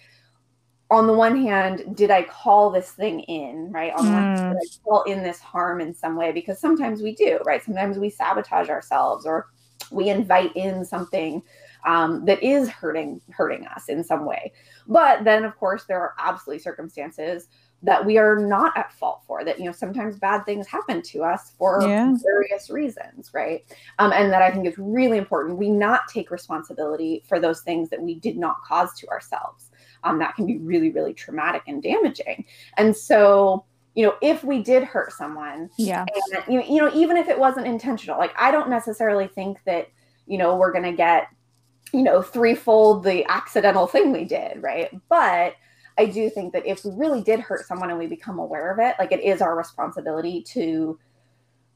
on 0.92 1.06
the 1.06 1.14
one 1.14 1.40
hand, 1.40 1.96
did 1.96 2.10
I 2.10 2.24
call 2.24 2.72
this 2.72 2.92
thing 2.92 3.20
in, 3.22 3.72
right? 3.72 3.94
On 3.96 4.06
the 4.06 4.12
mm. 4.12 4.14
one 4.14 4.24
hand, 4.24 4.38
did 4.38 4.58
I 4.58 4.66
mm. 4.66 4.84
call 4.84 5.04
in 5.04 5.22
this 5.22 5.40
harm 5.40 5.82
in 5.82 5.94
some 5.94 6.16
way? 6.16 6.32
Because 6.32 6.60
sometimes 6.60 7.02
we 7.02 7.14
do, 7.14 7.40
right? 7.46 7.64
Sometimes 7.64 8.00
we 8.00 8.10
sabotage 8.10 8.70
ourselves 8.70 9.26
or 9.26 9.48
we 9.92 10.10
invite 10.10 10.56
in 10.56 10.86
something 10.86 11.42
um, 11.86 12.26
that 12.26 12.42
is 12.44 12.70
hurting 12.70 13.22
hurting 13.32 13.66
us 13.68 13.90
in 13.90 14.04
some 14.04 14.26
way. 14.26 14.52
But 14.88 15.24
then, 15.24 15.44
of 15.44 15.58
course, 15.58 15.86
there 15.86 16.00
are 16.00 16.14
absolutely 16.20 16.62
circumstances 16.62 17.48
that 17.82 18.06
we 18.06 18.18
are 18.18 18.36
not 18.36 18.76
at 18.76 18.92
fault 18.92 19.24
for. 19.26 19.46
That 19.46 19.60
you 19.60 19.66
know 19.66 19.72
sometimes 19.72 20.18
bad 20.18 20.46
things 20.46 20.68
happen 20.68 21.02
to 21.04 21.24
us 21.24 21.54
for 21.58 21.82
yeah. 21.82 22.14
various 22.24 22.70
reasons, 22.70 23.32
right? 23.34 23.64
Um, 24.00 24.12
and 24.12 24.32
that 24.32 24.42
I 24.42 24.52
think 24.52 24.68
is 24.68 24.78
really 24.78 25.18
important. 25.18 25.58
We 25.58 25.70
not 25.70 26.02
take 26.10 26.32
responsibility 26.32 27.24
for 27.28 27.40
those 27.40 27.62
things 27.62 27.90
that 27.90 28.02
we 28.02 28.16
did 28.16 28.38
not 28.38 28.62
cause 28.64 28.94
to 29.00 29.08
ourselves. 29.08 29.72
Um, 30.04 30.20
that 30.20 30.36
can 30.36 30.46
be 30.46 30.58
really, 30.58 30.92
really 30.92 31.14
traumatic 31.14 31.64
and 31.68 31.84
damaging. 31.84 32.46
And 32.78 32.96
so 32.96 33.66
you 33.96 34.06
know, 34.06 34.16
if 34.22 34.44
we 34.44 34.62
did 34.62 34.84
hurt 34.84 35.12
someone, 35.12 35.70
yeah, 35.78 36.06
and, 36.34 36.44
you, 36.48 36.60
know, 36.60 36.66
you 36.66 36.78
know, 36.78 36.92
even 36.94 37.18
if 37.18 37.28
it 37.28 37.40
wasn't 37.40 37.68
intentional, 37.68 38.18
like 38.18 38.34
I 38.38 38.52
don't 38.52 38.70
necessarily 38.70 39.28
think 39.28 39.58
that, 39.66 39.90
you 40.28 40.38
know, 40.38 40.56
we're 40.56 40.72
going 40.72 40.84
to 40.84 40.94
get, 40.94 41.28
you 41.92 42.04
know, 42.04 42.22
threefold 42.22 43.04
the 43.04 43.26
accidental 43.26 43.88
thing 43.88 44.12
we 44.12 44.26
did, 44.26 44.62
right? 44.62 44.90
But 45.10 45.56
I 45.98 46.06
do 46.06 46.30
think 46.30 46.54
that 46.54 46.66
if 46.66 46.86
we 46.86 46.92
really 46.96 47.22
did 47.22 47.40
hurt 47.40 47.66
someone 47.66 47.90
and 47.90 48.00
we 48.00 48.08
become 48.08 48.40
aware 48.40 48.72
of 48.72 48.80
it, 48.80 48.96
like 49.00 49.12
it 49.12 49.22
is 49.22 49.42
our 49.42 49.58
responsibility 49.58 50.44
to 50.44 50.98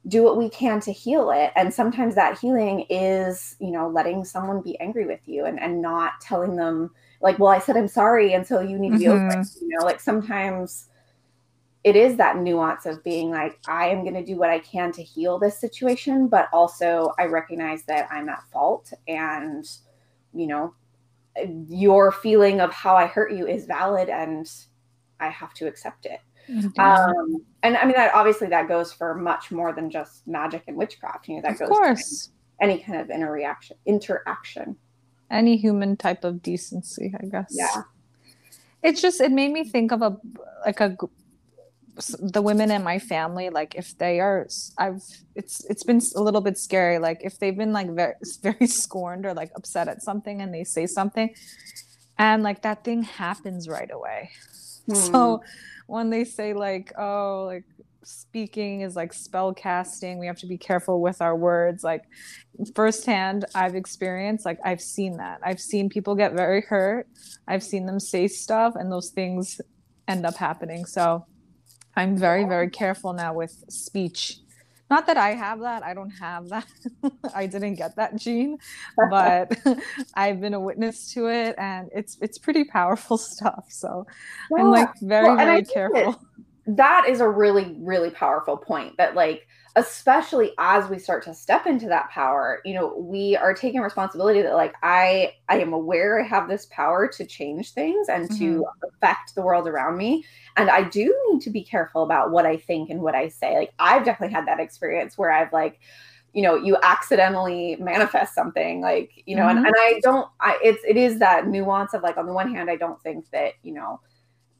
do 0.07 0.21
what 0.23 0.37
we 0.37 0.49
can 0.49 0.79
to 0.81 0.91
heal 0.91 1.31
it. 1.31 1.51
And 1.55 1.73
sometimes 1.73 2.15
that 2.15 2.37
healing 2.37 2.85
is, 2.89 3.55
you 3.59 3.71
know, 3.71 3.89
letting 3.89 4.23
someone 4.23 4.61
be 4.61 4.79
angry 4.79 5.05
with 5.05 5.21
you 5.25 5.45
and, 5.45 5.59
and 5.59 5.81
not 5.81 6.21
telling 6.21 6.55
them, 6.55 6.91
like, 7.21 7.39
well, 7.39 7.49
I 7.49 7.59
said 7.59 7.77
I'm 7.77 7.87
sorry, 7.87 8.33
and 8.33 8.45
so 8.45 8.59
you 8.59 8.77
need 8.77 8.91
to 8.91 8.97
be 8.97 9.05
mm-hmm. 9.05 9.29
over 9.29 9.41
it. 9.41 9.47
You 9.61 9.77
know, 9.77 9.85
like 9.85 9.99
sometimes 9.99 10.89
it 11.83 11.95
is 11.95 12.17
that 12.17 12.37
nuance 12.37 12.85
of 12.85 13.03
being 13.03 13.29
like 13.29 13.59
i 13.67 13.87
am 13.87 14.01
going 14.01 14.13
to 14.13 14.23
do 14.23 14.37
what 14.37 14.49
i 14.49 14.59
can 14.59 14.91
to 14.91 15.03
heal 15.03 15.37
this 15.37 15.59
situation 15.59 16.27
but 16.27 16.47
also 16.53 17.11
i 17.19 17.25
recognize 17.25 17.83
that 17.83 18.07
i'm 18.11 18.29
at 18.29 18.43
fault 18.51 18.91
and 19.07 19.65
you 20.33 20.47
know 20.47 20.73
your 21.67 22.11
feeling 22.11 22.61
of 22.61 22.71
how 22.71 22.95
i 22.95 23.05
hurt 23.05 23.31
you 23.31 23.47
is 23.47 23.65
valid 23.65 24.09
and 24.09 24.51
i 25.19 25.29
have 25.29 25.53
to 25.53 25.67
accept 25.67 26.05
it. 26.05 26.19
Mm-hmm. 26.49 26.79
um, 26.79 27.41
and 27.63 27.77
i 27.77 27.85
mean 27.85 27.95
that 27.95 28.13
obviously 28.13 28.47
that 28.47 28.67
goes 28.67 28.91
for 28.91 29.15
much 29.15 29.49
more 29.51 29.73
than 29.73 29.89
just 29.89 30.27
magic 30.27 30.63
and 30.67 30.75
witchcraft 30.75 31.27
you 31.27 31.35
know 31.35 31.41
that 31.41 31.53
of 31.53 31.59
goes 31.59 31.69
course. 31.69 32.29
any 32.59 32.79
kind 32.79 32.99
of 32.99 33.09
interaction 33.09 33.77
interaction. 33.85 34.75
Any 35.31 35.57
human 35.57 35.97
type 35.97 36.25
of 36.25 36.43
decency 36.43 37.13
i 37.19 37.25
guess. 37.25 37.47
Yeah. 37.57 37.83
It's 38.83 39.01
just 39.01 39.21
it 39.21 39.31
made 39.31 39.51
me 39.51 39.63
think 39.63 39.91
of 39.93 40.01
a 40.01 40.17
like 40.65 40.81
a 40.81 40.95
the 42.19 42.41
women 42.41 42.71
in 42.71 42.83
my 42.83 42.97
family 42.97 43.49
like 43.49 43.75
if 43.75 43.95
they 43.99 44.19
are 44.19 44.47
i've 44.79 45.03
it's 45.35 45.63
it's 45.65 45.83
been 45.83 46.01
a 46.15 46.21
little 46.21 46.41
bit 46.41 46.57
scary 46.57 46.97
like 46.97 47.19
if 47.23 47.37
they've 47.39 47.57
been 47.57 47.71
like 47.71 47.89
very 47.91 48.15
very 48.41 48.67
scorned 48.67 49.25
or 49.25 49.33
like 49.33 49.51
upset 49.55 49.87
at 49.87 50.01
something 50.01 50.41
and 50.41 50.53
they 50.53 50.63
say 50.63 50.87
something 50.87 51.33
and 52.17 52.41
like 52.43 52.61
that 52.61 52.83
thing 52.83 53.03
happens 53.03 53.67
right 53.67 53.91
away. 53.91 54.31
Hmm. 54.85 54.95
so 54.95 55.43
when 55.87 56.09
they 56.09 56.25
say 56.25 56.53
like 56.53 56.91
oh 56.97 57.45
like 57.45 57.63
speaking 58.03 58.81
is 58.81 58.97
like 58.97 59.13
spell 59.13 59.53
casting 59.53 60.19
we 60.19 60.27
have 60.27 60.37
to 60.39 60.45
be 60.45 60.57
careful 60.57 60.99
with 61.01 61.21
our 61.21 61.37
words 61.37 61.85
like 61.85 62.03
firsthand 62.75 63.45
i've 63.55 63.75
experienced 63.75 64.45
like 64.45 64.59
i've 64.65 64.81
seen 64.81 65.15
that. 65.15 65.39
I've 65.41 65.61
seen 65.61 65.87
people 65.87 66.15
get 66.15 66.33
very 66.33 66.59
hurt. 66.59 67.07
I've 67.47 67.63
seen 67.63 67.85
them 67.85 67.97
say 67.97 68.27
stuff 68.27 68.75
and 68.75 68.91
those 68.91 69.11
things 69.11 69.61
end 70.07 70.25
up 70.25 70.35
happening. 70.35 70.85
So 70.85 71.25
I'm 71.95 72.17
very, 72.17 72.43
oh, 72.43 72.47
very 72.47 72.69
careful 72.69 73.13
now 73.13 73.33
with 73.33 73.63
speech. 73.69 74.39
not 74.89 75.07
that 75.07 75.17
I 75.17 75.31
have 75.31 75.59
that. 75.61 75.83
I 75.83 75.93
don't 75.93 76.11
have 76.11 76.49
that. 76.49 76.67
I 77.35 77.47
didn't 77.47 77.75
get 77.75 77.95
that 77.95 78.15
gene, 78.15 78.57
but 79.09 79.57
I've 80.15 80.39
been 80.41 80.53
a 80.53 80.59
witness 80.59 81.11
to 81.13 81.27
it 81.27 81.55
and 81.57 81.89
it's 81.93 82.17
it's 82.21 82.37
pretty 82.37 82.63
powerful 82.63 83.17
stuff. 83.33 83.65
So 83.69 84.05
I'm 84.57 84.71
like 84.71 84.89
very, 85.01 85.27
well, 85.27 85.37
very 85.37 85.63
careful. 85.63 86.21
That 86.65 87.05
is 87.09 87.19
a 87.19 87.27
really, 87.27 87.75
really 87.79 88.09
powerful 88.09 88.57
point 88.57 88.95
that 88.97 89.15
like 89.15 89.47
especially 89.75 90.51
as 90.59 90.87
we 90.87 90.99
start 90.99 91.23
to 91.23 91.33
step 91.33 91.65
into 91.65 91.87
that 91.87 92.07
power 92.11 92.61
you 92.63 92.75
know 92.75 92.95
we 92.95 93.35
are 93.35 93.55
taking 93.55 93.81
responsibility 93.81 94.41
that 94.41 94.53
like 94.53 94.75
i 94.83 95.33
i 95.49 95.57
am 95.57 95.73
aware 95.73 96.21
i 96.21 96.27
have 96.27 96.47
this 96.47 96.67
power 96.67 97.07
to 97.07 97.25
change 97.25 97.71
things 97.71 98.07
and 98.07 98.29
mm-hmm. 98.29 98.37
to 98.37 98.65
affect 98.87 99.33
the 99.33 99.41
world 99.41 99.67
around 99.67 99.97
me 99.97 100.23
and 100.57 100.69
i 100.69 100.83
do 100.83 101.15
need 101.31 101.41
to 101.41 101.49
be 101.49 101.63
careful 101.63 102.03
about 102.03 102.29
what 102.29 102.45
i 102.45 102.55
think 102.55 102.91
and 102.91 103.01
what 103.01 103.15
i 103.15 103.27
say 103.27 103.57
like 103.57 103.73
i've 103.79 104.05
definitely 104.05 104.33
had 104.33 104.47
that 104.47 104.59
experience 104.59 105.17
where 105.17 105.31
i've 105.31 105.51
like 105.51 105.79
you 106.33 106.43
know 106.43 106.55
you 106.55 106.77
accidentally 106.83 107.75
manifest 107.77 108.35
something 108.35 108.79
like 108.79 109.23
you 109.25 109.35
know 109.35 109.43
mm-hmm. 109.43 109.57
and, 109.57 109.67
and 109.67 109.75
i 109.79 109.99
don't 110.03 110.29
i 110.39 110.59
it's 110.63 110.83
it 110.87 110.97
is 110.97 111.17
that 111.17 111.47
nuance 111.47 111.95
of 111.95 112.03
like 112.03 112.17
on 112.17 112.27
the 112.27 112.33
one 112.33 112.53
hand 112.53 112.69
i 112.69 112.75
don't 112.75 113.01
think 113.01 113.27
that 113.31 113.53
you 113.63 113.73
know 113.73 113.99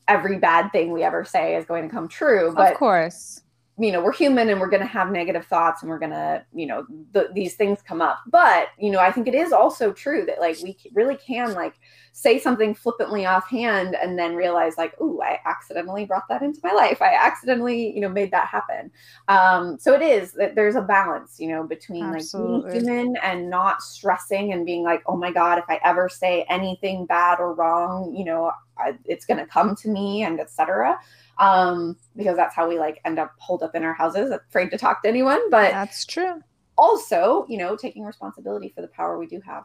every 0.08 0.38
bad 0.38 0.72
thing 0.72 0.92
we 0.92 1.04
ever 1.04 1.24
say 1.24 1.56
is 1.56 1.66
going 1.66 1.84
to 1.84 1.90
come 1.90 2.08
true 2.08 2.52
but 2.56 2.72
of 2.72 2.78
course 2.78 3.43
you 3.80 3.92
know 3.92 4.04
we're 4.04 4.14
human 4.14 4.50
and 4.50 4.62
we're 4.62 4.70
going 4.70 4.82
to 4.82 4.88
have 4.88 5.12
negative 5.12 5.46
thoughts 5.48 5.82
and 5.82 5.90
we're 5.90 6.00
going 6.00 6.12
to 6.12 6.46
you 6.54 6.68
know 6.68 6.86
th- 7.14 7.28
these 7.34 7.56
things 7.56 7.82
come 7.82 8.02
up. 8.02 8.20
But 8.28 8.68
you 8.78 8.92
know 8.92 9.00
i 9.00 9.12
think 9.12 9.28
it 9.28 9.34
is 9.34 9.52
also 9.52 9.92
true 9.92 10.26
that 10.26 10.40
like 10.40 10.58
we 10.62 10.78
really 10.94 11.18
can 11.18 11.54
like 11.54 11.76
say 12.12 12.38
something 12.38 12.76
flippantly 12.76 13.26
offhand 13.26 13.96
and 13.96 14.20
then 14.20 14.36
realize 14.36 14.78
like 14.78 14.94
oh 15.00 15.20
i 15.24 15.40
accidentally 15.46 16.06
brought 16.06 16.28
that 16.30 16.44
into 16.44 16.60
my 16.64 16.72
life. 16.72 17.02
I 17.02 17.16
accidentally 17.16 17.94
you 17.94 18.02
know 18.02 18.10
made 18.10 18.32
that 18.32 18.48
happen. 18.48 18.92
Um 19.28 19.80
so 19.80 19.94
it 19.94 20.04
is 20.04 20.34
that 20.34 20.56
there's 20.56 20.76
a 20.76 20.82
balance 20.82 21.40
you 21.40 21.48
know 21.48 21.64
between 21.64 22.04
Absolutely. 22.04 22.62
like 22.62 22.74
being 22.74 22.86
human 22.86 23.18
and 23.24 23.50
not 23.50 23.82
stressing 23.82 24.54
and 24.54 24.66
being 24.66 24.84
like 24.84 25.02
oh 25.08 25.18
my 25.18 25.32
god 25.32 25.58
if 25.58 25.66
i 25.68 25.80
ever 25.84 26.08
say 26.10 26.46
anything 26.50 27.06
bad 27.06 27.40
or 27.40 27.54
wrong 27.54 28.14
you 28.16 28.26
know 28.26 28.52
I, 28.78 28.98
it's 29.06 29.26
going 29.26 29.40
to 29.40 29.46
come 29.46 29.76
to 29.78 29.90
me 29.90 30.24
and 30.24 30.40
etc 30.40 31.00
um, 31.38 31.98
because 32.16 32.36
that's 32.36 32.56
how 32.56 32.68
we 32.68 32.78
like 32.78 33.00
end 33.06 33.20
up 33.20 33.34
holed 33.38 33.64
up 33.64 33.76
in 33.76 33.84
our 33.84 33.94
houses, 33.94 34.32
afraid 34.32 34.70
to 34.72 34.78
talk 34.78 35.02
to 35.04 35.10
anyone. 35.10 35.50
But 35.50 35.72
that's 35.72 36.06
true. 36.06 36.42
Also, 36.78 37.46
you 37.50 37.58
know, 37.58 37.76
taking 37.76 38.04
responsibility 38.04 38.72
for 38.76 38.82
the 38.82 38.88
power 38.88 39.18
we 39.18 39.28
do 39.28 39.42
have. 39.46 39.64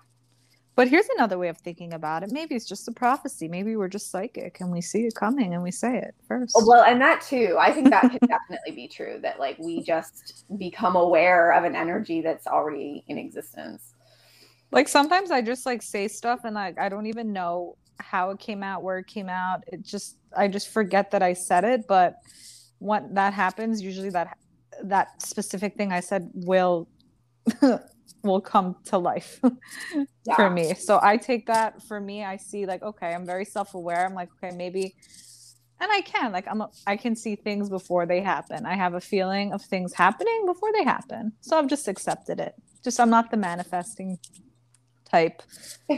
But 0.78 0.86
here's 0.86 1.08
another 1.16 1.38
way 1.38 1.48
of 1.48 1.58
thinking 1.58 1.94
about 1.94 2.22
it. 2.22 2.30
Maybe 2.30 2.54
it's 2.54 2.64
just 2.64 2.86
a 2.86 2.92
prophecy. 2.92 3.48
Maybe 3.48 3.74
we're 3.74 3.88
just 3.88 4.12
psychic 4.12 4.60
and 4.60 4.70
we 4.70 4.80
see 4.80 5.06
it 5.06 5.14
coming 5.16 5.54
and 5.54 5.60
we 5.60 5.72
say 5.72 5.98
it 5.98 6.14
first. 6.28 6.54
Well, 6.54 6.84
and 6.84 7.00
that 7.00 7.20
too. 7.20 7.56
I 7.58 7.72
think 7.72 7.90
that 7.90 8.02
could 8.02 8.20
definitely 8.28 8.70
be 8.76 8.86
true 8.86 9.18
that 9.22 9.40
like 9.40 9.58
we 9.58 9.82
just 9.82 10.44
become 10.56 10.94
aware 10.94 11.50
of 11.50 11.64
an 11.64 11.74
energy 11.74 12.20
that's 12.20 12.46
already 12.46 13.02
in 13.08 13.18
existence. 13.18 13.94
Like 14.70 14.86
sometimes 14.86 15.32
I 15.32 15.42
just 15.42 15.66
like 15.66 15.82
say 15.82 16.06
stuff 16.06 16.42
and 16.44 16.54
like 16.54 16.78
I 16.78 16.88
don't 16.88 17.06
even 17.06 17.32
know 17.32 17.76
how 18.00 18.30
it 18.30 18.38
came 18.38 18.62
out, 18.62 18.82
where 18.82 18.98
it 18.98 19.06
came 19.06 19.28
out. 19.28 19.64
It 19.66 19.82
just 19.82 20.16
I 20.36 20.48
just 20.48 20.68
forget 20.68 21.10
that 21.10 21.22
I 21.22 21.32
said 21.32 21.64
it, 21.64 21.86
but 21.86 22.16
when 22.78 23.14
that 23.14 23.34
happens, 23.34 23.82
usually 23.82 24.10
that 24.10 24.36
that 24.84 25.20
specific 25.20 25.76
thing 25.76 25.92
I 25.92 26.00
said 26.00 26.30
will 26.34 26.88
will 28.22 28.40
come 28.40 28.76
to 28.86 28.98
life 28.98 29.40
yeah. 30.26 30.36
for 30.36 30.50
me. 30.50 30.74
So 30.74 31.00
I 31.02 31.16
take 31.16 31.46
that 31.46 31.82
for 31.82 32.00
me. 32.00 32.24
I 32.24 32.36
see 32.36 32.66
like 32.66 32.82
okay, 32.82 33.14
I'm 33.14 33.26
very 33.26 33.44
self 33.44 33.74
aware. 33.74 34.06
I'm 34.06 34.14
like 34.14 34.28
okay, 34.42 34.54
maybe, 34.54 34.94
and 35.80 35.90
I 35.90 36.00
can 36.02 36.32
like 36.32 36.46
I'm 36.48 36.60
a, 36.60 36.70
I 36.86 36.96
can 36.96 37.16
see 37.16 37.36
things 37.36 37.68
before 37.68 38.06
they 38.06 38.20
happen. 38.20 38.66
I 38.66 38.74
have 38.74 38.94
a 38.94 39.00
feeling 39.00 39.52
of 39.52 39.62
things 39.62 39.92
happening 39.94 40.44
before 40.46 40.72
they 40.72 40.84
happen. 40.84 41.32
So 41.40 41.58
I've 41.58 41.68
just 41.68 41.88
accepted 41.88 42.40
it. 42.40 42.54
Just 42.84 43.00
I'm 43.00 43.10
not 43.10 43.30
the 43.30 43.36
manifesting 43.36 44.18
type. 45.10 45.42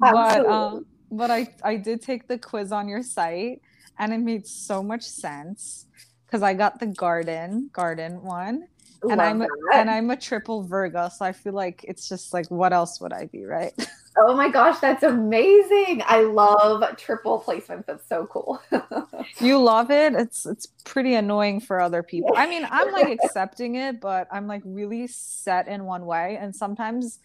but 0.00 0.46
um, 0.46 0.86
but 1.10 1.30
I 1.30 1.54
I 1.62 1.76
did 1.76 2.02
take 2.02 2.28
the 2.28 2.38
quiz 2.38 2.72
on 2.72 2.88
your 2.88 3.02
site 3.02 3.62
and 3.98 4.12
it 4.12 4.18
made 4.18 4.46
so 4.46 4.82
much 4.82 5.02
sense 5.02 5.86
because 6.26 6.42
I 6.42 6.54
got 6.54 6.80
the 6.80 6.86
garden 6.86 7.70
garden 7.72 8.22
one. 8.22 8.68
Love 9.02 9.12
and 9.12 9.22
I'm 9.22 9.42
a, 9.42 9.46
and 9.74 9.88
I'm 9.88 10.10
a 10.10 10.16
triple 10.16 10.64
Virgo, 10.64 11.08
so 11.08 11.24
I 11.24 11.30
feel 11.30 11.52
like 11.52 11.84
it's 11.86 12.08
just 12.08 12.34
like 12.34 12.50
what 12.50 12.72
else 12.72 13.00
would 13.00 13.12
I 13.12 13.26
be, 13.26 13.44
right? 13.44 13.72
Oh 14.20 14.34
my 14.34 14.48
gosh, 14.48 14.80
that's 14.80 15.04
amazing. 15.04 16.02
I 16.04 16.22
love 16.22 16.82
triple 16.96 17.40
placements. 17.40 17.86
That's 17.86 18.08
so 18.08 18.26
cool. 18.26 18.60
you 19.40 19.62
love 19.62 19.92
it? 19.92 20.14
It's 20.14 20.44
it's 20.44 20.66
pretty 20.84 21.14
annoying 21.14 21.60
for 21.60 21.80
other 21.80 22.02
people. 22.02 22.32
I 22.36 22.48
mean, 22.48 22.66
I'm 22.68 22.90
like 22.90 23.08
accepting 23.10 23.76
it, 23.76 24.00
but 24.00 24.26
I'm 24.32 24.48
like 24.48 24.62
really 24.64 25.06
set 25.06 25.68
in 25.68 25.84
one 25.84 26.04
way 26.04 26.36
and 26.40 26.54
sometimes 26.54 27.20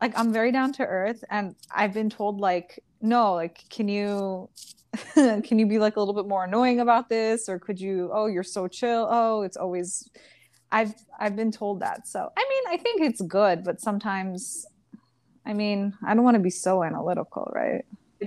like 0.00 0.18
I'm 0.18 0.32
very 0.32 0.52
down 0.52 0.72
to 0.74 0.84
earth 0.84 1.24
and 1.30 1.54
I've 1.74 1.92
been 1.92 2.10
told 2.10 2.40
like 2.40 2.82
no 3.00 3.34
like 3.34 3.64
can 3.68 3.88
you 3.88 4.48
can 5.14 5.58
you 5.58 5.66
be 5.66 5.78
like 5.78 5.96
a 5.96 6.00
little 6.00 6.14
bit 6.14 6.26
more 6.26 6.44
annoying 6.44 6.80
about 6.80 7.08
this? 7.08 7.48
Or 7.48 7.58
could 7.58 7.80
you 7.80 8.10
oh 8.12 8.26
you're 8.26 8.42
so 8.42 8.68
chill. 8.68 9.08
Oh 9.10 9.42
it's 9.42 9.56
always 9.56 10.08
I've 10.70 10.94
I've 11.18 11.36
been 11.36 11.50
told 11.50 11.80
that. 11.80 12.06
So 12.06 12.30
I 12.36 12.46
mean 12.48 12.74
I 12.74 12.82
think 12.82 13.02
it's 13.02 13.20
good 13.22 13.64
but 13.64 13.80
sometimes 13.80 14.66
I 15.44 15.52
mean 15.52 15.94
I 16.06 16.14
don't 16.14 16.24
want 16.24 16.36
to 16.36 16.42
be 16.42 16.50
so 16.50 16.82
analytical 16.82 17.50
right? 17.54 17.84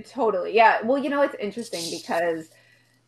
Totally 0.08 0.54
yeah. 0.54 0.82
Well 0.82 0.98
you 0.98 1.08
know 1.08 1.22
it's 1.22 1.36
interesting 1.40 1.84
because 1.90 2.48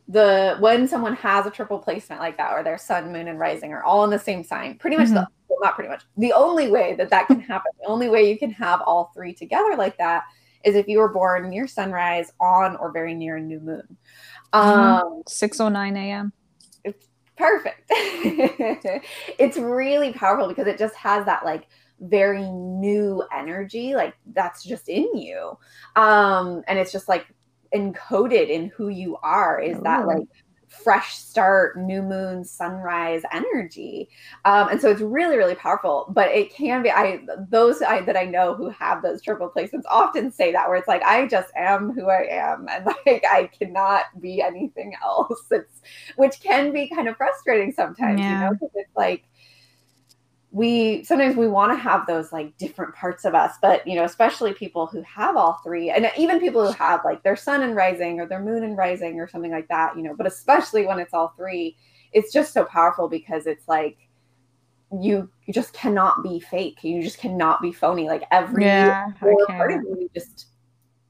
the 0.09 0.57
when 0.61 0.87
someone 0.87 1.17
has 1.17 1.47
a 1.47 1.51
triple 1.51 1.79
placement 1.79 2.21
like 2.21 2.37
that 2.37 2.53
or 2.53 2.63
their 2.63 2.77
sun 2.77 3.11
moon 3.11 3.29
and 3.29 3.39
rising 3.39 3.73
are 3.73 3.83
all 3.83 4.05
in 4.05 4.11
the 4.11 4.19
same 4.19 4.45
sign 4.45 4.77
pretty 4.77 4.99
much 4.99 5.07
mm-hmm. 5.07 5.15
the 5.15 5.29
well, 5.61 5.69
not 5.69 5.75
pretty 5.75 5.91
much. 5.91 6.03
The 6.17 6.33
only 6.33 6.71
way 6.71 6.95
that 6.95 7.11
that 7.11 7.27
can 7.27 7.41
happen 7.53 7.73
the 7.81 7.89
only 7.89 8.09
way 8.09 8.29
you 8.29 8.39
can 8.39 8.51
have 8.53 8.81
all 8.83 9.11
three 9.15 9.33
together 9.33 9.77
like 9.77 9.97
that 9.99 10.25
is 10.65 10.75
if 10.75 10.89
you 10.89 10.99
were 10.99 11.13
born 11.13 11.51
near 11.51 11.67
sunrise 11.67 12.33
on 12.41 12.77
or 12.77 12.91
very 12.91 13.15
near 13.15 13.37
a 13.37 13.41
new 13.41 13.61
moon. 13.61 13.97
Mm-hmm. 14.53 14.81
um 14.81 15.23
609 15.27 15.97
a.m 15.97 16.33
it's 16.85 17.09
perfect. 17.37 17.91
It's 19.39 19.57
really 19.57 20.13
powerful 20.13 20.49
because 20.49 20.69
it 20.69 20.79
just 20.79 20.95
has 20.95 21.27
that 21.27 21.45
like 21.45 21.67
very 22.01 22.43
new 22.43 23.25
energy 23.37 23.95
like 23.95 24.15
that's 24.33 24.63
just 24.63 24.89
in 24.89 25.17
you. 25.17 25.59
Um 25.97 26.63
and 26.69 26.79
it's 26.79 26.93
just 26.93 27.09
like 27.09 27.27
encoded 27.75 28.49
in 28.49 28.69
who 28.69 28.89
you 28.89 29.17
are 29.23 29.61
is 29.61 29.79
Ooh. 29.79 29.83
that 29.83 30.07
like 30.07 30.23
fresh 30.83 31.15
start, 31.15 31.79
new 31.79 32.03
moon, 32.03 32.45
sunrise 32.45 33.23
energy. 33.33 34.09
Um, 34.45 34.69
and 34.69 34.81
so 34.81 34.91
it's 34.91 35.01
really, 35.01 35.37
really 35.37 35.55
powerful. 35.55 36.07
But 36.11 36.31
it 36.31 36.55
can 36.55 36.83
be 36.83 36.91
I 36.91 37.25
those 37.49 37.83
I, 37.83 38.03
that 38.03 38.17
I 38.17 38.25
know 38.25 38.55
who 38.55 38.69
have 38.71 39.03
those 39.03 39.23
triple 39.23 39.51
placements 39.55 39.85
often 39.89 40.31
say 40.31 40.53
that 40.53 40.69
where 40.69 40.77
it's 40.77 40.89
like 40.89 41.03
I 41.03 41.27
just 41.27 41.49
am 41.57 41.93
who 41.93 42.09
I 42.09 42.27
am, 42.31 42.69
and 42.69 42.87
like 43.07 43.25
I 43.31 43.51
cannot 43.59 44.05
be 44.21 44.41
anything 44.41 44.95
else. 45.03 45.45
It's 45.51 45.83
which 46.17 46.41
can 46.41 46.73
be 46.73 46.89
kind 46.89 47.09
of 47.09 47.17
frustrating 47.17 47.73
sometimes, 47.73 48.21
yeah. 48.21 48.33
you 48.33 48.45
know, 48.45 48.53
because 48.53 48.71
it's 48.75 48.97
like 48.97 49.25
we 50.55 51.03
sometimes 51.03 51.35
we 51.35 51.49
want 51.49 51.73
to 51.73 51.77
have 51.77 52.07
those 52.07 52.33
like 52.33 52.57
different 52.59 52.95
parts 52.95 53.25
of 53.25 53.35
us 53.35 53.57
but 53.61 53.85
you 53.87 53.97
know 53.97 54.05
especially 54.05 54.53
people 54.53 54.87
who 54.87 55.03
have 55.03 55.37
all 55.37 55.59
three 55.65 55.91
and 55.91 56.09
even 56.17 56.39
people 56.39 56.65
who 56.65 56.73
have 56.73 57.01
like 57.05 57.21
their 57.25 57.35
sun 57.35 57.63
and 57.63 57.75
rising 57.75 58.21
or 58.21 58.27
their 58.27 58.41
moon 58.41 58.63
and 58.63 58.77
rising 58.77 59.19
or 59.19 59.27
something 59.27 59.51
like 59.51 59.67
that 59.67 59.97
you 59.97 60.03
know 60.03 60.15
but 60.17 60.29
especially 60.29 60.87
when 60.87 61.01
it's 61.01 61.13
all 61.13 61.35
three 61.37 61.77
it's 62.13 62.33
just 62.33 62.53
so 62.53 62.65
powerful 62.65 63.09
because 63.09 63.47
it's 63.47 63.67
like 63.67 63.99
you 65.01 65.29
you 65.47 65.53
just 65.53 65.73
cannot 65.73 66.23
be 66.23 66.41
fake. 66.41 66.83
You 66.83 67.03
just 67.03 67.19
cannot 67.19 67.61
be 67.61 67.73
phony. 67.73 68.07
Like 68.07 68.25
every 68.31 68.65
yeah, 68.65 69.11
part 69.19 69.73
of 69.73 69.83
you 69.83 70.11
just 70.15 70.47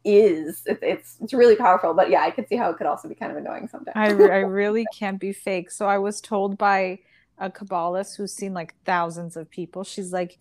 is. 0.05 0.63
It, 0.67 0.79
it's 0.83 1.17
it's 1.21 1.33
really 1.33 1.57
powerful 1.57 1.95
but 1.95 2.11
yeah 2.11 2.23
i 2.23 2.31
could 2.31 2.47
see 2.49 2.57
how 2.57 2.69
it 2.71 2.77
could 2.77 2.87
also 2.87 3.09
be 3.09 3.15
kind 3.15 3.33
of 3.33 3.39
annoying 3.39 3.69
sometimes. 3.69 3.97
I, 3.97 4.09
I 4.09 4.39
really 4.41 4.87
can't 4.95 5.19
be 5.19 5.33
fake. 5.33 5.71
So 5.71 5.87
i 5.87 5.99
was 5.99 6.21
told 6.21 6.59
by 6.59 6.99
a 7.39 7.51
Kabbalist 7.51 8.17
who's 8.17 8.35
seen 8.35 8.55
like 8.55 8.75
thousands 8.85 9.37
of 9.37 9.51
people. 9.51 9.85
She's 9.85 10.13
like, 10.13 10.39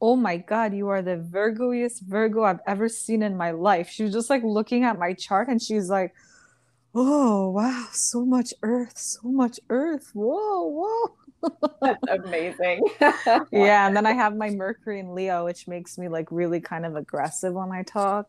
Oh 0.00 0.16
my 0.16 0.36
God, 0.36 0.74
you 0.74 0.88
are 0.88 1.00
the 1.00 1.16
Virgoiest 1.16 2.02
Virgo 2.02 2.42
I've 2.42 2.58
ever 2.66 2.88
seen 2.88 3.22
in 3.22 3.36
my 3.36 3.52
life. 3.52 3.88
She 3.88 4.02
was 4.02 4.12
just 4.12 4.30
like 4.30 4.42
looking 4.42 4.82
at 4.82 4.98
my 4.98 5.12
chart 5.12 5.48
and 5.48 5.62
she's 5.62 5.88
like, 5.88 6.12
Oh 6.94 7.50
wow, 7.50 7.86
so 7.92 8.24
much 8.24 8.52
earth, 8.62 8.98
so 8.98 9.20
much 9.24 9.60
earth. 9.70 10.10
Whoa, 10.12 10.64
whoa. 11.42 11.50
That's 11.80 12.24
amazing. 12.24 12.84
yeah, 13.52 13.86
and 13.86 13.96
then 13.96 14.06
I 14.06 14.12
have 14.12 14.36
my 14.36 14.50
Mercury 14.50 15.00
in 15.00 15.14
Leo, 15.14 15.44
which 15.44 15.66
makes 15.66 15.98
me 15.98 16.08
like 16.08 16.28
really 16.30 16.60
kind 16.60 16.84
of 16.84 16.96
aggressive 16.96 17.54
when 17.54 17.72
I 17.72 17.82
talk. 17.82 18.28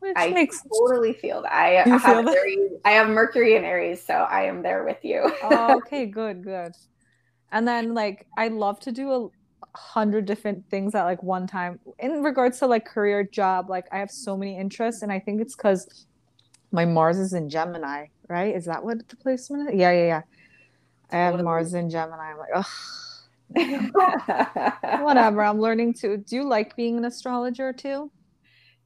Which 0.00 0.14
I 0.16 0.30
makes... 0.30 0.62
totally 0.62 1.12
feel 1.12 1.42
that. 1.42 1.52
I, 1.52 1.82
I 1.82 1.98
have 1.98 2.28
Aries, 2.28 2.70
I 2.84 2.92
have 2.92 3.08
Mercury 3.08 3.56
in 3.56 3.64
Aries, 3.64 4.02
so 4.04 4.14
I 4.14 4.44
am 4.44 4.62
there 4.62 4.84
with 4.84 5.04
you. 5.04 5.30
oh, 5.42 5.76
okay, 5.78 6.06
good, 6.06 6.44
good 6.44 6.72
and 7.52 7.66
then 7.66 7.94
like 7.94 8.26
i 8.36 8.48
love 8.48 8.78
to 8.80 8.92
do 8.92 9.12
a 9.12 9.76
hundred 9.76 10.24
different 10.24 10.64
things 10.70 10.94
at 10.94 11.04
like 11.04 11.22
one 11.22 11.46
time 11.46 11.78
in 11.98 12.22
regards 12.22 12.58
to 12.58 12.66
like 12.66 12.84
career 12.84 13.22
job 13.22 13.68
like 13.70 13.86
i 13.92 13.98
have 13.98 14.10
so 14.10 14.36
many 14.36 14.56
interests 14.56 15.02
and 15.02 15.12
i 15.12 15.18
think 15.18 15.40
it's 15.40 15.54
because 15.54 16.06
my 16.72 16.84
mars 16.84 17.18
is 17.18 17.32
in 17.32 17.48
gemini 17.48 18.06
right 18.28 18.54
is 18.54 18.64
that 18.64 18.82
what 18.82 19.06
the 19.08 19.16
placement 19.16 19.68
is 19.68 19.78
yeah 19.78 19.92
yeah 19.92 20.06
yeah 20.06 20.22
I 21.10 21.16
have 21.16 21.42
Mars 21.42 21.74
in 21.74 21.88
Gemini. 21.90 22.32
I'm 22.32 22.38
like, 22.38 22.50
oh 22.54 22.64
Whatever. 25.02 25.42
I'm 25.42 25.60
learning 25.60 25.94
to. 25.94 26.18
Do 26.18 26.36
you 26.36 26.44
like 26.44 26.76
being 26.76 26.98
an 26.98 27.04
astrologer 27.04 27.72
too? 27.72 28.10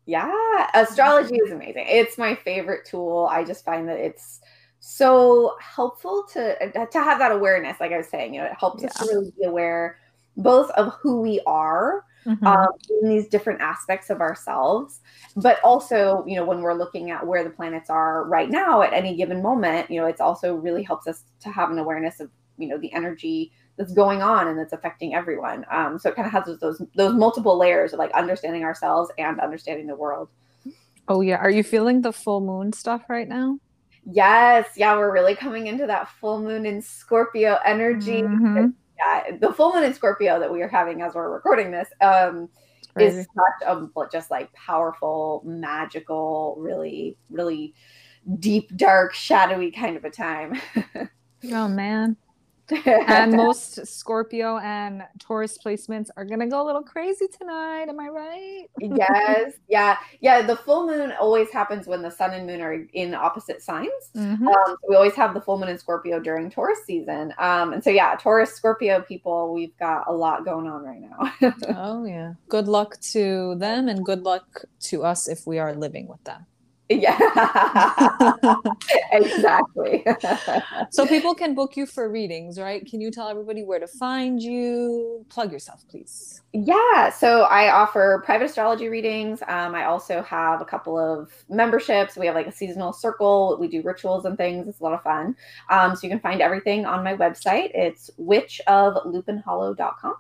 Yeah, 0.07 0.69
astrology 0.75 1.37
is 1.37 1.51
amazing. 1.51 1.85
It's 1.89 2.19
my 2.19 2.35
favorite 2.35 2.87
tool. 2.87 3.29
I 3.31 3.45
just 3.45 3.65
find 3.65 3.89
that 3.89 3.99
it's 3.99 4.41
so 4.85 5.55
helpful 5.61 6.25
to 6.33 6.57
to 6.73 7.03
have 7.03 7.21
that 7.21 7.31
awareness. 7.31 7.79
Like 7.79 7.93
I 7.93 7.99
was 7.99 8.09
saying, 8.09 8.35
you 8.35 8.41
know, 8.41 8.49
it 8.49 8.55
helps 8.59 8.83
yeah. 8.83 8.89
us 8.89 8.95
to 8.95 9.05
really 9.07 9.33
be 9.39 9.45
aware 9.45 9.99
both 10.37 10.71
of 10.73 10.93
who 11.01 11.21
we 11.21 11.41
are 11.47 12.05
mm-hmm. 12.27 12.45
um, 12.45 12.67
in 13.01 13.09
these 13.09 13.29
different 13.29 13.61
aspects 13.61 14.11
of 14.11 14.21
ourselves, 14.21 15.01
but 15.37 15.61
also, 15.63 16.25
you 16.27 16.35
know, 16.35 16.45
when 16.45 16.63
we're 16.63 16.75
looking 16.75 17.11
at 17.11 17.25
where 17.25 17.45
the 17.45 17.51
planets 17.51 17.91
are 17.91 18.25
right 18.25 18.51
now 18.51 18.83
at 18.83 18.93
any 18.93 19.15
given 19.15 19.41
moment, 19.41 19.89
you 19.89 20.01
know, 20.01 20.07
it's 20.07 20.21
also 20.21 20.57
really 20.57 20.83
helps 20.83 21.07
us 21.07 21.23
to 21.41 21.51
have 21.51 21.71
an 21.71 21.79
awareness 21.79 22.19
of, 22.19 22.29
you 22.59 22.67
know, 22.67 22.77
the 22.77 22.93
energy 22.93 23.53
that's 23.77 23.93
going 23.93 24.21
on 24.21 24.49
and 24.49 24.59
that's 24.59 24.73
affecting 24.73 25.15
everyone. 25.15 25.65
Um, 25.71 25.97
so 25.97 26.09
it 26.09 26.17
kind 26.17 26.27
of 26.27 26.33
has 26.33 26.45
those, 26.45 26.59
those 26.59 26.83
those 26.97 27.15
multiple 27.15 27.57
layers 27.57 27.93
of 27.93 28.01
like 28.01 28.11
understanding 28.15 28.65
ourselves 28.65 29.13
and 29.17 29.39
understanding 29.39 29.87
the 29.87 29.95
world. 29.95 30.29
Oh 31.07 31.21
yeah, 31.21 31.37
are 31.37 31.51
you 31.51 31.63
feeling 31.63 32.01
the 32.01 32.13
full 32.13 32.41
moon 32.41 32.73
stuff 32.73 33.05
right 33.09 33.29
now? 33.29 33.59
Yes, 34.05 34.69
yeah, 34.77 34.97
we're 34.97 35.13
really 35.13 35.37
coming 35.37 35.69
into 35.69 35.87
that 35.87 36.09
full 36.09 36.41
moon 36.41 36.67
in 36.67 36.83
Scorpio 36.83 37.59
energy. 37.65 38.23
Mm-hmm. 38.23 38.69
Yeah, 38.99 39.37
the 39.41 39.53
full 39.53 39.73
moon 39.73 39.85
in 39.85 39.95
Scorpio 39.95 40.41
that 40.41 40.53
we 40.53 40.63
are 40.63 40.69
having 40.69 41.03
as 41.03 41.15
we're 41.15 41.33
recording 41.33 41.71
this 41.71 41.89
um, 42.01 42.49
is 42.99 43.27
such 43.27 43.69
a 43.69 44.07
just 44.11 44.31
like 44.31 44.53
powerful, 44.55 45.43
magical, 45.45 46.57
really, 46.59 47.17
really 47.31 47.75
deep, 48.39 48.77
dark, 48.77 49.15
shadowy 49.15 49.71
kind 49.71 49.97
of 49.97 50.05
a 50.05 50.11
time. 50.11 50.61
oh 51.53 51.69
man 51.69 52.17
and 52.87 53.33
most 53.37 53.87
Scorpio 53.87 54.59
and 54.59 55.03
Taurus 55.19 55.59
placements 55.59 56.09
are 56.17 56.25
gonna 56.25 56.47
go 56.47 56.63
a 56.63 56.67
little 56.67 56.83
crazy 56.83 57.27
tonight. 57.29 57.87
Am 57.89 57.99
I 58.01 58.09
right? 58.09 58.67
yes. 58.81 59.53
Yeah. 59.69 59.97
Yeah. 60.21 60.43
The 60.43 60.57
full 60.57 60.87
moon 60.87 61.13
always 61.19 61.51
happens 61.51 61.87
when 61.87 62.03
the 62.03 62.11
sun 62.11 62.33
and 62.33 62.47
moon 62.47 62.61
are 62.61 62.85
in 62.93 63.15
opposite 63.15 63.63
signs. 63.63 63.91
Mm-hmm. 64.15 64.47
Um, 64.47 64.77
we 64.87 64.97
always 64.97 65.15
have 65.15 65.33
the 65.33 65.41
full 65.41 65.59
moon 65.59 65.69
in 65.69 65.79
Scorpio 65.79 66.21
during 66.21 66.51
Taurus 66.51 66.81
season. 66.85 67.33
Um, 67.39 67.73
and 67.73 67.83
so 67.83 67.91
yeah, 67.91 68.15
Taurus 68.17 68.53
Scorpio 68.53 69.01
people, 69.01 69.55
we've 69.55 69.77
got 69.79 70.05
a 70.09 70.13
lot 70.13 70.45
going 70.45 70.67
on 70.67 70.83
right 70.83 71.01
now. 71.01 71.53
oh 71.77 72.05
yeah. 72.05 72.35
Good 72.49 72.69
luck 72.69 73.01
to 73.13 73.55
them 73.57 73.89
and 73.89 74.05
good 74.05 74.25
luck 74.25 74.65
to 74.81 75.05
us 75.05 75.27
if 75.29 75.47
we 75.47 75.59
are 75.59 75.75
living 75.75 76.07
with 76.07 76.23
them. 76.25 76.47
Yeah, 76.95 77.19
exactly. 79.13 80.05
so 80.91 81.07
people 81.07 81.35
can 81.35 81.55
book 81.55 81.77
you 81.77 81.87
for 81.87 82.09
readings, 82.11 82.59
right? 82.59 82.85
Can 82.87 83.01
you 83.01 83.11
tell 83.11 83.29
everybody 83.29 83.63
where 83.63 83.79
to 83.79 83.87
find 83.87 84.43
you? 84.43 85.25
Plug 85.29 85.53
yourself, 85.53 85.85
please. 85.89 86.43
Yeah, 86.53 87.11
so 87.11 87.43
I 87.43 87.71
offer 87.73 88.23
private 88.27 88.45
astrology 88.45 88.89
readings. 88.89 89.41
Um, 89.49 89.75
I 89.75 89.85
also 89.85 90.23
have 90.23 90.61
a 90.61 90.67
couple 90.67 90.99
of 90.99 91.33
memberships. 91.49 92.17
We 92.17 92.27
have 92.27 92.35
like 92.35 92.47
a 92.47 92.53
seasonal 92.53 92.93
circle. 92.93 93.57
We 93.59 93.69
do 93.69 93.81
rituals 93.83 94.27
and 94.27 94.37
things. 94.37 94.69
It's 94.69 94.81
a 94.81 94.85
lot 94.85 94.93
of 94.93 95.03
fun. 95.03 95.35
Um, 95.71 95.97
so 95.97 96.01
you 96.03 96.11
can 96.11 96.21
find 96.21 96.43
everything 96.43 96.85
on 96.85 97.03
my 97.03 97.17
website. 97.17 97.71
It's 97.75 98.11
witchoflupinhollow.com. 98.21 100.15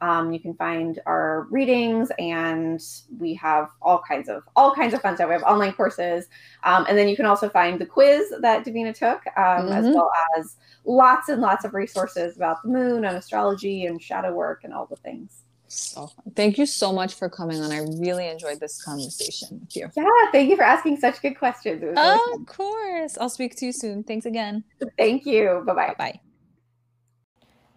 Um, 0.00 0.32
you 0.32 0.40
can 0.40 0.54
find 0.54 1.00
our 1.06 1.46
readings, 1.50 2.10
and 2.18 2.82
we 3.18 3.34
have 3.34 3.68
all 3.82 4.02
kinds 4.06 4.28
of 4.28 4.42
all 4.54 4.74
kinds 4.74 4.94
of 4.94 5.02
fun 5.02 5.16
stuff. 5.16 5.28
We 5.28 5.34
have 5.34 5.42
online 5.42 5.72
courses, 5.72 6.26
um, 6.64 6.86
and 6.88 6.96
then 6.96 7.08
you 7.08 7.16
can 7.16 7.26
also 7.26 7.48
find 7.48 7.80
the 7.80 7.86
quiz 7.86 8.32
that 8.40 8.64
Davina 8.64 8.94
took, 8.94 9.26
um, 9.36 9.66
mm-hmm. 9.66 9.72
as 9.72 9.84
well 9.94 10.10
as 10.38 10.56
lots 10.84 11.28
and 11.28 11.40
lots 11.40 11.64
of 11.64 11.74
resources 11.74 12.36
about 12.36 12.62
the 12.62 12.68
moon 12.68 13.04
and 13.04 13.16
astrology 13.16 13.86
and 13.86 14.00
shadow 14.00 14.32
work 14.32 14.64
and 14.64 14.72
all 14.72 14.86
the 14.86 14.96
things. 14.96 15.42
So 15.68 16.10
thank 16.34 16.58
you 16.58 16.66
so 16.66 16.92
much 16.92 17.14
for 17.14 17.28
coming 17.28 17.60
on. 17.60 17.72
I 17.72 17.80
really 17.98 18.28
enjoyed 18.28 18.60
this 18.60 18.82
conversation 18.82 19.60
with 19.60 19.76
you. 19.76 19.90
Yeah, 19.96 20.04
thank 20.32 20.48
you 20.48 20.56
for 20.56 20.62
asking 20.62 20.98
such 20.98 21.20
good 21.20 21.36
questions. 21.38 21.82
Really 21.82 21.96
of 21.96 22.46
course. 22.46 23.18
I'll 23.18 23.28
speak 23.28 23.56
to 23.56 23.66
you 23.66 23.72
soon. 23.72 24.04
Thanks 24.04 24.26
again. 24.26 24.62
Thank 24.96 25.26
you. 25.26 25.62
Bye-bye. 25.66 25.94
bye. 25.98 26.20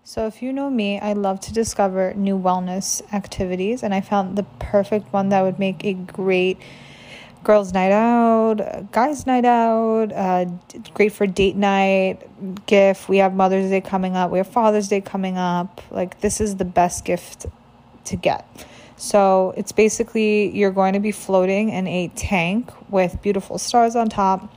So, 0.10 0.26
if 0.26 0.42
you 0.42 0.52
know 0.52 0.72
me, 0.72 1.00
I 1.00 1.14
love 1.14 1.40
to 1.42 1.54
discover 1.54 2.16
new 2.16 2.36
wellness 2.36 3.04
activities, 3.14 3.84
and 3.84 3.94
I 3.94 4.02
found 4.02 4.40
the 4.40 4.44
perfect 4.58 5.14
one 5.14 5.30
that 5.30 5.44
would 5.44 5.60
make 5.60 5.86
a 5.86 5.94
great 5.94 6.58
girls' 7.44 7.74
night 7.74 7.92
out, 7.92 8.92
guys' 8.92 9.28
night 9.28 9.46
out, 9.46 10.12
uh, 10.12 10.46
great 10.96 11.12
for 11.14 11.28
date 11.28 11.56
night, 11.56 12.28
gift. 12.66 13.08
We 13.08 13.18
have 13.18 13.36
Mother's 13.36 13.70
Day 13.70 13.82
coming 13.82 14.16
up, 14.16 14.32
we 14.32 14.40
have 14.40 14.48
Father's 14.48 14.88
Day 14.88 15.00
coming 15.00 15.38
up. 15.38 15.80
Like, 15.92 16.22
this 16.22 16.42
is 16.42 16.56
the 16.56 16.66
best 16.66 17.06
gift 17.06 17.46
to 18.06 18.16
get. 18.16 18.48
So, 18.98 19.54
it's 19.58 19.72
basically 19.72 20.50
you're 20.58 20.72
going 20.72 20.94
to 20.94 21.00
be 21.00 21.12
floating 21.12 21.70
in 21.70 21.88
a 21.88 22.08
tank 22.16 22.72
with 22.90 23.22
beautiful 23.22 23.60
stars 23.60 23.96
on 23.96 24.10
top, 24.10 24.52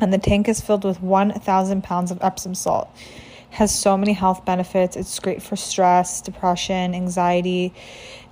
and 0.00 0.12
the 0.12 0.18
tank 0.18 0.48
is 0.48 0.60
filled 0.60 0.84
with 0.84 1.00
1,000 1.00 1.84
pounds 1.84 2.10
of 2.10 2.18
Epsom 2.24 2.56
salt 2.56 2.90
has 3.50 3.76
so 3.76 3.96
many 3.96 4.12
health 4.12 4.44
benefits. 4.44 4.96
It's 4.96 5.18
great 5.18 5.42
for 5.42 5.56
stress, 5.56 6.20
depression, 6.20 6.94
anxiety. 6.94 7.74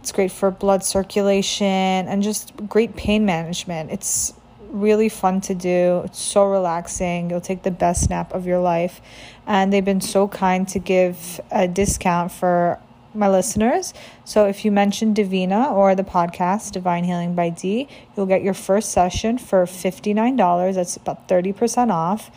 It's 0.01 0.13
great 0.13 0.33
for 0.33 0.51
blood 0.51 0.85
circulation 0.85 1.67
and 1.67 2.23
just 2.23 2.55
great 2.69 2.97
pain 2.97 3.27
management. 3.27 3.91
It's 3.91 4.33
really 4.71 5.09
fun 5.09 5.41
to 5.43 5.55
do. 5.55 6.03
It's 6.05 6.21
so 6.21 6.45
relaxing. 6.47 7.31
You'll 7.31 7.41
take 7.41 7.63
the 7.63 7.71
best 7.71 8.11
nap 8.11 8.33
of 8.33 8.47
your 8.47 8.61
life. 8.61 9.01
And 9.47 9.73
they've 9.73 9.85
been 9.85 10.01
so 10.01 10.29
kind 10.29 10.69
to 10.69 10.79
give 10.79 11.41
a 11.51 11.67
discount 11.67 12.33
for 12.33 12.79
my 13.15 13.29
listeners. 13.29 13.95
So 14.25 14.47
if 14.47 14.65
you 14.65 14.71
mention 14.71 15.15
Davina 15.15 15.73
or 15.73 15.95
the 15.95 16.05
podcast 16.05 16.73
Divine 16.73 17.05
Healing 17.05 17.35
by 17.35 17.51
D, 17.51 17.89
you'll 18.17 18.27
get 18.27 18.43
your 18.43 18.55
first 18.55 18.93
session 18.93 19.39
for 19.39 19.65
$59. 19.65 20.75
That's 20.75 20.97
about 20.97 21.29
30% 21.29 21.91
off. 21.91 22.31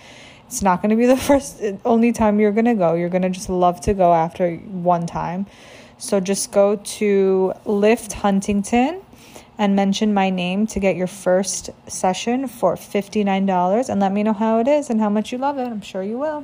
It's 0.52 0.62
not 0.62 0.82
going 0.82 0.90
to 0.90 0.98
be 0.98 1.06
the 1.06 1.16
first, 1.30 1.62
only 1.86 2.12
time 2.12 2.42
you're 2.42 2.52
going 2.52 2.66
to 2.66 2.74
go. 2.74 2.94
You're 2.94 3.08
going 3.08 3.22
to 3.22 3.30
just 3.30 3.48
love 3.48 3.80
to 3.82 3.94
go 3.94 4.14
after 4.14 4.58
one 4.58 5.08
time. 5.08 5.46
So 5.98 6.20
just 6.20 6.52
go 6.52 6.76
to 6.76 7.54
Lift 7.64 8.12
Huntington 8.12 9.02
and 9.58 9.78
mention 9.78 10.14
my 10.14 10.30
name 10.30 10.68
to 10.68 10.80
get 10.82 10.98
your 10.98 11.08
first 11.08 11.70
session 11.88 12.50
for 12.50 12.76
$59 12.76 13.88
and 13.88 14.02
let 14.02 14.12
me 14.12 14.24
know 14.24 14.34
how 14.34 14.60
it 14.60 14.68
is 14.68 14.90
and 14.90 15.00
how 15.00 15.10
much 15.10 15.32
you 15.32 15.38
love 15.38 15.58
it. 15.58 15.68
I'm 15.68 15.80
sure 15.80 16.04
you 16.04 16.18
will. 16.18 16.44